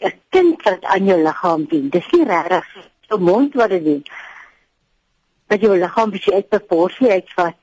'n 0.00 0.14
kind 0.30 0.62
wat 0.62 0.84
aan 0.84 1.04
jou 1.04 1.18
liggaam 1.22 1.66
dien. 1.68 1.88
Dis 1.88 2.08
nie 2.12 2.24
regtig 2.24 2.64
jou 3.08 3.20
mond 3.20 3.54
wat 3.54 3.70
dit 3.70 3.84
doen. 3.84 4.02
Dat 5.46 5.60
jou 5.60 5.76
liggaam 5.78 6.10
bietjie 6.10 6.34
uit 6.34 6.48
proporsie 6.48 7.10
uitvat. 7.10 7.56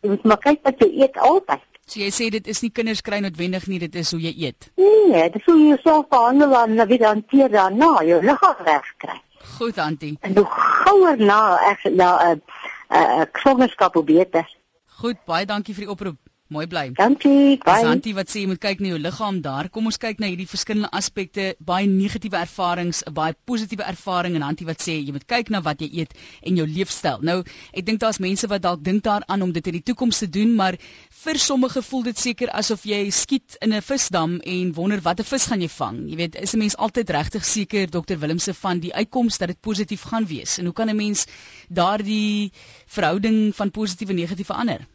Jy 0.00 0.08
moet 0.08 0.24
maar 0.24 0.38
kyk 0.38 0.60
wat 0.62 0.82
jy 0.82 1.02
eet 1.02 1.16
altyd. 1.16 1.62
So 1.86 2.00
jy 2.00 2.10
sê 2.10 2.30
dit 2.30 2.46
is 2.46 2.62
nie 2.62 2.70
kinders 2.70 3.00
kry 3.00 3.18
noodwendig 3.22 3.66
nie, 3.66 3.78
dit 3.78 3.94
is 3.94 4.10
hoe 4.10 4.20
jy 4.20 4.34
eet. 4.48 4.70
Nee, 4.74 5.30
dis 5.30 5.44
hoe 5.44 5.58
jy 5.58 5.68
jouself 5.68 6.08
behandel 6.08 6.56
en 6.62 6.76
dan 6.76 6.88
weer 6.88 7.06
hanteer 7.06 7.48
daarna, 7.48 8.02
jou 8.02 8.22
liggaam 8.22 8.64
regkry. 8.66 9.20
Goed, 9.54 9.78
Antie. 9.78 10.16
En 10.20 10.36
hoe 10.36 10.46
gouer 10.48 11.16
na 11.18 11.58
ek 11.70 11.86
na 11.94 12.34
'n 12.34 12.42
'n 12.88 13.28
swangerskap 13.32 13.94
hoe 13.94 14.04
beter. 14.04 14.56
Goed, 15.00 15.16
baie 15.24 15.46
dankie 15.46 15.74
vir 15.74 15.84
die 15.84 15.92
oproep. 15.92 16.18
Mooi 16.46 16.68
bly. 16.70 16.92
Dankie. 16.94 17.56
Dis 17.58 17.64
Bye. 17.66 17.86
Antie 17.90 18.12
wat 18.14 18.28
sê 18.30 18.44
jy 18.44 18.46
moet 18.46 18.60
kyk 18.62 18.78
na 18.78 18.92
jou 18.92 18.98
liggaam 19.02 19.40
daar. 19.42 19.66
Kom 19.74 19.88
ons 19.90 19.96
kyk 19.98 20.20
na 20.22 20.28
hierdie 20.30 20.46
verskillende 20.46 20.92
aspekte, 20.94 21.46
baie 21.58 21.88
negatiewe 21.90 22.38
ervarings, 22.38 23.00
baie 23.16 23.34
positiewe 23.50 23.82
ervaring 23.82 24.38
en 24.38 24.44
Antie 24.46 24.68
wat 24.68 24.84
sê 24.84 24.94
jy 24.94 25.10
moet 25.16 25.26
kyk 25.26 25.50
na 25.50 25.58
wat 25.66 25.82
jy 25.82 25.88
eet 26.04 26.14
en 26.46 26.60
jou 26.62 26.68
leefstyl. 26.70 27.18
Nou, 27.26 27.40
ek 27.74 27.88
dink 27.88 27.98
daar's 28.04 28.22
mense 28.22 28.46
wat 28.54 28.62
dalk 28.62 28.86
dink 28.86 29.02
daaraan 29.08 29.42
om 29.42 29.56
dit 29.58 29.72
in 29.72 29.78
die 29.80 29.82
toekoms 29.90 30.22
te 30.22 30.30
doen, 30.38 30.54
maar 30.54 30.78
vir 31.24 31.42
sommige 31.48 31.82
voel 31.82 32.06
dit 32.12 32.24
seker 32.28 32.54
asof 32.62 32.86
jy 32.86 33.02
skiet 33.10 33.58
in 33.58 33.74
'n 33.74 33.82
visdam 33.82 34.38
en 34.38 34.72
wonder 34.78 35.02
watter 35.02 35.26
vis 35.26 35.50
gaan 35.50 35.60
jy 35.60 35.72
vang. 35.80 36.02
Jy 36.10 36.16
weet, 36.16 36.42
is 36.46 36.54
'n 36.54 36.62
mens 36.62 36.76
altyd 36.76 37.10
regtig 37.10 37.44
seker 37.44 37.90
Dr 37.90 38.22
Willemse 38.22 38.54
van 38.54 38.78
die 38.78 38.94
uitkoms 38.94 39.38
dat 39.38 39.48
dit 39.48 39.60
positief 39.60 40.02
gaan 40.02 40.26
wees? 40.26 40.58
En 40.58 40.64
hoe 40.70 40.74
kan 40.74 40.88
'n 40.88 40.96
mens 40.96 41.26
daardie 41.68 42.52
verhouding 42.86 43.50
van 43.54 43.70
positief 43.70 44.08
en 44.08 44.14
negatief 44.14 44.46
verander? 44.46 44.86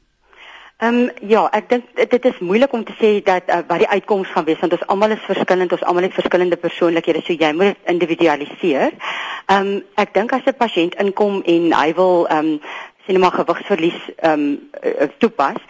Ehm 0.82 0.96
um, 0.96 1.10
ja, 1.30 1.44
ek 1.54 1.68
dink 1.70 1.90
dit 2.10 2.24
is 2.26 2.38
moeilik 2.42 2.72
om 2.74 2.82
te 2.84 2.94
sê 2.98 3.10
dat 3.22 3.50
uh, 3.54 3.60
wat 3.70 3.84
die 3.84 3.90
uitkoms 3.90 4.32
gaan 4.34 4.48
wees 4.48 4.58
want 4.64 4.74
ons 4.74 4.86
almal 4.90 5.12
is 5.14 5.28
verskillend, 5.28 5.76
ons 5.76 5.84
almal 5.86 6.08
het 6.08 6.16
verskillende 6.18 6.58
persoonlikhede, 6.58 7.22
so 7.22 7.36
jy 7.38 7.52
moet 7.54 7.76
dit 7.76 7.92
individualiseer. 7.94 8.96
Ehm 9.46 9.68
um, 9.68 9.76
ek 10.02 10.16
dink 10.18 10.34
as 10.34 10.50
'n 10.50 10.58
pasiënt 10.58 10.98
inkom 11.04 11.44
en 11.46 11.68
hy 11.82 11.94
wil 12.00 12.26
ehm 12.26 12.50
um, 12.56 12.58
sien 13.06 13.22
maar 13.22 13.38
gewigsverlies 13.38 14.02
ehm 14.16 14.48
um, 14.48 15.14
toepas, 15.22 15.62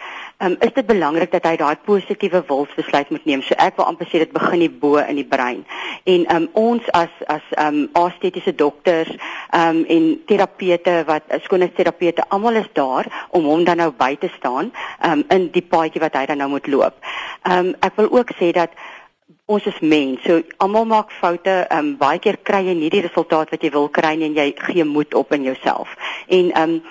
um, 0.42 0.56
is 0.60 0.72
dit 0.74 0.86
belangrik 0.86 1.32
dat 1.32 1.46
hy 1.46 1.56
daai 1.60 1.76
positiewe 1.86 2.42
wilsbesluit 2.48 3.10
moet 3.10 3.24
neem. 3.28 3.42
So 3.46 3.56
ek 3.62 3.78
wil 3.78 3.88
amper 3.90 4.08
sê 4.10 4.22
dit 4.22 4.32
begin 4.34 4.64
hier 4.64 4.78
bo 4.84 5.00
in 5.02 5.20
die 5.20 5.28
brein. 5.28 5.64
En 6.04 6.26
um, 6.34 6.48
ons 6.58 6.88
as 6.98 7.12
as 7.32 7.44
um, 7.62 7.84
estetiese 8.04 8.54
dokters 8.58 9.12
um, 9.54 9.84
en 9.84 10.08
terapeute 10.26 10.96
wat 11.10 11.30
skoonheidsterapeute 11.46 12.26
almal 12.28 12.62
is 12.62 12.70
daar 12.78 13.10
om 13.30 13.46
hom 13.50 13.66
dan 13.68 13.82
nou 13.82 13.92
by 13.96 14.14
te 14.20 14.30
staan 14.38 14.72
um, 15.04 15.22
in 15.30 15.50
die 15.54 15.64
paadjie 15.74 16.02
wat 16.02 16.18
hy 16.18 16.26
dan 16.30 16.42
nou 16.42 16.50
moet 16.56 16.66
loop. 16.66 16.98
Um, 17.48 17.74
ek 17.80 17.96
wil 18.00 18.10
ook 18.18 18.34
sê 18.38 18.50
dat 18.56 18.74
ons 19.52 19.64
is 19.66 19.78
mens. 19.80 20.20
So 20.26 20.42
almal 20.62 20.86
maak 20.88 21.14
foute. 21.20 21.54
Ehm 21.68 21.78
um, 21.78 21.94
baie 22.00 22.20
keer 22.22 22.38
kry 22.42 22.62
jy 22.66 22.76
nie 22.78 22.90
die 22.92 23.04
resultaat 23.06 23.54
wat 23.54 23.62
jy 23.62 23.72
wil 23.74 23.88
kry 23.88 24.14
nie 24.16 24.30
en 24.30 24.36
jy 24.38 24.52
gee 24.68 24.84
moed 24.84 25.14
op 25.18 25.32
in 25.36 25.48
jouself. 25.50 25.96
En 26.28 26.50
ehm 26.50 26.76
um, 26.76 26.82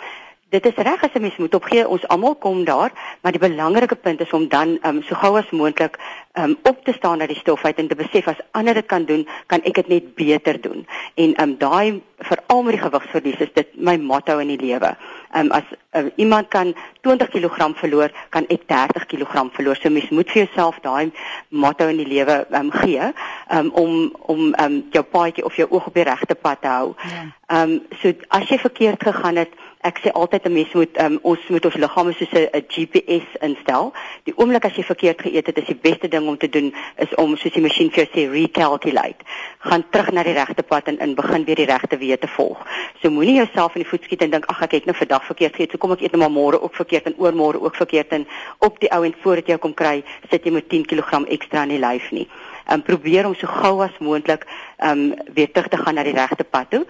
dit 0.51 0.65
is 0.65 0.83
reg 0.83 1.03
as 1.03 1.13
'n 1.13 1.21
mens 1.21 1.37
moet 1.37 1.55
opgee. 1.55 1.87
Ons 1.87 2.07
almal 2.07 2.35
kom 2.35 2.63
daar, 2.63 2.91
maar 3.21 3.31
die 3.31 3.47
belangrike 3.49 3.95
punt 3.95 4.19
is 4.19 4.33
om 4.33 4.47
dan 4.47 4.77
um, 4.83 5.01
so 5.03 5.15
gou 5.15 5.37
as 5.37 5.49
moontlik 5.49 5.97
um, 6.33 6.57
op 6.63 6.83
te 6.83 6.93
staan 6.93 7.19
uit 7.19 7.29
die 7.29 7.37
stof 7.37 7.65
uit 7.65 7.77
en 7.77 7.87
te 7.87 7.95
besef 7.95 8.27
as 8.27 8.43
ander 8.51 8.73
dit 8.73 8.85
kan 8.85 9.05
doen, 9.05 9.27
kan 9.45 9.61
ek 9.63 9.73
dit 9.73 9.87
net 9.87 10.15
beter 10.15 10.61
doen. 10.61 10.87
En 11.15 11.41
um, 11.41 11.57
daai 11.57 12.01
veral 12.17 12.63
met 12.63 12.73
die 12.73 12.83
gewigsverlies 12.83 13.39
is 13.39 13.53
dit 13.53 13.67
my 13.75 13.97
motto 13.97 14.37
in 14.37 14.47
die 14.47 14.59
lewe. 14.59 14.95
Um, 15.35 15.51
as 15.51 15.63
uh, 15.95 16.05
iemand 16.15 16.47
kan 16.47 16.75
20 17.01 17.29
kg 17.29 17.71
verloor, 17.75 18.11
kan 18.29 18.45
ek 18.47 18.67
30 18.67 19.05
kg 19.05 19.47
verloor. 19.55 19.75
So 19.75 19.89
mens 19.89 20.09
moet 20.09 20.29
vir 20.31 20.43
jouself 20.43 20.79
daai 20.83 21.11
motto 21.49 21.87
in 21.87 21.97
die 21.97 22.07
lewe 22.07 22.45
um, 22.51 22.71
gee 22.71 23.11
um, 23.51 23.71
om 23.71 24.15
om 24.27 24.53
um, 24.59 24.83
jou 24.91 25.03
paadjie 25.03 25.45
of 25.45 25.55
jou 25.55 25.67
oog 25.69 25.87
op 25.87 25.93
die 25.93 26.07
regte 26.07 26.35
pad 26.35 26.61
te 26.61 26.67
hou. 26.67 26.93
Ja. 26.97 27.25
Ehm 27.51 27.71
um, 27.71 27.81
so 28.01 28.13
as 28.29 28.47
jy 28.49 28.57
verkeerd 28.57 29.03
gegaan 29.03 29.35
het, 29.35 29.51
ek 29.81 29.99
sê 30.03 30.11
altyd 30.13 30.45
'n 30.45 30.53
mens 30.53 30.73
moet 30.73 31.01
um, 31.01 31.19
ons 31.21 31.39
moet 31.47 31.65
ons 31.65 31.75
liggame 31.75 32.13
soos 32.13 32.33
'n 32.33 32.65
GPS 32.67 33.27
instel. 33.41 33.93
Die 34.23 34.33
oomblik 34.37 34.65
as 34.65 34.75
jy 34.75 34.83
verkeerd 34.83 35.21
geëet 35.21 35.45
het, 35.47 35.57
is 35.57 35.65
die 35.65 35.81
beste 35.81 36.07
ding 36.07 36.27
om 36.27 36.37
te 36.37 36.49
doen 36.49 36.73
is 36.97 37.15
om 37.15 37.37
soos 37.37 37.53
die 37.53 37.61
masjien 37.61 37.91
vir 37.91 38.05
jou 38.05 38.09
sê 38.13 38.31
recalculate. 38.31 39.25
Gaan 39.59 39.83
terug 39.89 40.11
na 40.11 40.23
die 40.23 40.33
regte 40.33 40.63
pad 40.63 40.87
en 40.87 40.99
in 40.99 41.15
begin 41.15 41.43
weer 41.45 41.55
die 41.55 41.65
regte 41.65 41.97
weë 41.97 42.19
te 42.19 42.27
volg. 42.27 42.65
So 43.01 43.09
moenie 43.09 43.35
jouself 43.35 43.75
in 43.75 43.81
die 43.81 43.89
voet 43.89 44.03
skiet 44.03 44.21
en 44.21 44.29
dink 44.29 44.45
ag 44.45 44.61
ek 44.61 44.71
het 44.71 44.85
nou 44.85 44.95
vandag 44.95 45.25
verkeerd 45.25 45.55
geëet, 45.55 45.71
so 45.71 45.77
kom 45.77 45.91
ek 45.91 46.01
eet 46.01 46.11
nou 46.11 46.19
maar 46.21 46.35
môre 46.37 46.61
ook 46.61 46.75
verkeerd 46.75 47.05
en 47.05 47.15
oormôre 47.17 47.61
ook 47.61 47.75
verkeerd 47.75 48.11
en 48.11 48.27
op 48.59 48.79
die 48.79 48.91
ou 48.91 49.03
en 49.05 49.15
voordat 49.21 49.47
jy 49.47 49.57
kom 49.57 49.73
kry, 49.73 50.03
sit 50.29 50.45
jy 50.45 50.51
met 50.51 50.69
10 50.69 50.85
kg 50.85 51.25
ekstra 51.27 51.63
in 51.63 51.69
die 51.75 51.79
lyf 51.81 52.11
nie. 52.11 52.27
Ehm 52.67 52.79
um, 52.79 52.83
probeer 52.83 53.25
om 53.25 53.35
so 53.35 53.47
gou 53.47 53.81
as 53.83 53.97
moontlik 53.99 54.45
ehm 54.77 55.11
um, 55.11 55.33
weer 55.33 55.51
terug 55.51 55.67
te 55.67 55.77
gaan 55.77 55.95
na 55.95 56.03
die 56.03 56.13
regte 56.13 56.43
pad 56.43 56.69
toe. 56.69 56.85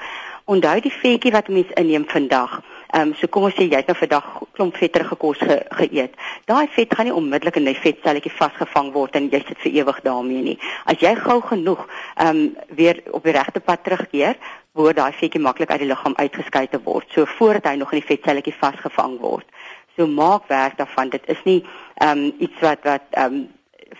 Onthou 0.45 0.79
die 0.81 0.91
vetjie 0.91 1.31
wat 1.31 1.47
mens 1.47 1.71
inneem 1.79 2.05
vandag. 2.07 2.61
Ehm 2.91 3.07
um, 3.07 3.13
so 3.15 3.27
kom 3.31 3.45
ons 3.47 3.55
sê 3.55 3.69
jy 3.69 3.77
het 3.79 3.87
nou 3.87 3.95
vandag 3.95 4.25
klomp 4.57 4.75
vetterige 4.75 5.15
kos 5.15 5.39
ge, 5.39 5.57
geëet. 5.79 6.15
Daai 6.49 6.67
vet 6.75 6.95
gaan 6.95 7.07
nie 7.07 7.13
onmiddellik 7.15 7.55
in 7.61 7.69
die 7.69 7.77
vetselletjie 7.79 8.33
vasgevang 8.35 8.89
word 8.91 9.15
en 9.15 9.29
jy 9.31 9.39
sit 9.47 9.61
vir 9.63 9.77
ewig 9.79 10.01
daarmee 10.03 10.41
nie. 10.49 10.57
As 10.91 10.99
jy 10.99 11.13
gou 11.15 11.37
genoeg 11.53 11.85
ehm 11.85 12.27
um, 12.41 12.41
weer 12.75 12.99
op 13.15 13.23
die 13.23 13.35
regte 13.37 13.63
pad 13.63 13.85
terugkeer, 13.85 14.35
word 14.75 14.99
daai 14.99 15.15
vetjie 15.15 15.39
maklik 15.39 15.71
uit 15.71 15.85
die 15.85 15.87
liggaam 15.87 16.17
uitgeskei 16.19 16.65
te 16.67 16.81
word. 16.83 17.07
So 17.15 17.25
voordat 17.37 17.71
hy 17.71 17.79
nog 17.79 17.95
in 17.95 18.03
die 18.03 18.09
vetselletjie 18.11 18.57
vasgevang 18.59 19.17
word. 19.23 19.47
So 19.95 20.07
maak 20.07 20.51
werk 20.51 20.77
daarvan. 20.77 21.15
Dit 21.15 21.31
is 21.31 21.39
nie 21.47 21.61
ehm 21.95 22.27
um, 22.27 22.35
iets 22.39 22.59
wat 22.59 22.83
wat 22.83 23.07
ehm 23.11 23.39
um, 23.39 23.49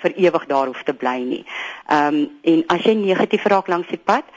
vir 0.03 0.13
ewig 0.15 0.45
daar 0.47 0.67
hoef 0.67 0.83
te 0.83 0.93
bly 0.93 1.19
nie. 1.23 1.43
Ehm 1.87 2.15
um, 2.15 2.29
en 2.43 2.63
as 2.75 2.83
jy 2.83 2.99
negatief 2.99 3.47
raak 3.47 3.71
langs 3.71 3.87
die 3.87 4.03
pad, 4.03 4.27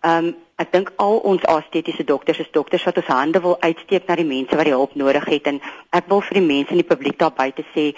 ehm 0.00 0.30
um, 0.30 0.34
ek 0.62 0.72
dink 0.72 0.92
al 0.96 1.18
ons 1.30 1.42
estetiese 1.52 2.04
dokters 2.04 2.38
is 2.40 2.52
dokters 2.52 2.84
wat 2.88 3.00
ons 3.02 3.10
hande 3.12 3.40
wil 3.44 3.56
uitsteek 3.60 4.06
na 4.08 4.16
die 4.16 4.28
mense 4.28 4.56
wat 4.56 4.68
die 4.68 4.76
hulp 4.76 4.94
nodig 4.96 5.26
het 5.28 5.50
en 5.52 5.60
ek 5.92 6.08
wil 6.12 6.22
vir 6.28 6.40
die 6.40 6.46
mense 6.46 6.72
in 6.72 6.80
die 6.80 6.90
publiek 6.92 7.18
daar 7.20 7.34
buite 7.36 7.64
sê 7.74 7.90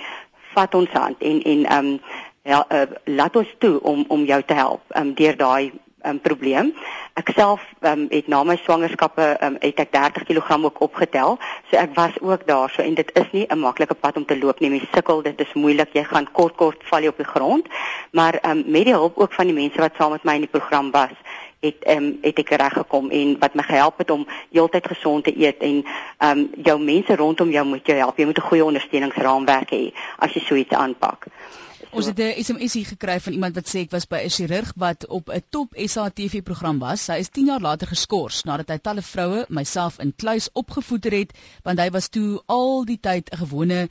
vat 0.54 0.74
ons 0.74 0.96
hand 1.02 1.22
en 1.22 1.42
en 1.42 1.66
ehm 1.66 1.92
um, 1.92 2.00
ja, 2.48 2.62
uh, 2.72 2.86
laat 3.04 3.36
ons 3.36 3.50
toe 3.60 3.76
om 3.82 4.04
om 4.08 4.24
jou 4.24 4.40
te 4.42 4.56
help 4.56 4.96
um, 4.96 5.12
deur 5.14 5.36
daai 5.36 5.72
um, 6.06 6.18
probleem. 6.22 6.70
Ek 7.18 7.32
self 7.36 7.64
um, 7.86 8.06
het 8.12 8.28
na 8.32 8.40
my 8.46 8.56
swangerskappe 8.62 9.26
um, 9.44 9.58
het 9.62 9.82
ek 9.82 9.92
30 9.94 10.26
kg 10.28 10.58
ook 10.68 10.80
opgetel. 10.86 11.36
So 11.70 11.80
ek 11.80 11.94
was 11.98 12.16
ook 12.22 12.46
daar 12.48 12.72
so 12.72 12.82
en 12.82 12.94
dit 12.94 13.10
is 13.20 13.28
nie 13.32 13.46
'n 13.48 13.58
maklike 13.58 13.94
pad 13.94 14.16
om 14.16 14.24
te 14.24 14.38
loop 14.38 14.60
nie. 14.60 14.70
Jy 14.70 14.88
sukkel, 14.94 15.22
dit 15.22 15.40
is 15.40 15.52
moeilik. 15.54 15.92
Jy 15.92 16.04
gaan 16.04 16.30
kort 16.32 16.56
kort 16.56 16.84
val 16.90 17.02
jy 17.02 17.08
op 17.08 17.16
die 17.16 17.32
grond. 17.34 17.68
Maar 18.12 18.38
um, 18.42 18.64
met 18.66 18.84
die 18.84 18.94
hulp 18.94 19.18
ook 19.18 19.32
van 19.32 19.46
die 19.46 19.54
mense 19.54 19.80
wat 19.80 19.94
saam 19.98 20.10
met 20.10 20.24
my 20.24 20.34
in 20.34 20.46
die 20.46 20.56
program 20.58 20.90
was, 20.90 21.16
het 21.60 21.84
ehm 21.84 22.04
um, 22.04 22.18
het 22.22 22.38
ek 22.38 22.50
reg 22.60 22.72
gekom 22.72 23.10
en 23.10 23.38
wat 23.38 23.54
my 23.54 23.62
gehelp 23.62 23.98
het 23.98 24.10
om 24.10 24.26
heeltyd 24.50 24.86
gesond 24.86 25.24
te 25.24 25.34
eet 25.38 25.58
en 25.58 25.84
ehm 25.84 26.38
um, 26.38 26.50
jou 26.64 26.78
mense 26.80 27.16
rondom 27.16 27.50
jou 27.50 27.66
moet 27.66 27.86
jou 27.86 27.98
help. 27.98 28.18
Jy 28.18 28.24
moet 28.24 28.38
'n 28.38 28.48
goeie 28.50 28.64
ondersteuningsraamwerk 28.64 29.70
hê 29.70 29.92
as 30.18 30.32
jy 30.32 30.40
so 30.40 30.54
iets 30.54 30.74
aanpak. 30.74 31.26
Ons 31.90 32.06
het 32.06 32.18
'n 32.18 32.42
SMS 32.42 32.74
gekry 32.88 33.20
van 33.20 33.32
iemand 33.32 33.54
wat 33.54 33.68
sê 33.68 33.78
ek 33.80 33.90
was 33.90 34.06
by 34.06 34.20
'n 34.24 34.30
chirurg 34.30 34.72
wat 34.76 35.06
op 35.06 35.30
'n 35.30 35.42
top 35.50 35.68
SATV 35.74 36.42
program 36.42 36.78
was. 36.78 37.06
Hy 37.06 37.18
is 37.18 37.28
10 37.28 37.46
jaar 37.46 37.60
later 37.60 37.86
geskort 37.86 38.44
nadat 38.44 38.68
hy 38.68 38.78
talle 38.78 39.02
vroue, 39.02 39.46
myself 39.48 39.98
in 39.98 40.12
kluis 40.16 40.48
opgevoeder 40.52 41.12
het, 41.12 41.32
want 41.62 41.78
hy 41.78 41.90
was 41.90 42.08
toe 42.08 42.42
al 42.46 42.84
die 42.84 43.00
tyd 43.00 43.30
'n 43.32 43.36
gewone 43.36 43.88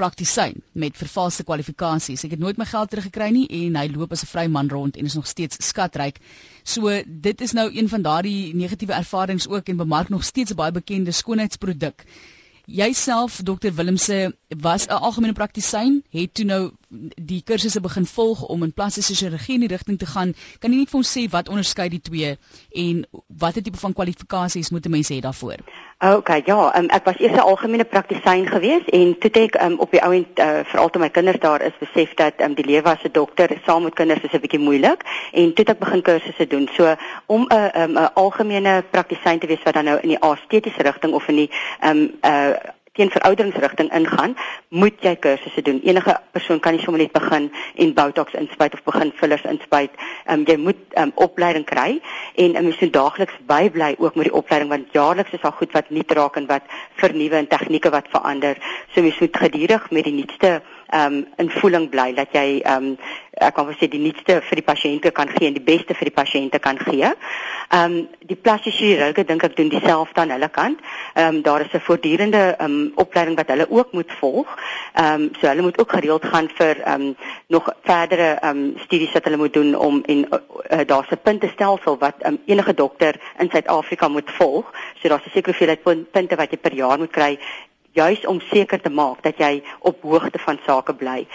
praktisyn 0.00 0.62
met 0.72 0.96
vervalste 0.96 1.44
kwalifikasies. 1.44 2.24
Ek 2.24 2.34
het 2.34 2.40
nooit 2.40 2.58
my 2.60 2.66
geld 2.68 2.90
teruggekry 2.92 3.28
nie 3.34 3.44
en 3.58 3.76
hy 3.76 3.86
loop 3.92 4.12
as 4.16 4.22
'n 4.24 4.30
vryman 4.30 4.70
rond 4.72 4.96
en 4.96 5.04
is 5.04 5.16
nog 5.18 5.26
steeds 5.26 5.60
skatryk. 5.68 6.20
So 6.64 7.02
dit 7.06 7.40
is 7.40 7.52
nou 7.52 7.68
een 7.70 7.88
van 7.88 8.02
daardie 8.02 8.54
negatiewe 8.54 8.94
ervarings 8.94 9.48
ook 9.48 9.68
en 9.68 9.76
bemark 9.76 10.08
nog 10.08 10.24
steeds 10.24 10.52
'n 10.52 10.56
baie 10.56 10.72
bekende 10.72 11.12
skoonheidsproduk. 11.12 12.04
Jouself 12.64 13.40
Dr 13.42 13.72
Willemse 13.74 14.36
was 14.48 14.86
'n 14.86 15.02
algemene 15.02 15.32
praktisyn, 15.32 16.04
het 16.10 16.34
toe 16.34 16.44
nou 16.44 16.72
die 17.16 17.40
kursusse 17.44 17.80
begin 17.80 18.06
volg 18.06 18.42
om 18.52 18.62
in 18.62 18.72
plastiese 18.72 19.14
chirurgie 19.16 19.54
in 19.54 19.64
die 19.64 19.70
rigting 19.72 19.98
te 19.98 20.06
gaan. 20.06 20.34
Kan 20.60 20.72
jy 20.72 20.82
net 20.82 20.90
vir 20.92 21.00
ons 21.00 21.12
sê 21.16 21.24
wat 21.32 21.48
onderskei 21.48 21.88
die 21.92 22.02
twee 22.04 22.34
en 22.84 23.04
watter 23.40 23.64
tipe 23.64 23.80
van 23.80 23.94
kwalifikasies 23.96 24.70
moet 24.70 24.86
'n 24.86 24.90
mens 24.90 25.08
hê 25.08 25.20
daarvoor? 25.20 25.64
OK, 26.02 26.30
ja, 26.46 26.78
um, 26.78 26.88
ek 26.90 27.04
was 27.04 27.18
eers 27.18 27.32
'n 27.32 27.48
algemene 27.48 27.84
praktisyn 27.84 28.46
gewees 28.46 28.84
en 28.92 29.18
toe 29.18 29.30
ek 29.30 29.54
um, 29.62 29.78
op 29.78 29.90
die 29.90 30.02
ou 30.02 30.12
end 30.12 30.38
uh, 30.38 30.60
veral 30.64 30.90
toe 30.90 31.00
my 31.00 31.10
kinders 31.10 31.40
daar 31.40 31.62
is 31.62 31.78
besef 31.78 32.14
dat 32.14 32.40
um, 32.40 32.54
die 32.54 32.64
lewe 32.64 32.88
as 32.88 33.04
'n 33.04 33.12
dokter 33.12 33.48
saam 33.66 33.82
met 33.82 33.94
kinders 33.94 34.22
is 34.22 34.32
'n 34.32 34.40
bietjie 34.40 34.60
moeilik 34.60 35.02
en 35.32 35.54
toe 35.54 35.64
ek 35.64 35.78
begin 35.78 36.02
kursusse 36.02 36.46
doen. 36.46 36.68
So 36.76 36.96
om 37.26 37.46
'n 37.48 37.70
'n 37.74 37.96
um, 37.96 37.96
algemene 38.14 38.84
praktisyn 38.90 39.38
te 39.38 39.46
wees 39.46 39.62
wat 39.64 39.74
dan 39.74 39.84
nou 39.84 39.98
in 40.02 40.08
die 40.08 40.20
estetiese 40.20 40.82
rigting 40.82 41.12
of 41.14 41.28
in 41.28 41.36
die 41.36 41.50
um, 41.84 42.10
uh, 42.22 42.52
teen 42.92 43.10
verouderingsrigting 43.10 43.88
ingaan, 43.96 44.34
moet 44.68 44.98
jy 45.00 45.14
kursusse 45.16 45.62
doen. 45.64 45.78
Enige 45.80 46.12
persoon 46.36 46.60
kan 46.60 46.74
nie 46.76 46.82
sommer 46.82 47.00
net 47.00 47.14
begin 47.14 47.46
en 47.80 47.94
botox 47.96 48.34
inspuit 48.36 48.74
of 48.76 48.82
begin 48.84 49.12
fillers 49.16 49.46
inspuit. 49.48 49.94
Ehm 50.26 50.42
um, 50.42 50.44
jy 50.48 50.56
moet 50.60 50.82
ehm 50.90 51.08
um, 51.08 51.12
opleiding 51.24 51.64
kry 51.64 52.00
en 52.36 52.56
um, 52.60 52.68
jy 52.68 52.76
moet 52.82 52.92
daagliks 52.92 53.38
bybly 53.48 53.94
ook 53.98 54.18
met 54.20 54.28
die 54.28 54.36
opleiding 54.36 54.70
want 54.74 54.92
jaarliks 54.92 55.32
is 55.32 55.40
daar 55.40 55.56
goed 55.56 55.72
wat 55.72 55.90
nuut 55.90 56.12
raak 56.12 56.36
en 56.36 56.50
wat 56.52 56.68
vernuwe 57.00 57.40
en 57.40 57.48
tegnieke 57.48 57.90
wat 57.96 58.12
verander. 58.12 58.60
So 58.92 59.00
jy 59.00 59.14
moet 59.20 59.42
gedurig 59.46 59.90
met 59.90 60.04
die 60.04 60.16
nuutste 60.20 60.60
ehm 60.92 61.14
um, 61.14 61.26
in 61.36 61.50
voeling 61.50 61.88
bly 61.90 62.12
dat 62.14 62.34
jy 62.36 62.60
ehm 62.60 62.92
um, 62.92 62.96
ek 63.32 63.54
kan 63.56 63.70
sê 63.80 63.88
die 63.88 64.00
nuutste 64.00 64.34
vir 64.44 64.58
die 64.60 64.66
pasiënte 64.66 65.10
kan 65.16 65.30
gee 65.32 65.48
en 65.48 65.54
die 65.56 65.64
beste 65.64 65.94
vir 65.96 66.10
die 66.10 66.16
pasiënte 66.16 66.58
kan 66.60 66.78
gee. 66.78 67.08
Ehm 67.08 67.84
um, 67.84 67.94
die 68.28 68.36
plastiese 68.36 68.76
chirurge 68.76 69.24
dink 69.24 69.44
ek 69.48 69.56
doen 69.56 69.70
dieselfde 69.72 70.20
aan 70.20 70.34
hulle 70.36 70.50
kant. 70.52 70.82
Ehm 71.14 71.38
um, 71.38 71.42
daar 71.46 71.64
is 71.64 71.72
'n 71.72 71.80
voortdurende 71.86 72.42
ehm 72.58 72.70
um, 72.70 72.92
opleiding 73.04 73.36
wat 73.36 73.48
hulle 73.48 73.66
ook 73.70 73.92
moet 73.92 74.12
volg. 74.20 74.48
Ehm 74.94 75.22
um, 75.22 75.30
so 75.40 75.48
hulle 75.48 75.62
moet 75.62 75.80
ook 75.80 75.92
gereeld 75.92 76.24
gaan 76.24 76.48
vir 76.58 76.82
ehm 76.84 77.00
um, 77.00 77.16
nog 77.48 77.72
verdere 77.82 78.28
ehm 78.40 78.56
um, 78.56 78.72
studies 78.84 79.12
wat 79.12 79.24
hulle 79.24 79.42
moet 79.44 79.52
doen 79.52 79.74
om 79.74 80.02
en 80.04 80.18
uh, 80.28 80.38
uh, 80.70 80.86
daar's 80.86 81.10
'n 81.10 81.22
puntestelsel 81.22 81.98
wat 81.98 82.14
um, 82.26 82.38
enige 82.46 82.74
dokter 82.74 83.20
in 83.38 83.48
Suid-Afrika 83.50 84.08
moet 84.08 84.30
volg. 84.30 84.72
So 85.00 85.08
daar's 85.08 85.24
'n 85.24 85.30
sekere 85.32 85.56
hoeveelheid 85.56 86.10
punte 86.12 86.36
wat 86.36 86.50
jy 86.50 86.58
per 86.58 86.74
jaar 86.74 86.98
moet 86.98 87.10
kry 87.10 87.38
juis 87.92 88.26
om 88.26 88.40
seker 88.40 88.80
te 88.80 88.90
maak 88.90 89.22
dat 89.22 89.38
jy 89.38 89.62
op 89.80 90.02
hoogte 90.02 90.38
van 90.38 90.58
sake 90.66 90.94
bly. 90.94 91.26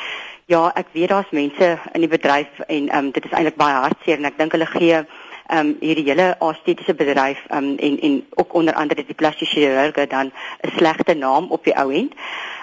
Ja, 0.45 0.71
ek 0.75 0.93
weet 0.95 1.09
daar's 1.11 1.31
mense 1.35 1.77
in 1.93 2.03
die 2.03 2.11
bedryf 2.11 2.59
en 2.67 2.89
ehm 2.89 3.05
um, 3.05 3.11
dit 3.11 3.25
is 3.25 3.31
eintlik 3.31 3.59
baie 3.59 3.75
hartseer 3.75 4.17
en 4.17 4.29
ek 4.29 4.37
dink 4.37 4.55
hulle 4.55 4.69
gee 4.73 4.95
ehm 4.95 5.59
um, 5.59 5.73
hierdie 5.79 6.07
hele 6.07 6.27
estetiese 6.49 6.95
bedryf 6.95 7.43
ehm 7.49 7.71
um, 7.71 7.77
en 7.77 7.99
en 8.09 8.19
ook 8.41 8.53
onder 8.53 8.73
andere 8.73 9.05
die 9.05 9.19
plastiese 9.21 9.53
chirurge 9.53 10.07
dan 10.07 10.31
'n 10.63 10.71
slegte 10.77 11.13
naam 11.13 11.51
op 11.51 11.63
die 11.63 11.75
ou 11.75 11.91
end. 11.93 12.13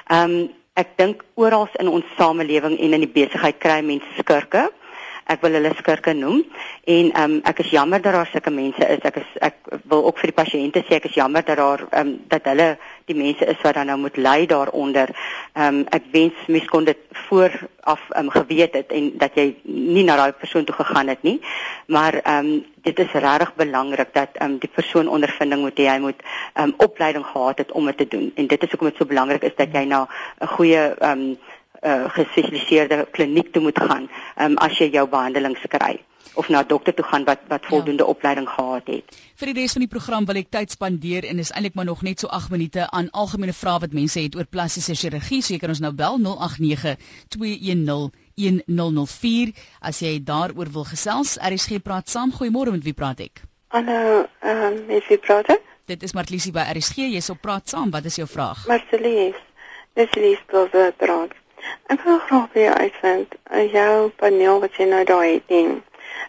Ehm 0.07 0.30
um, 0.30 0.51
ek 0.74 0.97
dink 0.97 1.24
oral 1.34 1.68
in 1.78 1.88
ons 1.88 2.05
samelewing 2.16 2.78
en 2.78 2.92
in 2.92 3.05
die 3.07 3.14
besigheid 3.20 3.59
kry 3.59 3.80
mense 3.80 4.11
skurke 4.18 4.70
ek 5.31 5.43
wil 5.45 5.57
hulle 5.57 5.72
skurke 5.79 6.12
noem. 6.16 6.43
En 6.91 7.11
um, 7.22 7.37
ek 7.49 7.62
is 7.64 7.72
jammer 7.72 8.03
dat 8.03 8.12
daar 8.12 8.29
sulke 8.33 8.51
mense 8.51 8.89
is. 8.89 9.01
Ek 9.09 9.20
is 9.22 9.31
ek 9.41 9.57
wil 9.91 10.05
ook 10.09 10.18
vir 10.20 10.33
die 10.33 10.39
pasiënte 10.41 10.85
sê 10.85 10.99
ek 10.99 11.09
is 11.11 11.16
jammer 11.18 11.45
dat 11.47 11.61
daar 11.61 11.87
um, 12.01 12.16
dat 12.29 12.51
hulle 12.51 12.75
die 13.09 13.16
mense 13.16 13.47
is 13.49 13.61
wat 13.64 13.79
dan 13.79 13.91
nou 13.93 13.99
moet 14.05 14.16
ly 14.16 14.47
daaronder. 14.51 15.12
Um, 15.55 15.85
ek 15.95 16.11
wens 16.12 16.45
mens 16.49 16.68
kon 16.72 16.85
dit 16.89 17.01
vooraf 17.27 18.05
um, 18.18 18.31
geweet 18.35 18.77
het 18.77 18.93
en 18.93 19.11
dat 19.20 19.37
jy 19.39 19.51
nie 19.64 20.05
na 20.05 20.16
daai 20.20 20.33
persoon 20.33 20.64
toe 20.68 20.77
gegaan 20.77 21.12
het 21.12 21.22
nie. 21.22 21.39
Maar 21.87 22.20
um, 22.37 22.64
dit 22.85 22.99
is 22.99 23.12
regtig 23.12 23.55
belangrik 23.57 24.12
dat 24.12 24.37
um, 24.45 24.59
die 24.61 24.70
persoon 24.72 25.09
ondervinding 25.09 25.64
moet 25.64 25.81
hê. 25.81 25.89
Hy 25.89 25.99
moet 26.05 26.20
um, 26.61 26.75
opleiding 26.85 27.25
gehad 27.27 27.64
het 27.64 27.72
om 27.72 27.89
dit 27.91 27.97
te 28.03 28.09
doen. 28.16 28.31
En 28.35 28.47
dit 28.47 28.62
is 28.62 28.70
hoekom 28.70 28.93
dit 28.93 29.01
so 29.01 29.09
belangrik 29.09 29.45
is 29.49 29.57
dat 29.57 29.72
jy 29.72 29.85
na 29.89 30.07
'n 30.41 30.53
goeie 30.57 30.85
um, 31.01 31.37
uh, 31.85 32.09
gespesialiseerde 32.16 33.07
kliniek 33.12 33.53
toe 33.53 33.62
moet 33.62 33.78
gaan 33.78 34.09
um, 34.41 34.59
as 34.59 34.78
jy 34.80 34.91
jou 34.97 35.07
behandeling 35.09 35.57
kry 35.68 36.01
of 36.35 36.49
na 36.49 36.61
'n 36.62 36.66
dokter 36.66 36.95
toe 36.95 37.05
gaan 37.05 37.24
wat 37.24 37.41
wat 37.49 37.66
voldoende 37.66 38.03
ja. 38.03 38.09
opleiding 38.09 38.49
gehad 38.49 38.87
het. 38.87 39.05
Vir 39.37 39.53
die 39.53 39.61
res 39.61 39.72
van 39.72 39.85
die 39.85 39.89
program 39.89 40.24
wil 40.24 40.37
ek 40.37 40.51
tyd 40.51 40.70
spandeer 40.70 41.24
en 41.24 41.39
is 41.39 41.53
eintlik 41.53 41.74
maar 41.74 41.85
nog 41.85 42.03
net 42.03 42.20
so 42.20 42.26
8 42.26 42.51
minute 42.51 42.91
aan 42.91 43.11
algemene 43.11 43.53
vrae 43.53 43.78
wat 43.80 43.93
mense 43.93 44.20
het 44.20 44.37
oor 44.37 44.47
plastiese 44.47 44.95
chirurgie. 44.95 45.43
So 45.43 45.55
jy 45.55 45.61
kan 45.61 45.68
ons 45.68 45.80
nou 45.80 45.93
bel 45.93 46.18
089 46.18 46.97
210 47.28 48.11
1004 48.74 49.53
as 49.80 50.01
jy 50.01 50.18
daaroor 50.24 50.72
wil 50.72 50.85
gesels. 50.85 51.39
RSG 51.39 51.82
praat 51.82 52.09
saam. 52.09 52.32
Goeiemôre, 52.32 52.70
met 52.70 52.85
wie 52.85 52.93
praat 52.95 53.20
ek? 53.20 53.45
Hallo, 53.68 54.26
ehm 54.41 54.66
um, 54.72 54.91
is 54.91 55.07
jy 55.09 55.18
praat? 55.18 55.61
Dit 55.87 56.03
is 56.03 56.14
Martlisie 56.14 56.53
by 56.53 56.64
RSG. 56.72 56.97
Jy's 56.97 57.30
op 57.30 57.41
praat 57.41 57.68
saam. 57.68 57.91
Wat 57.91 58.05
is 58.05 58.16
jou 58.16 58.28
vraag? 58.28 58.66
Martlies. 58.66 59.39
Dis 59.95 60.14
Lies 60.14 60.41
Prover. 60.47 60.93
Ek 61.87 62.01
wil 62.03 62.18
graag 62.18 62.53
weer 62.53 62.75
uitvind 62.75 63.35
uh, 63.53 63.72
jou 63.72 64.09
paneel 64.09 64.61
wat 64.61 64.77
jy 64.77 64.85
nou 64.85 65.05
daar 65.05 65.25
het 65.25 65.49
nie. 65.49 65.83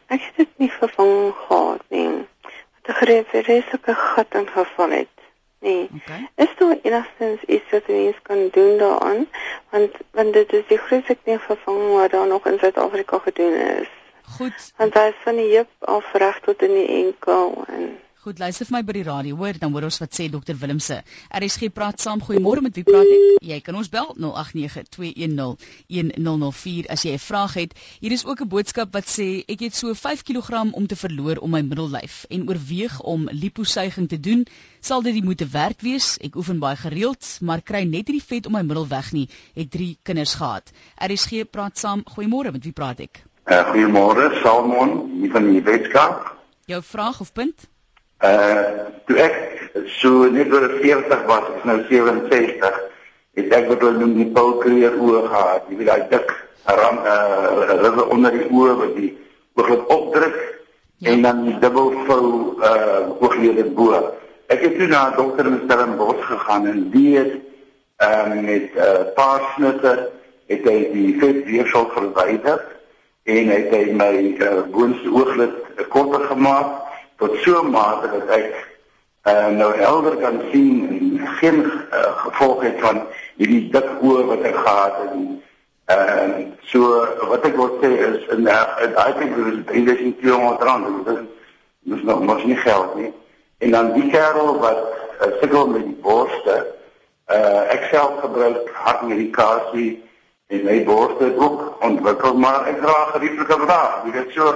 Ek 0.07 0.21
het 0.21 0.35
dit 0.35 0.57
nie 0.57 0.71
vervang 0.71 1.33
gehad 1.47 1.83
nie. 1.89 2.27
Wat 2.75 2.89
'n 2.89 2.99
greefereslike 3.01 3.95
gat 3.95 4.39
in 4.41 4.47
geval 4.47 4.89
het. 4.89 5.13
Nee. 5.59 5.89
Okay. 5.95 6.29
Is 6.35 6.55
daar 6.57 6.77
enigstens 6.81 7.43
iets 7.43 7.69
wat 7.71 7.87
jy 7.87 8.15
kan 8.21 8.49
doen 8.51 8.77
daaraan? 8.77 9.27
Want 9.69 9.91
want 10.11 10.33
dit 10.33 10.53
is 10.53 10.67
die 10.67 10.77
grootste 10.77 11.17
ding 11.23 11.41
vervang 11.41 11.91
wat 11.91 12.11
daar 12.11 12.27
nog 12.27 12.45
in 12.45 12.59
Suid-Afrika 12.59 13.17
gedoen 13.17 13.53
is. 13.53 13.89
Goed. 14.37 14.73
Want 14.77 14.93
hy 14.93 15.07
is 15.13 15.21
van 15.23 15.35
die 15.35 15.55
heup 15.55 15.69
af 15.79 16.13
reg 16.13 16.39
tot 16.39 16.61
in 16.61 16.73
die 16.73 16.87
enkel 16.87 17.63
en 17.67 17.99
Goed, 18.25 18.39
luister 18.41 18.65
vir 18.65 18.73
my 18.73 18.79
by 18.81 18.93
die 18.95 19.03
radio, 19.05 19.35
hoor, 19.37 19.53
dan 19.61 19.69
hoor 19.75 19.85
ons 19.85 19.99
wat 20.01 20.15
sê 20.17 20.25
dokter 20.33 20.57
Willemse. 20.57 20.95
RSG 21.37 21.67
praat 21.69 22.01
saam. 22.01 22.17
Goeiemôre, 22.25 22.57
met 22.65 22.73
wie 22.73 22.81
praat 22.87 23.05
ek? 23.05 23.45
Jy 23.45 23.61
kan 23.61 23.77
ons 23.77 23.85
bel 23.93 24.17
0892101004 24.17 26.89
as 26.95 27.03
jy 27.05 27.13
'n 27.13 27.21
vraag 27.21 27.53
het. 27.59 27.75
Hier 28.01 28.09
is 28.15 28.25
ook 28.25 28.41
'n 28.41 28.49
boodskap 28.49 28.89
wat 28.97 29.05
sê 29.05 29.45
ek 29.45 29.61
het 29.67 29.77
so 29.77 29.93
5 29.93 30.25
kg 30.25 30.73
om 30.73 30.87
te 30.87 30.95
verloor 30.95 31.37
om 31.37 31.51
my 31.53 31.61
middellyf 31.61 32.25
en 32.29 32.49
oorweeg 32.49 33.01
om 33.01 33.29
liposuiging 33.29 34.09
te 34.09 34.19
doen. 34.19 34.47
Sal 34.81 35.01
dit 35.03 35.13
die 35.13 35.23
moeite 35.23 35.45
werd 35.45 35.81
wees? 35.81 36.17
Ek 36.17 36.35
oefen 36.35 36.59
baie 36.59 36.75
gereeld, 36.75 37.37
maar 37.41 37.61
kry 37.61 37.83
net 37.83 38.07
nie 38.07 38.17
die 38.17 38.25
vet 38.25 38.45
om 38.47 38.53
my 38.53 38.63
middel 38.63 38.87
weg 38.87 39.11
nie. 39.11 39.29
Het 39.53 39.71
3 39.71 39.97
kinders 40.01 40.33
gehad. 40.33 40.71
RSG 40.97 41.45
praat 41.51 41.77
saam. 41.77 42.03
Goeiemôre, 42.03 42.51
met 42.51 42.63
wie 42.63 42.73
praat 42.73 42.99
ek? 42.99 43.23
Uh, 43.45 43.69
goeiemôre, 43.69 44.41
Salmon, 44.41 45.11
hier 45.21 45.31
van 45.31 45.51
die 45.51 45.61
Weskaap. 45.61 46.37
Jou 46.65 46.81
vraag 46.81 47.19
of 47.19 47.33
punt? 47.33 47.69
Uh 48.23 48.91
toe 49.05 49.17
ek 49.21 49.35
so 49.99 50.25
net 50.33 50.51
oor 50.53 50.69
40 50.81 51.25
was, 51.29 51.49
is 51.57 51.65
nou 51.69 51.77
67, 51.89 52.77
het 53.37 53.53
ek 53.53 53.67
wat 53.69 53.83
hulle 53.83 53.99
noem 53.99 54.15
die 54.17 54.29
poulkreer 54.33 54.95
oë 54.97 55.21
gehad. 55.27 55.69
Jy 55.69 55.77
weet 55.79 55.91
daai 55.91 56.05
dik 56.13 56.33
ram 56.79 57.01
uh 57.03 57.79
rubber 57.83 58.11
onder 58.15 58.33
die 58.33 58.47
oë 58.49 58.75
wat 58.81 58.93
die 58.97 59.11
ooglik 59.55 59.89
opdruk 59.93 60.37
ja. 60.97 61.11
en 61.11 61.25
dan 61.27 61.43
die 61.45 61.57
dubbelvou 61.59 62.29
uh 62.59 63.11
ooglede 63.19 63.67
bo. 63.77 63.99
Ek 64.47 64.61
het 64.61 64.77
toe 64.77 64.87
na 64.87 65.09
'n 65.09 65.17
dokter 65.17 65.45
in 65.45 65.61
Stellenbosch 65.65 66.25
gegaan 66.29 66.67
en 66.67 66.89
die 66.93 67.17
het 67.17 67.33
ehm 67.97 68.31
uh, 68.31 68.41
met 68.41 68.69
'n 68.73 68.79
uh, 68.79 69.13
paar 69.15 69.41
snitte 69.55 70.11
het 70.47 70.63
hy 70.63 70.79
die 70.93 71.11
vet 71.19 71.45
weefsel 71.45 71.89
verwyder 71.93 72.59
en 73.23 73.47
hy 73.49 73.61
het 73.71 73.93
my 73.97 74.15
uh, 74.37 74.61
boonste 74.71 75.09
ooglid 75.09 75.55
korter 75.89 76.25
gemaak 76.29 76.84
tot 77.17 77.37
so 77.43 77.61
'n 77.61 77.71
mate 77.71 78.09
dat 78.11 78.29
ek 78.37 78.53
uh, 79.23 79.47
nou 79.47 79.71
helder 79.77 80.15
kan 80.17 80.41
sien 80.51 80.87
en 80.89 81.27
geen 81.39 81.59
uh, 81.65 82.17
gevolg 82.25 82.61
het 82.61 82.79
van 82.79 83.01
hierdie 83.35 83.69
dik 83.71 83.89
oë 84.01 84.25
wat 84.25 84.41
ek 84.41 84.55
gehad 84.55 85.01
het 85.01 85.11
en 85.85 86.31
uh, 86.31 86.45
so 86.71 87.05
wat 87.29 87.45
ek 87.45 87.55
wil 87.55 87.77
sê 87.81 87.91
is 88.09 88.23
in 88.33 88.47
daai 88.49 89.13
tyd 89.19 89.35
was 89.37 89.53
dit 89.53 89.67
3200 89.67 90.61
rand. 90.61 91.05
Dit 91.05 91.97
is 91.97 92.03
nog 92.03 92.23
mos 92.25 92.43
nie 92.43 92.57
geld 92.57 92.95
nie. 92.95 93.11
En 93.57 93.71
dan 93.71 93.93
die 93.93 94.09
kerel 94.09 94.57
wat 94.59 94.81
uh, 95.21 95.29
sukkel 95.41 95.67
met 95.67 95.85
die 95.85 95.99
borste 96.01 96.55
uh, 97.29 97.61
ek 97.73 97.87
self 97.91 98.19
gebruik 98.23 98.69
hartmedikasie 98.73 99.91
en 100.47 100.65
my 100.65 100.81
borste 100.85 101.31
ook 101.37 101.83
ontwikkel 101.85 102.37
maar 102.37 102.67
ek 102.69 102.81
dra 102.81 102.97
gerieflike 103.13 103.59
vrae 103.65 104.11
dit 104.17 104.35
so 104.37 104.51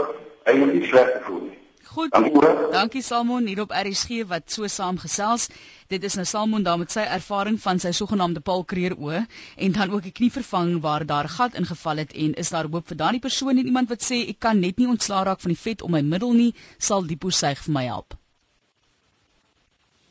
eintlik 0.49 0.73
nie 0.75 0.89
sleg 0.89 1.15
voel 1.25 1.41
nie 1.47 1.58
Goed. 1.89 2.11
Dankie, 2.11 2.41
Dankie 2.71 3.01
Salmon 3.01 3.47
hier 3.49 3.61
op 3.61 3.71
RSG 3.73 4.19
wat 4.29 4.51
so 4.53 4.67
saam 4.69 4.99
gesels. 5.01 5.47
Dit 5.89 6.03
is 6.03 6.17
nou 6.19 6.25
Salmon 6.31 6.63
daar 6.67 6.77
met 6.77 6.93
sy 6.93 7.01
ervaring 7.15 7.57
van 7.63 7.81
sy 7.81 7.89
sogenaamde 7.97 8.43
Paul 8.45 8.61
Creer 8.73 8.93
oë 8.93 9.23
en 9.65 9.73
dan 9.79 9.95
ook 9.97 10.05
'n 10.05 10.13
knievervanging 10.19 10.83
waar 10.85 11.05
daar 11.05 11.29
gat 11.37 11.57
ingeval 11.57 12.03
het 12.03 12.13
en 12.13 12.37
is 12.45 12.53
daar 12.53 12.69
hoop 12.69 12.87
vir 12.87 13.01
daardie 13.01 13.25
persoon 13.25 13.57
en 13.57 13.65
iemand 13.65 13.89
wat 13.89 14.05
sê 14.11 14.21
ek 14.29 14.39
kan 14.39 14.59
net 14.59 14.77
nie 14.77 14.87
ontslaa 14.87 15.23
raak 15.23 15.41
van 15.41 15.51
die 15.55 15.63
vet 15.65 15.81
om 15.81 15.91
my 15.91 16.01
middel 16.01 16.33
nie, 16.33 16.53
sal 16.77 17.03
Liposuig 17.03 17.57
vir 17.57 17.73
my 17.73 17.85
help. 17.85 18.13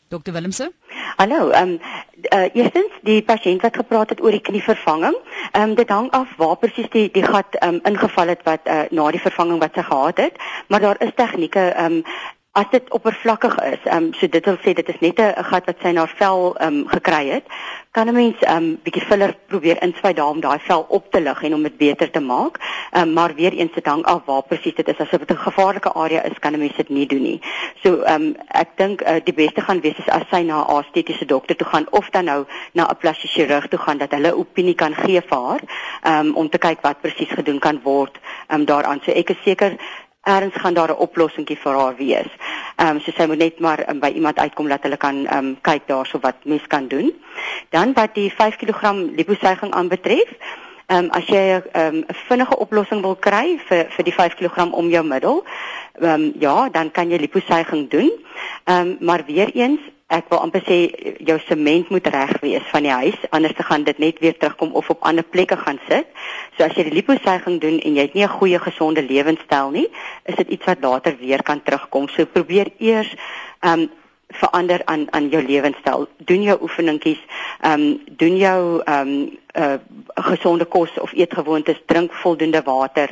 Dr 0.09 0.33
Willemse? 0.33 0.73
Hallo, 1.17 1.51
ehm 1.51 1.69
um, 1.69 1.81
uh, 2.33 2.49
eerstens 2.53 2.93
die 3.03 3.23
pasiënt 3.23 3.63
wat 3.63 3.77
gepraat 3.77 4.15
het 4.15 4.23
oor 4.23 4.31
die 4.31 4.41
knievervanging. 4.41 5.17
Ehm 5.53 5.63
um, 5.63 5.75
dit 5.75 5.89
hang 5.89 6.11
af 6.17 6.33
waar 6.37 6.57
presies 6.57 6.89
die 6.95 7.11
die 7.13 7.23
gat 7.23 7.59
ehm 7.59 7.75
um, 7.75 7.81
ingeval 7.93 8.33
het 8.33 8.43
wat 8.49 8.65
uh, 8.65 8.87
na 8.91 9.11
die 9.11 9.21
vervanging 9.21 9.61
wat 9.61 9.77
sy 9.77 9.85
gehad 9.91 10.17
het, 10.25 10.41
maar 10.69 10.81
daar 10.81 11.01
is 11.05 11.13
tegnieke 11.15 11.61
ehm 11.61 12.01
um, 12.01 12.03
as 12.59 12.67
dit 12.71 12.91
oppervlakkig 12.91 13.55
is, 13.73 13.83
ehm 13.85 14.09
um, 14.09 14.15
so 14.19 14.27
dit 14.27 14.45
wil 14.45 14.57
sê 14.65 14.73
dit 14.75 14.89
is 14.89 15.01
net 15.01 15.21
'n 15.21 15.45
gat 15.51 15.67
wat 15.67 15.83
sy 15.83 15.93
na 15.93 16.07
vel 16.07 16.57
ehm 16.57 16.79
um, 16.79 16.89
gekry 16.89 17.25
het, 17.29 17.47
kan 17.97 18.09
'n 18.09 18.15
mens 18.15 18.39
ehm 18.41 18.57
um, 18.57 18.79
bietjie 18.83 19.05
filler 19.11 19.35
probeer 19.47 19.83
inspuit 19.83 20.17
daar 20.17 20.33
om 20.35 20.41
daai 20.41 20.59
vel 20.59 20.87
op 20.89 21.11
te 21.13 21.21
lig 21.21 21.43
en 21.43 21.55
om 21.55 21.63
dit 21.63 21.77
beter 21.77 22.11
te 22.11 22.21
maak. 22.21 22.59
Ehm 22.93 23.03
um, 23.03 23.13
maar 23.13 23.35
weer 23.35 23.53
eens 23.53 23.75
dit 23.75 23.87
hang 23.87 24.05
af 24.05 24.25
waar 24.25 24.43
presies 24.43 24.75
dit 24.75 24.89
is. 24.89 24.99
As 24.99 25.11
dit 25.11 25.31
'n 25.31 25.37
gevaarlike 25.37 25.93
area 25.93 26.23
is, 26.23 26.39
kan 26.39 26.53
'n 26.53 26.59
mens 26.59 26.77
dit 26.77 26.89
nie 26.89 27.07
doen 27.07 27.23
nie. 27.23 27.41
So 27.83 28.03
ehm 28.03 28.23
um, 28.23 28.37
ek 28.49 28.69
dink 28.77 29.01
uh, 29.01 29.21
die 29.25 29.35
beste 29.35 29.61
gaan 29.61 29.81
wees 29.81 29.99
is 29.99 30.09
as 30.09 30.27
sy 30.31 30.43
na 30.43 30.65
'n 30.65 30.79
estetiese 30.79 31.25
dokter 31.25 31.57
toe 31.57 31.67
gaan 31.67 31.87
of 31.91 32.11
dan 32.11 32.25
nou 32.25 32.45
na 32.73 32.91
'n 32.91 32.97
plasties 32.97 33.33
chirurg 33.33 33.69
toe 33.69 33.79
gaan 33.79 33.99
dat 33.99 34.11
hulle 34.11 34.37
opinie 34.37 34.75
kan 34.75 34.95
gee 34.95 35.21
vir 35.21 35.39
haar 35.39 35.61
ehm 36.03 36.27
um, 36.27 36.35
om 36.35 36.49
te 36.49 36.59
kyk 36.59 36.81
wat 36.81 37.01
presies 37.01 37.31
gedoen 37.31 37.59
kan 37.59 37.81
word 37.83 38.19
ehm 38.49 38.61
um, 38.61 38.65
daaraan. 38.65 39.01
So 39.05 39.13
ek 39.13 39.31
is 39.31 39.43
seker 39.45 39.77
Erns 40.29 40.57
gaan 40.61 40.75
daar 40.75 40.93
'n 40.93 41.03
oplossingkie 41.07 41.59
vir 41.65 41.75
haar 41.81 41.97
wees. 41.97 42.31
Ehm 42.77 42.97
um, 42.97 43.01
so 43.01 43.11
sy 43.17 43.27
moet 43.27 43.39
net 43.39 43.61
maar 43.61 43.81
um, 43.89 44.01
by 44.01 44.11
iemand 44.15 44.39
uitkom 44.39 44.69
dat 44.69 44.83
hulle 44.83 44.97
kan 44.97 45.27
ehm 45.27 45.39
um, 45.39 45.57
kyk 45.61 45.83
daarso 45.87 46.19
wat 46.21 46.37
mens 46.45 46.67
kan 46.67 46.89
doen. 46.89 47.13
Dan 47.71 47.93
wat 47.93 48.15
die 48.15 48.31
5 48.31 48.57
kg 48.57 48.93
liposuiging 49.17 49.73
aanbetref, 49.73 50.29
ehm 50.87 51.05
um, 51.05 51.11
as 51.11 51.27
jy 51.27 51.45
'n 51.57 51.63
um, 51.81 52.05
vinnige 52.29 52.57
oplossing 52.57 53.01
wil 53.01 53.17
kry 53.17 53.59
vir 53.69 53.87
vir 53.97 54.05
die 54.05 54.15
5 54.15 54.35
kg 54.35 54.73
om 54.73 54.89
jou 54.89 55.05
middel, 55.05 55.45
ehm 56.01 56.11
um, 56.11 56.33
ja, 56.39 56.69
dan 56.69 56.91
kan 56.91 57.11
jy 57.11 57.19
liposuiging 57.19 57.89
doen. 57.91 58.11
Ehm 58.65 58.81
um, 58.81 58.97
maar 59.01 59.25
weer 59.27 59.51
eens 59.55 59.81
ek 60.09 60.31
wil 60.33 60.41
amper 60.41 60.63
sê 60.65 60.77
jou 61.29 61.37
sement 61.45 61.91
moet 61.93 62.07
reg 62.09 62.31
wees 62.41 62.65
van 62.73 62.87
die 62.87 62.93
huis 62.93 63.17
anders 63.37 63.53
te 63.57 63.67
gaan 63.69 63.85
dit 63.85 63.99
net 64.01 64.21
weer 64.25 64.37
terugkom 64.37 64.73
of 64.81 64.89
op 64.89 65.05
ander 65.05 65.25
plekke 65.25 65.57
gaan 65.61 65.81
sit. 65.89 66.09
So 66.57 66.65
as 66.65 66.77
jy 66.77 66.87
die 66.89 66.97
liposuiging 66.97 67.59
doen 67.61 67.77
en 67.77 67.99
jy 67.99 68.07
het 68.07 68.15
nie 68.15 68.25
'n 68.25 68.39
goeie 68.41 68.59
gesonde 68.59 69.03
lewenstyl 69.03 69.71
nie, 69.71 69.89
is 70.25 70.37
dit 70.37 70.49
iets 70.49 70.65
wat 70.65 70.81
later 70.81 71.17
weer 71.21 71.43
kan 71.43 71.63
terugkom. 71.63 72.09
So 72.09 72.25
probeer 72.25 72.73
eers 72.79 73.15
ehm 73.61 73.81
um, 73.81 73.91
verander 74.29 74.81
aan 74.85 75.07
aan 75.13 75.29
jou 75.29 75.43
lewenstyl. 75.43 76.09
Doen 76.17 76.43
jou 76.43 76.59
oefeningkies, 76.63 77.21
ehm 77.61 77.81
um, 77.81 78.01
doen 78.17 78.37
jou 78.37 78.81
ehm 78.85 79.09
um, 79.09 79.39
uh, 79.55 79.75
gesonde 80.15 80.65
kos 80.65 80.91
of 81.01 81.13
eetgewoontes, 81.13 81.83
drink 81.87 82.13
voldoende 82.13 82.63
water 82.63 83.09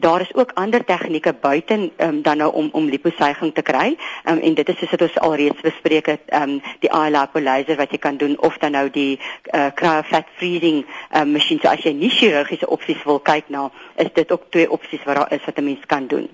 daar 0.00 0.20
is 0.20 0.34
ook 0.34 0.50
ander 0.54 0.84
tegnieke 0.84 1.32
buite 1.40 1.90
um, 1.96 2.22
dan 2.22 2.36
nou 2.36 2.52
om 2.52 2.68
om 2.72 2.88
liposuiging 2.88 3.54
te 3.54 3.62
kry. 3.62 3.96
Um, 4.24 4.38
en 4.38 4.54
dit 4.54 4.68
is 4.68 4.78
soos 4.78 4.90
wat 4.90 5.02
ons 5.06 5.18
alreeds 5.18 5.60
bespreek 5.60 6.06
het, 6.06 6.24
um, 6.32 6.58
die 6.80 6.90
lipolyzer 6.92 7.76
wat 7.76 7.90
jy 7.90 7.98
kan 7.98 8.16
doen 8.16 8.38
of 8.38 8.58
dan 8.58 8.72
nou 8.72 8.90
die 8.90 9.20
uh, 9.54 9.68
cryofat 9.74 10.26
freezing 10.36 10.84
um, 11.14 11.32
masjien. 11.32 11.60
So 11.62 11.68
as 11.68 11.84
jy 11.84 11.92
nie 11.92 12.10
chirurgiese 12.10 12.68
opsies 12.68 13.04
wil 13.04 13.20
kyk 13.20 13.48
na, 13.48 13.70
is 13.96 14.12
dit 14.14 14.32
ook 14.32 14.50
twee 14.50 14.70
opsies 14.70 15.04
wat 15.04 15.16
daar 15.16 15.32
is 15.32 15.44
wat 15.44 15.58
'n 15.58 15.64
mens 15.64 15.86
kan 15.86 16.06
doen 16.06 16.28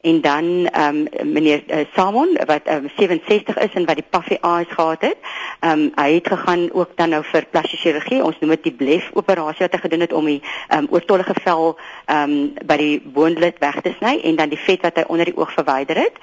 en 0.00 0.20
dan 0.20 0.66
ehm 0.66 1.06
um, 1.20 1.32
meneer 1.32 1.62
uh, 1.66 1.84
Samon 1.94 2.38
wat 2.46 2.68
um, 2.68 2.88
67 2.96 3.56
is 3.56 3.72
en 3.72 3.84
wat 3.84 3.94
die 3.94 4.04
puffy 4.10 4.36
eyes 4.40 4.68
gehad 4.68 5.00
het. 5.00 5.16
Ehm 5.60 5.72
um, 5.72 5.92
hy 5.94 6.14
het 6.14 6.28
gegaan 6.28 6.72
ook 6.72 6.90
dan 6.94 7.08
nou 7.08 7.24
vir 7.24 7.46
plasties 7.50 7.80
chirurgie. 7.80 8.24
Ons 8.24 8.38
noem 8.40 8.50
dit 8.50 8.62
die 8.62 8.72
blef 8.72 9.10
operasie 9.12 9.66
wat 9.66 9.72
hy 9.72 9.78
gedoen 9.78 10.00
het 10.00 10.12
om 10.12 10.24
die 10.24 10.40
ehm 10.68 10.78
um, 10.78 10.88
oortollige 10.90 11.34
vel 11.42 11.76
ehm 12.04 12.30
um, 12.30 12.52
by 12.66 12.76
die 12.76 13.00
boonlid 13.04 13.58
weg 13.58 13.80
te 13.80 13.92
sny 13.98 14.20
en 14.24 14.36
dan 14.36 14.48
die 14.48 14.58
vet 14.58 14.80
wat 14.82 14.96
hy 14.96 15.04
onder 15.06 15.28
die 15.28 15.36
oog 15.36 15.52
verwyder 15.52 15.96
het. 15.96 16.16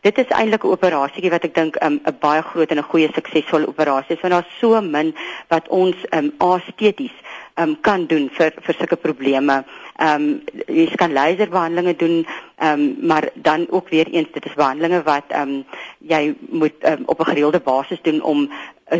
Dit 0.00 0.18
is 0.18 0.30
eintlik 0.30 0.64
'n 0.64 0.76
operasietjie 0.76 1.30
wat 1.30 1.44
ek 1.44 1.54
dink 1.54 1.76
ehm, 1.76 1.92
'n 1.92 2.00
um, 2.06 2.16
baie 2.20 2.42
groot 2.42 2.70
en 2.70 2.78
'n 2.78 2.90
goeie 2.92 3.10
suksesvolle 3.14 3.68
operasie 3.68 4.14
is 4.14 4.20
want 4.20 4.34
daar's 4.34 4.58
so 4.60 4.80
min 4.80 5.14
wat 5.48 5.68
ons 5.68 5.96
ehm 6.10 6.30
um, 6.38 6.54
esteties 6.54 7.16
um, 7.56 7.76
kan 7.80 8.06
doen 8.06 8.28
vir 8.36 8.52
vir 8.62 8.74
sulke 8.78 8.96
probleme. 8.96 9.64
Ehm 9.96 10.22
um, 10.22 10.64
jy 10.68 10.86
kan 11.00 11.12
laserbehandelinge 11.12 11.96
doen, 11.96 12.16
ehm 12.56 12.80
um, 12.80 13.06
maar 13.06 13.28
dan 13.34 13.66
ook 13.70 13.88
weer 13.88 14.06
eens 14.12 14.32
dit 14.32 14.46
is 14.46 14.54
behandelinge 14.54 15.02
wat 15.02 15.24
ehm 15.28 15.48
um, 15.48 15.64
jy 15.98 16.34
moet 16.48 16.74
um, 16.82 17.02
op 17.06 17.20
'n 17.20 17.30
gereelde 17.30 17.60
basis 17.60 18.02
doen 18.02 18.22
om 18.22 18.40
'n 18.42 18.50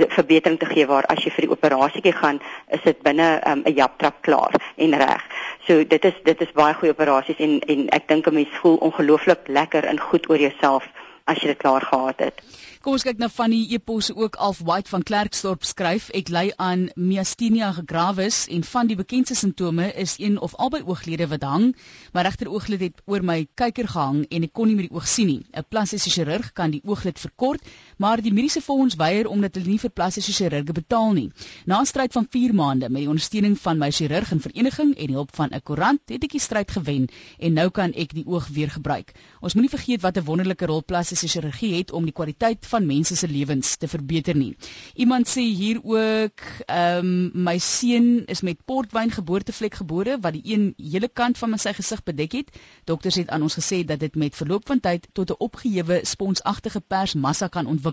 uh, 0.00 0.02
verbetering 0.09 0.59
te 0.59 0.66
gee 0.66 0.86
waar 0.86 1.04
as 1.07 1.24
jy 1.24 1.30
vir 1.30 1.46
die 1.46 1.54
operasietjie 1.57 2.12
gaan, 2.12 2.40
is 2.70 2.82
dit 2.82 3.02
binne 3.02 3.40
ehm, 3.40 3.59
'n 3.59 3.68
um, 3.68 3.74
japtrap 3.74 4.16
klaar 4.20 4.54
en 4.76 4.96
reg. 4.96 5.22
So 5.66 5.84
dit 5.86 6.04
is 6.04 6.14
dit 6.24 6.40
is 6.40 6.52
baie 6.52 6.74
goeie 6.74 6.92
operasies 6.92 7.38
en 7.38 7.61
en 7.61 7.88
ek 7.88 8.09
dink 8.09 8.26
'n 8.26 8.34
mens 8.34 8.59
voel 8.61 8.76
ongelooflik 8.76 9.48
lekker 9.48 9.84
en 9.84 10.00
goed 10.00 10.30
oor 10.30 10.38
jouself 10.38 10.84
as 11.27 11.43
jy 11.43 11.51
dit 11.53 11.59
klaar 11.59 11.83
gehad 11.83 12.20
het. 12.22 12.41
Kom 12.87 12.95
ons 12.95 13.03
kyk 13.03 13.18
na 13.18 13.27
van 13.35 13.51
die 13.51 13.64
eposse 13.74 14.14
ook 14.14 14.37
Alf 14.39 14.61
White 14.62 14.93
van 14.93 15.03
Klerksdorp 15.03 15.64
skryf 15.66 16.07
ek 16.14 16.29
ly 16.31 16.45
aan 16.62 16.85
myasthenia 16.95 17.72
gravis 17.81 18.45
en 18.55 18.62
van 18.62 18.87
die 18.87 18.99
bekendste 18.99 19.35
simptome 19.35 19.89
is 19.99 20.14
een 20.22 20.39
of 20.39 20.55
albei 20.62 20.85
ooglede 20.87 21.27
wat 21.33 21.43
hang 21.43 21.72
my 22.14 22.22
regter 22.22 22.51
ooglid 22.53 22.85
het 22.87 23.03
oor 23.11 23.27
my 23.27 23.41
kyker 23.59 23.91
gehang 23.91 24.22
en 24.31 24.47
ek 24.47 24.55
kon 24.55 24.70
nie 24.70 24.79
met 24.79 24.87
die 24.87 24.95
oog 24.95 25.09
sien 25.11 25.27
nie 25.33 25.43
'n 25.51 25.66
plastiese 25.68 26.14
chirurg 26.14 26.53
kan 26.55 26.70
die 26.70 26.83
ooglid 26.85 27.18
verkort 27.18 27.61
maar 27.97 28.22
die 28.22 28.32
mediese 28.32 28.61
fonds 28.61 28.94
weier 28.94 29.26
omdat 29.26 29.55
hulle 29.55 29.68
nie 29.68 29.78
vir 29.78 29.90
plastiese 29.90 30.32
chirurge 30.32 30.72
betaal 30.72 31.12
nie 31.12 31.30
na 31.64 31.80
'n 31.80 31.86
stryd 31.86 32.12
van 32.12 32.26
4 32.30 32.55
maande 32.55 32.88
met 32.88 33.01
die 33.01 33.09
ondersteuning 33.09 33.59
van 33.59 33.78
my 33.78 33.90
chirurg 33.90 34.32
en 34.32 34.40
vereniging 34.40 34.97
en 34.97 35.12
hulp 35.12 35.36
van 35.36 35.49
'n 35.53 35.62
koerant 35.62 36.01
het 36.07 36.24
ek 36.24 36.32
die 36.32 36.40
stryd 36.40 36.70
gewen 36.70 37.09
en 37.38 37.53
nou 37.53 37.70
kan 37.70 37.92
ek 37.92 38.14
die 38.14 38.26
oog 38.26 38.49
weer 38.49 38.70
gebruik 38.70 39.12
ons 39.40 39.55
moenie 39.55 39.70
vergeet 39.70 40.03
wat 40.03 40.16
'n 40.18 40.24
wonderlike 40.24 40.66
rol 40.66 40.84
plastiese 40.84 41.28
chirurgie 41.28 41.74
het 41.74 41.92
om 41.92 42.05
die 42.05 42.12
kwaliteit 42.12 42.66
van 42.66 42.86
mense 42.86 43.16
se 43.16 43.28
lewens 43.28 43.76
te 43.76 43.88
verbeter 43.88 44.36
nie. 44.36 44.57
Iemand 44.94 45.28
sê 45.28 45.40
hier 45.40 45.80
ook, 45.82 46.40
ehm 46.66 47.07
um, 47.07 47.30
my 47.47 47.59
seun 47.59 48.24
is 48.26 48.40
met 48.40 48.64
portwyn 48.64 49.11
geboortevlek 49.11 49.74
gebore 49.74 50.18
wat 50.20 50.32
die 50.32 50.42
een 50.55 50.74
hele 50.76 51.09
kant 51.09 51.38
van 51.38 51.59
sy 51.59 51.72
gesig 51.72 52.03
bedek 52.03 52.32
het. 52.32 52.51
Dokters 52.84 53.14
het 53.14 53.28
aan 53.28 53.42
ons 53.42 53.59
gesê 53.59 53.84
dat 53.84 54.01
dit 54.01 54.14
met 54.14 54.36
verloop 54.36 54.66
van 54.66 54.80
tyd 54.80 55.09
tot 55.12 55.30
'n 55.30 55.38
opgehewe 55.38 56.01
sponsagtige 56.03 56.80
persmassa 56.80 57.49
kan 57.49 57.66
ontwikkel. 57.66 57.86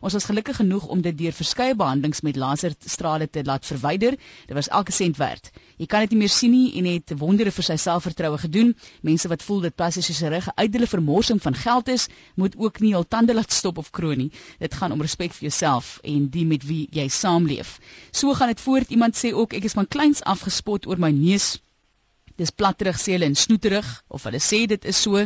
Ons 0.00 0.12
was 0.16 0.24
gelukkig 0.24 0.56
genoeg 0.56 0.86
om 0.86 1.00
dit 1.04 1.16
deur 1.18 1.32
verskeie 1.32 1.74
behandelings 1.76 2.22
met 2.24 2.36
laserstrale 2.36 3.28
te 3.30 3.44
laat 3.44 3.66
verwyder. 3.66 4.16
Dit 4.46 4.54
was 4.56 4.68
elke 4.68 4.92
sent 4.92 5.16
werd. 5.16 5.50
Jy 5.76 5.86
kan 5.86 6.00
dit 6.00 6.14
nie 6.14 6.18
meer 6.24 6.32
sien 6.32 6.50
nie 6.50 6.72
en 6.80 6.88
het 6.88 7.12
wondere 7.20 7.52
vir 7.52 7.66
sy 7.68 7.76
selfvertroue 7.76 8.38
gedoen. 8.38 8.74
Mense 9.02 9.28
wat 9.28 9.42
voel 9.42 9.60
dit 9.66 9.76
plastiese 9.76 10.16
chirurgie 10.16 10.54
uit 10.56 10.72
hulle 10.72 10.86
vermorsing 10.86 11.42
van 11.42 11.54
geld 11.54 11.88
is, 11.88 12.08
moet 12.34 12.56
ook 12.56 12.80
nie 12.80 12.94
hul 12.94 13.04
tande 13.04 13.34
laat 13.34 13.52
stop 13.52 13.78
of 13.78 13.90
kroon 13.90 14.18
nie. 14.24 14.30
Dit 14.58 14.74
gaan 14.74 14.92
om 14.92 15.04
respek 15.04 15.36
vir 15.36 15.50
jouself 15.50 15.98
en 16.04 16.30
die 16.32 16.46
met 16.46 16.64
wie 16.64 16.86
jy 16.92 17.08
saamleef. 17.08 17.78
So 18.12 18.34
gaan 18.34 18.54
dit 18.54 18.60
voort. 18.60 18.90
Iemand 18.90 19.16
sê 19.20 19.34
ook 19.34 19.52
ek 19.52 19.68
is 19.68 19.76
van 19.76 19.88
kleins 19.88 20.24
af 20.24 20.46
gespot 20.48 20.86
oor 20.86 20.98
my 21.02 21.12
neus 21.12 21.56
dis 22.36 22.52
platterig 22.52 22.98
sê 23.00 23.16
hulle 23.16 23.28
en 23.30 23.36
snoeterig 23.36 23.86
of 24.08 24.24
hulle 24.28 24.40
sê 24.42 24.66
dit 24.68 24.84
is 24.84 24.98
so 25.02 25.22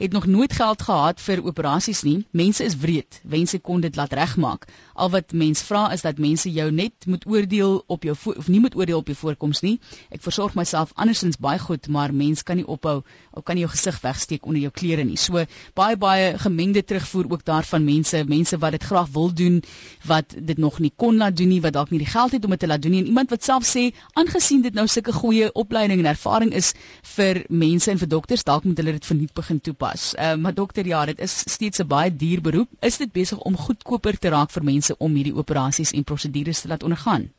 het 0.00 0.12
nog 0.12 0.26
nooit 0.26 0.52
geld 0.52 0.82
gehad 0.82 1.20
vir 1.20 1.42
operasies 1.44 2.02
nie. 2.02 2.24
Mense 2.32 2.64
is 2.64 2.76
wreed. 2.80 3.20
Wense 3.22 3.58
kon 3.58 3.80
dit 3.84 3.96
laat 3.96 4.12
regmaak. 4.16 4.66
Al 4.94 5.10
wat 5.12 5.32
mens 5.32 5.60
vra 5.62 5.90
is 5.92 6.04
dat 6.04 6.18
mense 6.18 6.52
jou 6.52 6.70
net 6.72 7.06
moet 7.06 7.26
oordeel 7.26 7.82
op 7.86 8.04
jou 8.08 8.16
of 8.36 8.48
nie 8.48 8.60
moet 8.60 8.76
oordeel 8.76 8.98
op 9.02 9.06
jou 9.12 9.16
voorkoms 9.16 9.60
nie. 9.60 9.78
Ek 10.08 10.22
versorg 10.24 10.56
myself 10.56 10.92
andersins 10.94 11.36
baie 11.36 11.58
goed 11.60 11.88
maar 11.88 12.14
mens 12.14 12.42
kan 12.42 12.56
nie 12.56 12.66
ophou 12.66 13.02
of 13.32 13.44
kan 13.44 13.56
nie 13.56 13.64
jou 13.66 13.72
gesig 13.72 14.00
wegsteek 14.00 14.46
onder 14.46 14.62
jou 14.62 14.72
klere 14.72 15.04
nie. 15.04 15.18
So 15.20 15.44
baie 15.76 15.96
baie 16.00 16.32
gemengde 16.38 16.84
terugvoer 16.84 17.28
ook 17.32 17.44
daarvan 17.44 17.84
mense 17.84 18.24
mense 18.24 18.58
wat 18.58 18.76
dit 18.76 18.88
graag 18.88 19.12
wil 19.12 19.32
doen 19.34 19.60
wat 20.08 20.34
dit 20.36 20.58
nog 20.58 20.78
nie 20.78 20.92
kon 20.96 21.16
laat 21.16 21.36
doen 21.36 21.48
nie 21.48 21.60
wat 21.60 21.76
dalk 21.76 21.90
nie 21.92 22.00
die 22.00 22.08
geld 22.08 22.32
het 22.32 22.44
om 22.44 22.56
dit 22.56 22.60
te 22.60 22.66
laat 22.72 22.82
doen 22.82 22.96
nie. 22.96 23.04
En 23.04 23.12
iemand 23.12 23.30
wat 23.30 23.44
self 23.44 23.68
sê 23.68 23.90
aangesien 24.14 24.64
dit 24.64 24.74
nou 24.74 24.86
sulke 24.88 25.12
goeie 25.12 25.52
opleiding 25.52 26.00
en 26.00 26.12
ervaring 26.14 26.49
behandeling 26.50 26.54
is 26.54 26.74
vir 27.16 27.44
mense 27.48 27.90
en 27.90 27.98
vir 27.98 28.08
dokters, 28.08 28.44
dalk 28.44 28.64
moet 28.64 28.78
hulle 28.78 28.94
dit 28.96 29.06
verniet 29.06 29.34
begin 29.34 29.60
toepas. 29.60 30.14
Ehm 30.14 30.38
uh, 30.38 30.42
maar 30.42 30.54
dokter, 30.54 30.86
ja, 30.86 31.04
dit 31.06 31.18
is 31.20 31.44
steeds 31.46 31.80
'n 31.80 31.86
baie 31.86 32.10
duur 32.16 32.40
beroep. 32.40 32.68
Is 32.82 32.98
dit 32.98 33.12
besig 33.12 33.38
om 33.38 33.56
goedkoper 33.56 34.18
te 34.18 34.28
raak 34.28 34.50
vir 34.50 34.64
mense 34.64 34.96
om 34.98 35.14
hierdie 35.14 35.36
operasies 35.36 35.92
en 35.92 36.04
prosedures 36.04 36.60
te 36.60 36.68
laat 36.68 36.82
ondergaan? 36.82 37.30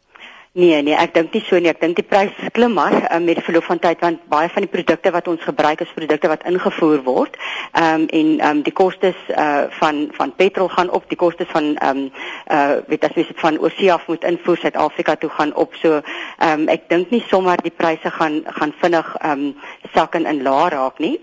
Nee 0.53 0.81
nee, 0.83 0.91
ek 0.99 1.13
dink 1.15 1.31
nie 1.31 1.39
so 1.47 1.55
nie. 1.63 1.69
Ek 1.71 1.77
dink 1.79 1.95
die 1.95 2.03
prys 2.03 2.35
klim 2.51 2.73
maar 2.75 2.91
um, 3.15 3.23
met 3.23 3.37
die 3.39 3.43
verloop 3.45 3.69
van 3.69 3.79
tyd 3.79 4.01
want 4.03 4.25
baie 4.27 4.49
van 4.51 4.65
die 4.65 4.71
produkte 4.73 5.13
wat 5.15 5.29
ons 5.31 5.45
gebruik 5.47 5.79
is 5.85 5.93
produkte 5.95 6.27
wat 6.27 6.43
ingevoer 6.49 6.99
word. 7.05 7.37
Ehm 7.71 8.01
um, 8.01 8.03
en 8.11 8.33
ehm 8.33 8.57
um, 8.57 8.63
die 8.65 8.73
kostes 8.75 9.15
uh 9.31 9.69
van 9.77 10.01
van 10.17 10.33
petrol 10.35 10.67
gaan 10.73 10.91
op, 10.91 11.07
die 11.07 11.19
kostes 11.21 11.47
van 11.55 11.77
ehm 11.77 12.01
um, 12.01 12.11
uh 12.51 12.83
weet 12.91 13.07
as 13.07 13.15
jy 13.15 13.23
dit 13.29 13.39
van 13.39 13.61
oorsee 13.63 13.93
af 13.95 14.09
moet 14.11 14.27
invoer 14.27 14.59
Suid-Afrika 14.59 15.15
toe 15.15 15.31
gaan 15.37 15.55
op. 15.55 15.79
So 15.79 16.01
ehm 16.01 16.65
um, 16.65 16.67
ek 16.67 16.89
dink 16.91 17.15
nie 17.15 17.23
sommer 17.29 17.55
die 17.63 17.71
pryse 17.71 18.11
gaan 18.19 18.41
gaan 18.59 18.75
vinnig 18.83 19.15
ehm 19.21 19.47
um, 19.47 19.55
sak 19.95 20.19
en 20.19 20.27
in 20.27 20.43
laag 20.43 20.75
raak 20.75 20.99
nie. 20.99 21.15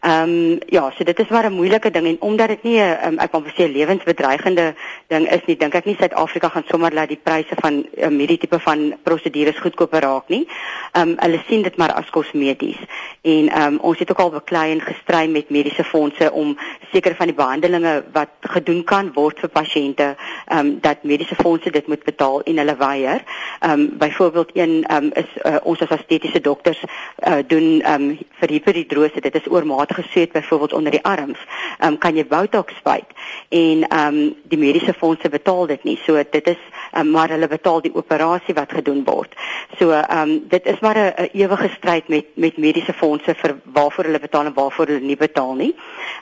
Ehm 0.00 0.22
um, 0.22 0.58
ja, 0.66 0.90
so 0.96 1.04
dit 1.04 1.18
is 1.18 1.28
maar 1.28 1.50
'n 1.50 1.52
moeilike 1.52 1.90
ding 1.90 2.06
en 2.06 2.16
omdat 2.20 2.48
dit 2.48 2.62
nie 2.62 2.78
'n 2.78 2.98
um, 3.06 3.18
ek 3.18 3.32
wil 3.32 3.42
sê 3.42 3.72
lewensbedreigende 3.72 4.74
ding 5.06 5.30
is 5.30 5.40
nie, 5.46 5.56
dink 5.56 5.74
ek 5.74 5.84
nie 5.84 5.96
Suid-Afrika 5.98 6.48
gaan 6.48 6.64
sommer 6.66 6.92
laat 6.92 7.08
die 7.08 7.20
pryse 7.22 7.54
van 7.60 7.86
um, 7.96 8.18
hierdie 8.18 8.38
tipe 8.38 8.58
van 8.58 8.94
prosedures 9.02 9.58
goedkoper 9.58 10.00
raak 10.00 10.28
nie. 10.28 10.46
Ehm 10.92 11.08
um, 11.08 11.14
hulle 11.18 11.40
sien 11.48 11.62
dit 11.62 11.76
maar 11.76 11.92
as 11.92 12.10
kosmeties. 12.10 12.78
En 13.22 13.48
ehm 13.48 13.62
um, 13.62 13.78
ons 13.78 13.98
het 13.98 14.10
ook 14.10 14.18
al 14.18 14.30
beklei 14.30 14.72
en 14.72 14.80
gestry 14.80 15.26
met 15.26 15.50
mediese 15.50 15.84
fondse 15.84 16.32
om 16.32 16.58
sekere 16.92 17.14
van 17.14 17.26
die 17.26 17.34
behandelings 17.34 18.04
wat 18.12 18.28
gedoen 18.40 18.84
kan 18.84 19.12
word 19.14 19.38
vir 19.40 19.48
pasiënte, 19.48 20.16
ehm 20.46 20.58
um, 20.58 20.78
dat 20.80 21.02
mediese 21.02 21.34
fondse 21.34 21.70
dit 21.70 21.86
moet 21.86 22.04
betaal 22.04 22.42
en 22.42 22.56
hulle 22.56 22.76
weier. 22.76 23.22
Ehm 23.60 23.70
um, 23.70 23.98
byvoorbeeld 23.98 24.50
een 24.54 24.84
ehm 24.84 25.04
um, 25.04 25.10
is 25.14 25.30
uh, 25.44 25.56
ons 25.62 25.80
as 25.80 25.88
estetiese 25.98 26.40
dokters 26.40 26.82
uh, 26.82 27.38
doen 27.46 27.80
ehm 27.80 28.02
um, 28.02 28.18
vir 28.40 28.48
hiperidrose, 28.48 29.20
dit 29.20 29.34
is 29.34 29.46
oormatige 29.88 30.10
sweet 30.10 30.32
byvoorbeeld 30.32 30.72
onder 30.72 30.90
die 30.90 31.04
arms. 31.04 31.38
Ehm 31.78 31.92
um, 31.92 31.98
kan 31.98 32.16
jy 32.16 32.26
botox 32.26 32.74
spuit 32.76 33.06
en 33.48 33.88
ehm 33.88 34.14
um, 34.14 34.34
die 34.48 34.58
mediese 34.58 34.94
fondse 34.94 35.28
betaal 35.28 35.66
dit 35.66 35.84
nie. 35.84 35.98
So 36.04 36.22
dit 36.30 36.46
is 36.46 36.58
um, 36.96 37.10
maar 37.10 37.28
hulle 37.28 37.48
betaal 37.48 37.80
die 37.80 37.94
operasie 37.94 38.54
wat 38.54 38.72
gedoen 38.72 39.04
word. 39.04 39.34
So 39.78 39.90
ehm 39.90 40.30
um, 40.30 40.44
dit 40.48 40.66
is 40.66 40.80
maar 40.80 40.98
'n 40.98 41.28
ewige 41.32 41.68
stryd 41.76 42.08
met 42.08 42.26
met 42.34 42.56
mediese 42.56 42.92
fondse 42.92 43.34
vir 43.34 43.56
waarvoor 43.64 44.04
hulle 44.04 44.20
betaal 44.20 44.44
en 44.46 44.54
waarvoor 44.54 44.86
hulle 44.86 45.00
nie 45.00 45.16
betaal 45.16 45.54
nie. 45.54 45.74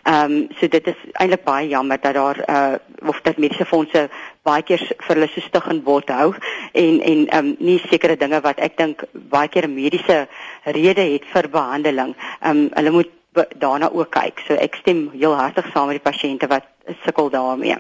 Ehm 0.03 0.33
um, 0.33 0.49
so 0.61 0.69
dit 0.69 0.87
is 0.87 0.97
eintlik 1.13 1.45
baie 1.45 1.69
jammer 1.69 1.99
dat 2.01 2.15
daar 2.15 2.39
uh 2.51 2.75
of 3.09 3.21
dat 3.23 3.37
mediese 3.37 3.65
fondse 3.65 4.09
baie 4.43 4.63
keer 4.63 4.79
vir 4.79 5.15
hulle 5.15 5.29
so 5.29 5.41
stig 5.41 5.67
en 5.67 5.83
bot 5.83 6.09
hou 6.09 6.35
en 6.73 7.01
en 7.01 7.27
ehm 7.27 7.47
um, 7.47 7.57
nie 7.59 7.79
sekere 7.91 8.17
dinge 8.17 8.41
wat 8.41 8.59
ek 8.59 8.77
dink 8.77 9.05
baie 9.13 9.49
keer 9.49 9.67
'n 9.67 9.75
mediese 9.75 10.29
rede 10.65 11.03
het 11.13 11.25
vir 11.33 11.49
behandeling. 11.49 12.15
Ehm 12.41 12.57
um, 12.57 12.71
hulle 12.75 12.91
moet 12.91 13.11
daarna 13.59 13.91
ook 13.93 14.11
kyk. 14.11 14.43
So 14.47 14.55
ek 14.55 14.79
stem 14.81 15.11
heel 15.13 15.35
hartig 15.37 15.69
saam 15.73 15.91
met 15.91 16.01
die 16.01 16.11
pasiënte 16.11 16.49
wat 16.51 16.67
sukkel 17.05 17.31
daarmee. 17.31 17.77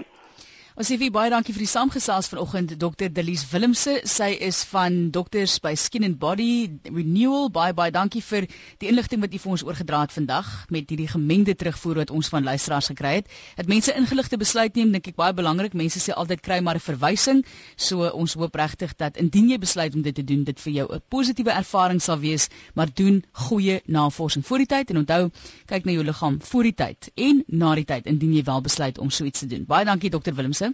Ons 0.77 0.91
sê 0.91 0.99
vir 1.01 1.09
baie 1.09 1.31
dankie 1.33 1.55
vir 1.57 1.63
die 1.63 1.71
saamgesels 1.73 2.27
vanoggend 2.29 2.75
Dr. 2.77 3.09
Delies 3.09 3.47
Willemse. 3.49 3.95
Sy 4.13 4.27
is 4.45 4.59
van 4.69 5.07
Doctors 5.09 5.55
by 5.65 5.71
Skin 5.73 6.05
and 6.05 6.19
Body 6.21 6.69
Renewal. 6.93 7.47
Baie 7.49 7.73
baie 7.73 7.95
dankie 7.95 8.21
vir 8.21 8.45
die 8.85 8.91
inligting 8.91 9.23
wat 9.23 9.33
u 9.33 9.41
vir 9.41 9.53
ons 9.55 9.65
oorgedra 9.65 10.03
het 10.03 10.13
vandag 10.13 10.51
met 10.77 10.93
hierdie 10.93 11.07
gemengde 11.09 11.55
terugvoer 11.57 12.03
wat 12.03 12.13
ons 12.13 12.29
van 12.29 12.45
luisteraars 12.45 12.91
gekry 12.93 13.15
het. 13.23 13.33
Dat 13.57 13.71
mense 13.73 13.95
ingeligte 13.97 14.37
besluit 14.37 14.77
neem, 14.77 14.93
dink 14.93 15.09
ek 15.09 15.17
baie 15.17 15.33
belangrik. 15.39 15.73
Mense 15.73 16.03
sê 16.05 16.13
altyd 16.13 16.43
kry 16.45 16.61
maar 16.61 16.77
'n 16.77 16.85
verwysing. 16.91 17.41
So 17.79 18.11
ons 18.13 18.37
hoop 18.37 18.61
regtig 18.61 18.93
dat 19.01 19.17
indien 19.17 19.49
jy 19.49 19.59
besluit 19.65 19.95
om 19.97 20.03
dit 20.03 20.15
te 20.15 20.27
doen, 20.29 20.45
dit 20.45 20.61
vir 20.61 20.73
jou 20.73 20.87
'n 20.93 21.01
positiewe 21.09 21.57
ervaring 21.57 22.03
sal 22.03 22.19
wees, 22.19 22.51
maar 22.75 22.93
doen 22.93 23.25
goeie 23.33 23.81
navorsing 23.87 24.45
voor 24.45 24.59
die 24.59 24.69
tyd 24.77 24.91
en 24.91 24.97
onthou, 25.07 25.31
kyk 25.65 25.87
na 25.87 25.93
jou 25.93 26.05
liggaam 26.05 26.39
voor 26.43 26.63
die 26.63 26.75
tyd 26.75 27.11
en 27.17 27.45
na 27.49 27.75
die 27.75 27.85
tyd 27.85 28.05
indien 28.07 28.35
jy 28.35 28.45
wel 28.45 28.61
besluit 28.61 28.99
om 28.99 29.11
so 29.11 29.25
iets 29.25 29.41
te 29.41 29.47
doen. 29.47 29.65
Baie 29.65 29.85
dankie 29.85 30.11
Dr. 30.11 30.35
Willemse. 30.35 30.66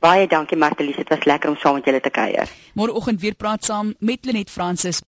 Baie 0.00 0.24
dankie 0.26 0.56
Martelies, 0.56 0.96
dit 0.96 1.10
was 1.12 1.26
lekker 1.28 1.50
om 1.50 1.56
saam 1.60 1.74
met 1.76 1.84
julle 1.84 2.00
te 2.00 2.08
kuier. 2.08 2.48
Môreoggend 2.72 3.20
weer 3.20 3.34
praat 3.36 3.66
saam 3.68 3.90
met 4.00 4.24
Lenet 4.24 4.48
Fransis 4.48 4.96